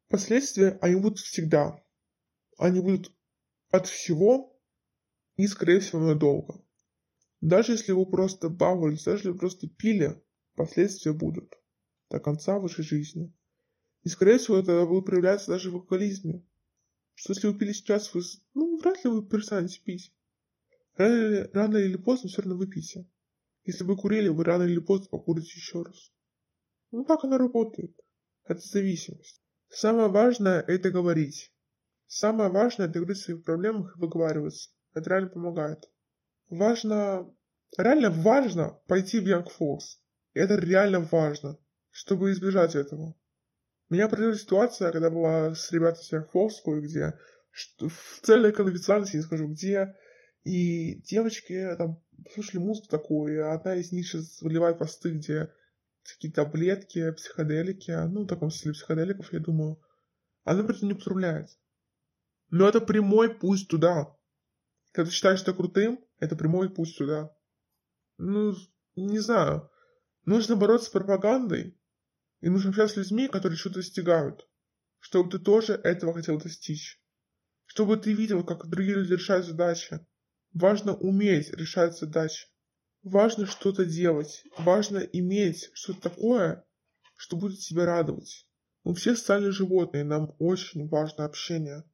Последствия, 0.09 0.79
они 0.81 0.95
будут 0.95 1.19
всегда. 1.19 1.83
Они 2.57 2.81
будут 2.81 3.13
от 3.71 3.89
всего 3.89 4.57
и, 5.37 5.49
скорее 5.49 5.81
всего, 5.81 6.01
надолго. 6.01 6.63
Даже 7.41 7.73
если 7.73 7.93
вы 7.93 8.07
просто 8.07 8.49
бавились, 8.49 9.05
даже 9.05 9.19
если 9.19 9.31
вы 9.31 9.39
просто 9.39 9.69
пили, 9.69 10.23
последствия 10.55 11.13
будут 11.13 11.53
до 12.11 12.21
конца 12.21 12.59
вашей 12.59 12.85
жизни. 12.85 13.33
И, 14.03 14.09
скорее 14.09 14.39
всего, 14.39 14.59
это 14.59 14.87
будет 14.87 15.07
проявляться 15.07 15.51
даже 15.51 15.71
в 15.71 15.75
алкоголизме. 15.75 16.45
Что 17.21 17.35
если 17.35 17.49
вы 17.49 17.59
пили 17.59 17.73
сейчас, 17.73 18.15
вы, 18.15 18.23
ну, 18.55 18.79
вряд 18.79 19.05
ли 19.05 19.11
вы 19.11 19.23
перестанете 19.23 19.83
пить. 19.85 20.11
Рано 20.97 21.77
или, 21.77 21.99
поздно 21.99 22.31
все 22.31 22.41
равно 22.41 22.57
выпьете. 22.57 23.07
Если 23.65 23.85
вы 23.85 23.95
курили, 23.99 24.29
вы 24.29 24.43
рано 24.43 24.63
или 24.63 24.79
поздно 24.79 25.09
покурите 25.11 25.53
еще 25.55 25.83
раз. 25.83 26.15
Ну, 26.91 27.05
так 27.05 27.23
оно 27.23 27.37
работает. 27.37 27.95
Это 28.45 28.61
зависимость. 28.61 29.43
Самое 29.69 30.09
важное– 30.09 30.61
это 30.67 30.91
говорить. 30.91 31.53
Самое 32.07 32.49
важное– 32.49 32.87
это 32.89 33.01
говорить 33.01 33.19
о 33.19 33.25
своих 33.25 33.45
проблемах 33.45 33.95
и 33.95 34.01
выговариваться. 34.01 34.71
Это 34.95 35.11
реально 35.11 35.29
помогает. 35.29 35.91
Важно, 36.49 37.31
реально 37.77 38.11
важно 38.13 38.81
пойти 38.87 39.21
в 39.21 39.29
Young 39.29 39.47
Folks. 39.61 39.99
Это 40.33 40.55
реально 40.55 41.01
важно, 41.01 41.59
чтобы 41.91 42.31
избежать 42.31 42.75
этого. 42.75 43.15
Меня 43.91 44.09
поразила 44.09 44.37
ситуация, 44.37 44.93
когда 44.93 45.11
была 45.11 45.55
с 45.55 45.73
ребятами 45.73 46.03
с 46.05 46.12
Young 46.12 46.29
Folks, 46.33 46.81
где 46.81 47.19
в 47.81 48.21
целой 48.23 48.53
конфиденциальности 48.53 49.17
не 49.17 49.23
скажу 49.23 49.49
где, 49.49 49.97
и 50.45 51.03
девочки 51.03 51.75
там 51.77 52.01
слушали 52.33 52.61
музыку 52.61 52.89
такую, 52.89 53.35
и 53.35 53.39
одна 53.39 53.75
из 53.75 53.91
них 53.91 54.07
сейчас 54.07 54.41
выливает 54.43 54.79
посты, 54.79 55.11
где 55.11 55.53
такие 56.05 56.33
таблетки, 56.33 57.11
психоделики, 57.11 57.91
ну, 57.91 58.23
в 58.23 58.29
таком 58.29 58.51
стиле 58.51 58.75
психоделиков, 58.75 59.33
я 59.33 59.41
думаю, 59.41 59.83
она 60.45 60.62
при 60.62 60.77
этом 60.77 60.89
не 60.89 60.95
потребляет. 60.95 61.49
Но 62.49 62.69
это 62.69 62.81
прямой 62.81 63.35
путь 63.35 63.67
туда. 63.69 64.17
Когда 64.93 65.11
ты 65.11 65.15
считаешь 65.15 65.43
это 65.43 65.53
крутым, 65.53 66.01
это 66.21 66.37
прямой 66.37 66.71
путь 66.71 66.97
туда. 66.97 67.37
Ну, 68.19 68.55
не 68.95 69.19
знаю. 69.19 69.69
Нужно 70.25 70.55
бороться 70.55 70.87
с 70.87 70.93
пропагандой, 70.93 71.80
и 72.41 72.49
нужно 72.49 72.71
общаться 72.71 72.95
с 72.95 73.11
людьми, 73.11 73.29
которые 73.29 73.59
что-то 73.59 73.77
достигают, 73.77 74.49
чтобы 74.99 75.31
ты 75.31 75.39
тоже 75.39 75.75
этого 75.75 76.15
хотел 76.15 76.39
достичь. 76.39 77.01
Чтобы 77.67 77.97
ты 77.97 78.12
видел, 78.12 78.45
как 78.45 78.67
другие 78.69 78.97
люди 78.97 79.12
решают 79.12 79.47
задачи. 79.47 80.05
Важно 80.53 80.95
уметь 80.95 81.51
решать 81.53 81.97
задачи. 81.97 82.49
Важно 83.03 83.47
что-то 83.47 83.85
делать. 83.85 84.45
Важно 84.59 84.99
иметь 84.99 85.71
что-то 85.75 86.11
такое, 86.11 86.65
что 87.17 87.37
будет 87.37 87.61
тебя 87.61 87.87
радовать. 87.87 88.47
Мы 88.83 88.95
все 88.95 89.15
стали 89.15 89.51
животные, 89.51 90.05
нам 90.05 90.35
очень 90.39 90.89
важно 90.89 91.27
общение. 91.27 91.85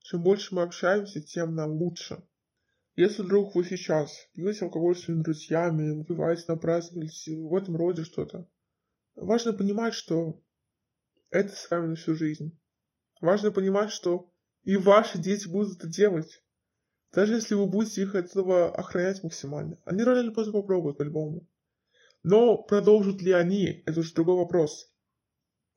Чем 0.00 0.22
больше 0.22 0.54
мы 0.54 0.62
общаемся, 0.62 1.20
тем 1.20 1.54
нам 1.54 1.72
лучше. 1.72 2.22
Если 2.94 3.22
вдруг 3.22 3.54
вы 3.54 3.64
сейчас 3.64 4.10
пьете 4.32 4.64
алкоголь 4.64 4.96
с 4.96 5.02
своими 5.02 5.22
друзьями, 5.22 5.96
выпиваете 5.98 6.44
на 6.48 6.56
праздник, 6.56 7.10
в 7.26 7.54
этом 7.54 7.76
роде 7.76 8.04
что-то, 8.04 8.48
важно 9.20 9.52
понимать, 9.52 9.94
что 9.94 10.42
это 11.30 11.54
с 11.54 11.70
вами 11.70 11.88
на 11.88 11.96
всю 11.96 12.14
жизнь. 12.14 12.58
Важно 13.20 13.50
понимать, 13.50 13.90
что 13.90 14.32
и 14.62 14.76
ваши 14.76 15.18
дети 15.18 15.48
будут 15.48 15.78
это 15.78 15.88
делать. 15.88 16.42
Даже 17.12 17.34
если 17.34 17.54
вы 17.54 17.66
будете 17.66 18.02
их 18.02 18.14
от 18.14 18.26
этого 18.26 18.74
охранять 18.74 19.22
максимально. 19.22 19.80
Они 19.84 20.02
рано 20.02 20.20
или 20.20 20.30
поздно 20.30 20.52
попробуют 20.52 20.98
по-любому. 20.98 21.48
Но 22.22 22.62
продолжат 22.62 23.22
ли 23.22 23.32
они, 23.32 23.82
это 23.86 24.00
уже 24.00 24.12
другой 24.14 24.36
вопрос. 24.36 24.92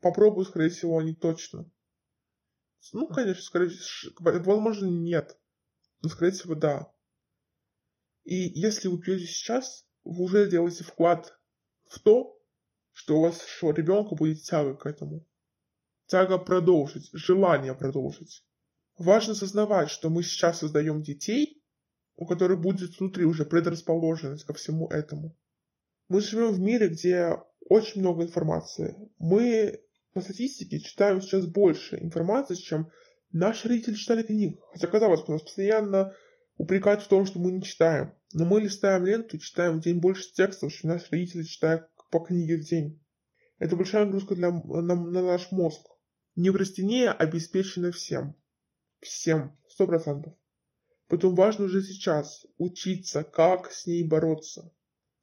Попробуют, 0.02 0.50
скорее 0.50 0.70
всего, 0.70 0.98
они 0.98 1.16
точно. 1.16 1.70
Ну, 2.94 3.08
конечно, 3.08 3.42
скорее 3.42 3.70
всего, 3.70 4.14
возможно, 4.20 4.88
нет. 4.88 5.40
Но, 6.02 6.10
скорее 6.10 6.32
всего, 6.32 6.56
да. 6.56 6.92
И 8.24 8.36
если 8.36 8.88
вы 8.88 9.00
пьете 9.00 9.26
сейчас, 9.26 9.88
вы 10.04 10.24
уже 10.24 10.50
делаете 10.50 10.84
вклад 10.84 11.40
в 11.86 12.00
то, 12.00 12.41
что 13.02 13.18
у 13.18 13.22
вашего 13.22 13.74
ребенка 13.74 14.14
будет 14.14 14.44
тяга 14.44 14.76
к 14.76 14.86
этому. 14.86 15.26
Тяга 16.06 16.38
продолжить, 16.38 17.10
желание 17.14 17.74
продолжить. 17.74 18.46
Важно 18.98 19.34
осознавать, 19.34 19.90
что 19.90 20.12
мы 20.12 20.22
сейчас 20.22 20.60
создаем 20.60 21.02
детей, 21.02 21.64
у 22.16 22.28
которых 22.28 22.62
будет 22.62 23.00
внутри 23.00 23.26
уже 23.26 23.44
предрасположенность 23.44 24.44
ко 24.44 24.54
всему 24.54 24.88
этому. 24.88 25.36
Мы 26.10 26.22
живем 26.22 26.52
в 26.52 26.60
мире, 26.60 26.90
где 26.90 27.38
очень 27.68 28.02
много 28.02 28.24
информации. 28.24 28.96
Мы 29.18 29.82
по 30.14 30.22
статистике 30.22 30.80
читаем 30.80 31.22
сейчас 31.22 31.48
больше 31.48 31.98
информации, 31.98 32.54
чем 32.54 32.92
наши 33.32 33.68
родители 33.68 33.96
читали 33.96 34.22
книг. 34.22 34.60
Хотя, 34.74 34.88
казалось 34.88 35.22
бы, 35.22 35.34
нас 35.34 35.42
постоянно 35.42 36.14
упрекают 36.58 37.02
в 37.02 37.08
том, 37.08 37.26
что 37.26 37.40
мы 37.40 37.52
не 37.52 37.64
читаем. 37.64 38.14
Но 38.34 38.46
мы 38.46 38.62
листаем 38.62 39.06
ленту 39.06 39.38
и 39.38 39.40
читаем 39.40 39.80
в 39.80 39.84
день 39.84 40.00
больше 40.00 40.32
текстов, 40.34 40.72
чем 40.72 40.92
наши 40.92 41.08
родители 41.10 41.44
читают 41.44 41.91
по 42.12 42.20
книге 42.20 42.58
в 42.58 42.62
день. 42.62 43.02
Это 43.58 43.76
большая 43.76 44.06
нагрузка 44.06 44.36
для, 44.36 44.52
на, 44.52 44.96
на 44.96 45.22
наш 45.24 45.52
мозг. 45.52 45.82
Неврастения 46.36 47.12
обеспечена 47.12 47.92
всем. 47.92 48.36
Всем. 49.00 49.58
Сто 49.68 49.88
процентов. 49.88 50.34
Поэтому 51.08 51.36
важно 51.36 51.66
уже 51.66 51.82
сейчас 51.84 52.46
учиться, 52.58 53.24
как 53.24 53.72
с 53.72 53.86
ней 53.86 54.08
бороться. 54.08 54.72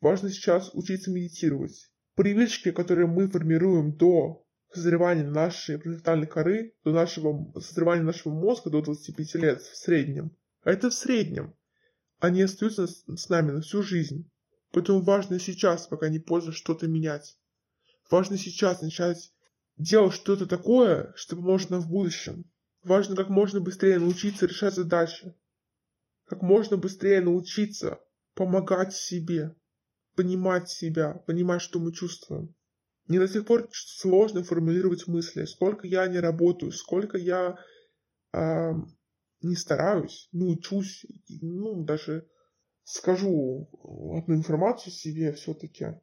Важно 0.01 0.31
сейчас 0.31 0.71
учиться 0.75 1.11
медитировать. 1.11 1.91
Привычки, 2.15 2.73
которые 2.73 3.07
мы 3.07 3.29
формируем 3.29 3.97
до 3.97 4.45
созревания 4.73 5.25
нашей 5.25 5.79
префронтальной 5.79 6.27
коры, 6.27 6.75
до 6.85 6.93
нашего 6.93 7.53
созревания 7.61 8.03
нашего 8.03 8.33
мозга 8.33 8.71
до 8.71 8.83
25 8.83 9.35
лет 9.37 9.63
в 9.63 9.77
среднем, 9.77 10.37
это 10.63 10.91
в 10.91 10.95
среднем, 10.95 11.55
они 12.19 12.43
остаются 12.43 12.87
с 12.87 13.29
нами 13.29 13.53
на 13.53 13.61
всю 13.63 13.83
жизнь. 13.83 14.31
Поэтому 14.73 15.01
важно 15.01 15.39
сейчас, 15.39 15.87
пока 15.87 16.09
не 16.09 16.19
поздно, 16.19 16.53
что-то 16.53 16.87
менять. 16.87 17.39
Важно 18.11 18.37
сейчас 18.37 18.83
начать 18.83 19.33
делать 19.77 20.15
что-то 20.15 20.47
такое, 20.47 21.13
что 21.17 21.37
поможет 21.37 21.71
нам 21.71 21.81
в 21.81 21.89
будущем. 21.89 22.45
Важно 22.83 23.17
как 23.17 23.29
можно 23.29 23.61
быстрее 23.61 23.99
научиться 23.99 24.47
решать 24.47 24.75
задачи. 24.75 25.35
Как 26.27 26.43
можно 26.43 26.77
быстрее 26.77 27.21
научиться 27.21 27.99
помогать 28.35 28.95
себе, 28.95 29.55
понимать 30.15 30.69
себя, 30.69 31.15
понимать, 31.27 31.63
что 31.63 31.81
мы 31.81 31.93
чувствуем. 31.93 32.55
Не 33.09 33.19
до 33.19 33.27
сих 33.27 33.47
пор 33.47 33.69
сложно 33.73 34.45
формулировать 34.45 35.07
мысли. 35.07 35.45
Сколько 35.45 35.87
я 35.87 36.07
не 36.07 36.21
работаю, 36.21 36.73
сколько 36.73 37.17
я 37.17 37.59
э, 38.33 38.73
не 39.41 39.57
стараюсь, 39.57 40.29
не 40.33 40.45
учусь, 40.45 41.07
ну, 41.29 41.85
даже 41.85 42.29
скажу 42.89 43.69
одну 44.17 44.35
информацию 44.35 44.93
себе 44.93 45.33
все-таки. 45.33 46.01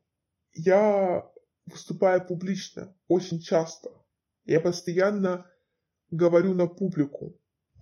Я 0.54 1.28
выступаю 1.66 2.26
публично 2.26 2.96
очень 3.08 3.40
часто. 3.40 3.90
Я 4.46 4.62
постоянно 4.62 5.50
говорю 6.12 6.54
на 6.54 6.68
публику. 6.68 7.40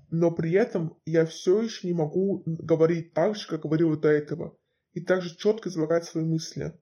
Но 0.10 0.32
при 0.32 0.54
этом 0.54 0.98
я 1.06 1.26
все 1.26 1.62
еще 1.62 1.88
не 1.88 1.94
могу 1.94 2.44
говорить 2.46 3.14
так 3.14 3.36
же, 3.36 3.48
как 3.48 3.64
говорил 3.64 4.00
до 4.00 4.08
этого. 4.08 4.58
И 4.94 5.02
также 5.02 5.36
четко 5.36 5.70
излагать 5.70 6.06
свои 6.06 6.24
мысли. 6.24 6.80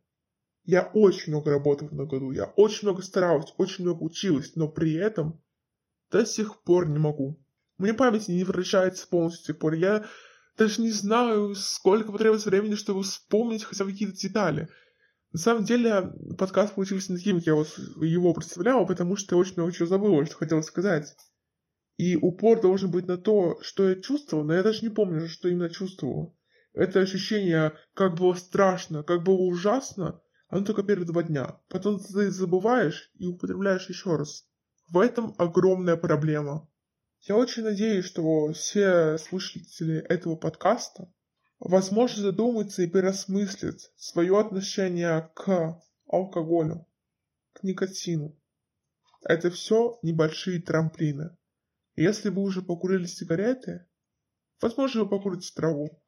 Я 0.63 0.91
очень 0.93 1.31
много 1.31 1.49
работал 1.49 1.87
в 1.87 1.95
году, 1.95 2.31
я 2.31 2.45
очень 2.55 2.87
много 2.87 3.01
старалась, 3.01 3.51
очень 3.57 3.83
много 3.83 4.03
училась, 4.03 4.55
но 4.55 4.67
при 4.67 4.93
этом 4.93 5.41
до 6.11 6.23
сих 6.25 6.61
пор 6.61 6.87
не 6.87 6.99
могу. 6.99 7.41
Мне 7.79 7.95
память 7.95 8.27
не 8.27 8.43
возвращается 8.43 9.07
полностью 9.07 9.43
с 9.43 9.47
тех 9.47 9.57
пор. 9.57 9.73
Я 9.73 10.05
даже 10.61 10.81
не 10.83 10.91
знаю, 10.91 11.55
сколько 11.55 12.11
потребуется 12.11 12.49
времени, 12.49 12.75
чтобы 12.75 13.01
вспомнить 13.01 13.63
хотя 13.63 13.83
бы 13.83 13.91
какие-то 13.91 14.15
детали. 14.15 14.69
На 15.33 15.39
самом 15.39 15.63
деле, 15.63 16.13
подкаст 16.37 16.75
получился 16.75 17.11
не 17.11 17.17
таким, 17.17 17.37
как 17.37 17.47
я 17.47 17.53
его 17.53 18.33
представлял, 18.35 18.85
потому 18.85 19.15
что 19.15 19.35
я 19.35 19.39
очень 19.39 19.55
много 19.55 19.71
чего 19.71 19.87
забыл, 19.87 20.23
что 20.25 20.35
хотел 20.35 20.61
сказать. 20.61 21.15
И 21.97 22.15
упор 22.15 22.61
должен 22.61 22.91
быть 22.91 23.07
на 23.07 23.17
то, 23.17 23.57
что 23.63 23.89
я 23.89 23.95
чувствовал, 23.95 24.43
но 24.43 24.53
я 24.53 24.61
даже 24.61 24.83
не 24.83 24.89
помню, 24.89 25.27
что 25.27 25.49
именно 25.49 25.69
чувствовал. 25.69 26.37
Это 26.73 26.99
ощущение, 26.99 27.73
как 27.95 28.15
было 28.15 28.35
страшно, 28.35 29.01
как 29.01 29.23
было 29.23 29.41
ужасно, 29.41 30.21
оно 30.47 30.63
только 30.63 30.83
первые 30.83 31.07
два 31.07 31.23
дня. 31.23 31.59
Потом 31.69 31.99
ты 31.99 32.29
забываешь 32.29 33.09
и 33.15 33.25
употребляешь 33.25 33.89
еще 33.89 34.15
раз. 34.15 34.45
В 34.89 34.99
этом 34.99 35.33
огромная 35.39 35.95
проблема. 35.95 36.69
Я 37.23 37.37
очень 37.37 37.61
надеюсь, 37.61 38.05
что 38.05 38.51
все 38.51 39.15
слушатели 39.19 39.99
этого 40.09 40.35
подкаста, 40.35 41.13
возможно, 41.59 42.23
задумаются 42.23 42.81
и 42.81 42.87
переосмыслят 42.87 43.79
свое 43.95 44.39
отношение 44.39 45.29
к 45.35 45.79
алкоголю, 46.07 46.87
к 47.53 47.61
никотину. 47.61 48.35
Это 49.21 49.51
все 49.51 49.99
небольшие 50.01 50.63
трамплины. 50.63 51.37
Если 51.95 52.29
вы 52.29 52.41
уже 52.41 52.63
покурили 52.63 53.05
сигареты, 53.05 53.85
возможно, 54.59 55.03
вы 55.03 55.09
покурите 55.09 55.53
траву. 55.53 56.01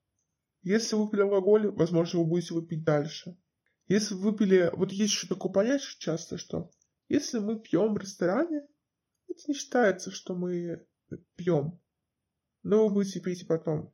Если 0.64 0.96
вы 0.96 1.06
выпили 1.06 1.22
алкоголь, 1.22 1.70
возможно, 1.70 2.22
вы 2.22 2.26
будете 2.26 2.56
выпить 2.56 2.84
дальше. 2.84 3.38
Если 3.88 4.16
вы 4.16 4.32
выпили... 4.32 4.72
Вот 4.74 4.92
есть 4.92 5.14
еще 5.14 5.28
такое 5.28 5.52
понятие 5.52 5.96
часто, 6.00 6.40
что 6.40 6.72
если 7.08 7.38
мы 7.38 7.60
пьем 7.60 7.94
в 7.94 8.00
ресторане, 8.00 8.66
это 9.28 9.42
не 9.48 9.54
считается, 9.54 10.10
что 10.10 10.34
мы 10.34 10.88
пьем. 11.36 11.80
Но 12.64 12.88
вы 12.88 12.94
будете 12.94 13.20
пить 13.20 13.48
потом. 13.48 13.94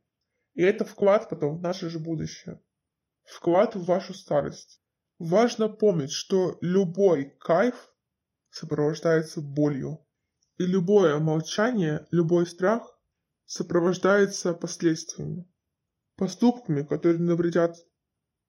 И 0.54 0.62
это 0.62 0.84
вклад 0.84 1.28
потом 1.28 1.58
в 1.58 1.62
наше 1.62 1.88
же 1.88 1.98
будущее. 1.98 2.62
Вклад 3.24 3.74
в 3.74 3.84
вашу 3.84 4.14
старость. 4.14 4.82
Важно 5.18 5.68
помнить, 5.68 6.12
что 6.12 6.58
любой 6.60 7.36
кайф 7.40 7.92
сопровождается 8.50 9.40
болью. 9.40 10.04
И 10.58 10.64
любое 10.64 11.18
молчание, 11.18 12.06
любой 12.10 12.46
страх 12.46 12.98
сопровождается 13.46 14.54
последствиями, 14.54 15.50
поступками, 16.16 16.82
которые 16.82 17.18
навредят 17.18 17.76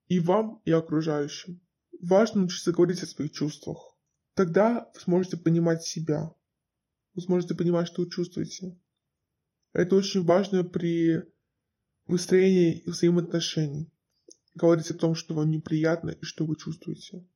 и 0.08 0.20
вам, 0.20 0.62
и 0.66 0.72
окружающим. 0.72 1.62
Важно 2.02 2.44
учиться 2.44 2.72
говорить 2.72 3.02
о 3.04 3.08
своих 3.08 3.32
чувствах. 3.32 3.98
Тогда 4.34 4.92
вы 4.94 5.00
сможете 5.00 5.38
понимать 5.38 5.84
себя. 5.84 6.34
Вы 7.14 7.22
сможете 7.22 7.56
понимать, 7.56 7.88
что 7.88 8.04
вы 8.04 8.10
чувствуете. 8.10 8.78
Это 9.74 9.96
очень 9.96 10.24
важно 10.24 10.64
при 10.64 11.24
выстроении 12.08 12.84
взаимоотношений. 12.86 13.92
Говорить 14.56 14.92
о 14.92 14.98
том, 14.98 15.16
что 15.16 15.34
вам 15.34 15.50
неприятно 15.50 16.12
и 16.12 16.24
что 16.24 16.46
вы 16.46 16.56
чувствуете. 16.56 17.28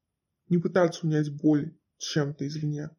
Не 0.50 0.58
пытаться 0.58 1.06
унять 1.06 1.32
боль 1.36 1.78
чем-то 1.98 2.48
извне 2.48 2.90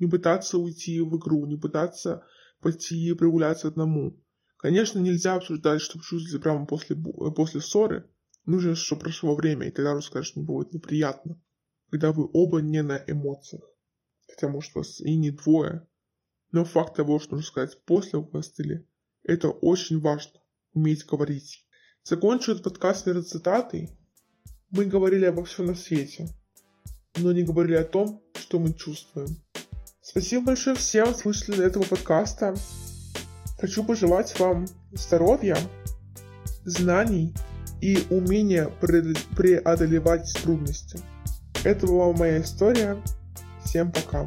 не 0.00 0.06
пытаться 0.06 0.58
уйти 0.58 1.00
в 1.00 1.16
игру, 1.16 1.46
не 1.46 1.56
пытаться 1.56 2.24
пойти 2.60 2.96
и 2.96 3.12
прогуляться 3.12 3.68
одному. 3.68 4.18
Конечно, 4.56 4.98
нельзя 4.98 5.34
обсуждать, 5.34 5.80
что 5.80 5.98
вы 5.98 6.04
чувствуете 6.04 6.42
прямо 6.42 6.66
после, 6.66 6.96
после 6.96 7.60
ссоры. 7.60 8.10
Нужно, 8.46 8.74
чтобы 8.74 9.02
прошло 9.02 9.34
время, 9.34 9.68
и 9.68 9.70
тогда, 9.70 9.98
конечно, 10.10 10.42
будет 10.42 10.72
неприятно. 10.72 11.40
Когда 11.90 12.12
вы 12.12 12.28
оба 12.32 12.60
не 12.60 12.82
на 12.82 12.96
эмоциях. 13.06 13.62
Хотя, 14.26 14.48
может, 14.48 14.74
вас 14.74 15.00
и 15.00 15.16
не 15.16 15.30
двое. 15.30 15.86
Но 16.52 16.64
факт 16.64 16.96
того, 16.96 17.18
что 17.18 17.36
нужно 17.36 17.46
сказать 17.46 17.84
после 17.84 18.20
постели, 18.20 18.86
это 19.22 19.50
очень 19.50 20.00
важно. 20.00 20.40
Уметь 20.72 21.06
говорить. 21.06 21.66
Закончу 22.02 22.52
этот 22.52 22.64
подкаст 22.64 23.06
верой 23.06 23.22
цитатой. 23.22 23.90
Мы 24.70 24.84
говорили 24.84 25.24
обо 25.24 25.44
всем 25.44 25.66
на 25.66 25.74
свете, 25.74 26.28
но 27.16 27.32
не 27.32 27.42
говорили 27.42 27.76
о 27.76 27.84
том, 27.84 28.22
что 28.34 28.58
мы 28.58 28.72
чувствуем. 28.72 29.28
Спасибо 30.00 30.46
большое 30.46 30.76
всем 30.76 31.14
слушателям 31.14 31.60
этого 31.60 31.84
подкаста. 31.84 32.54
Хочу 33.58 33.84
пожелать 33.84 34.38
вам 34.38 34.66
здоровья, 34.92 35.56
знаний 36.64 37.34
и 37.80 37.98
умения 38.10 38.66
преодолевать 39.36 40.32
трудности. 40.42 40.98
Это 41.64 41.86
была 41.86 42.12
моя 42.12 42.40
история. 42.40 42.96
Всем 43.64 43.92
пока. 43.92 44.24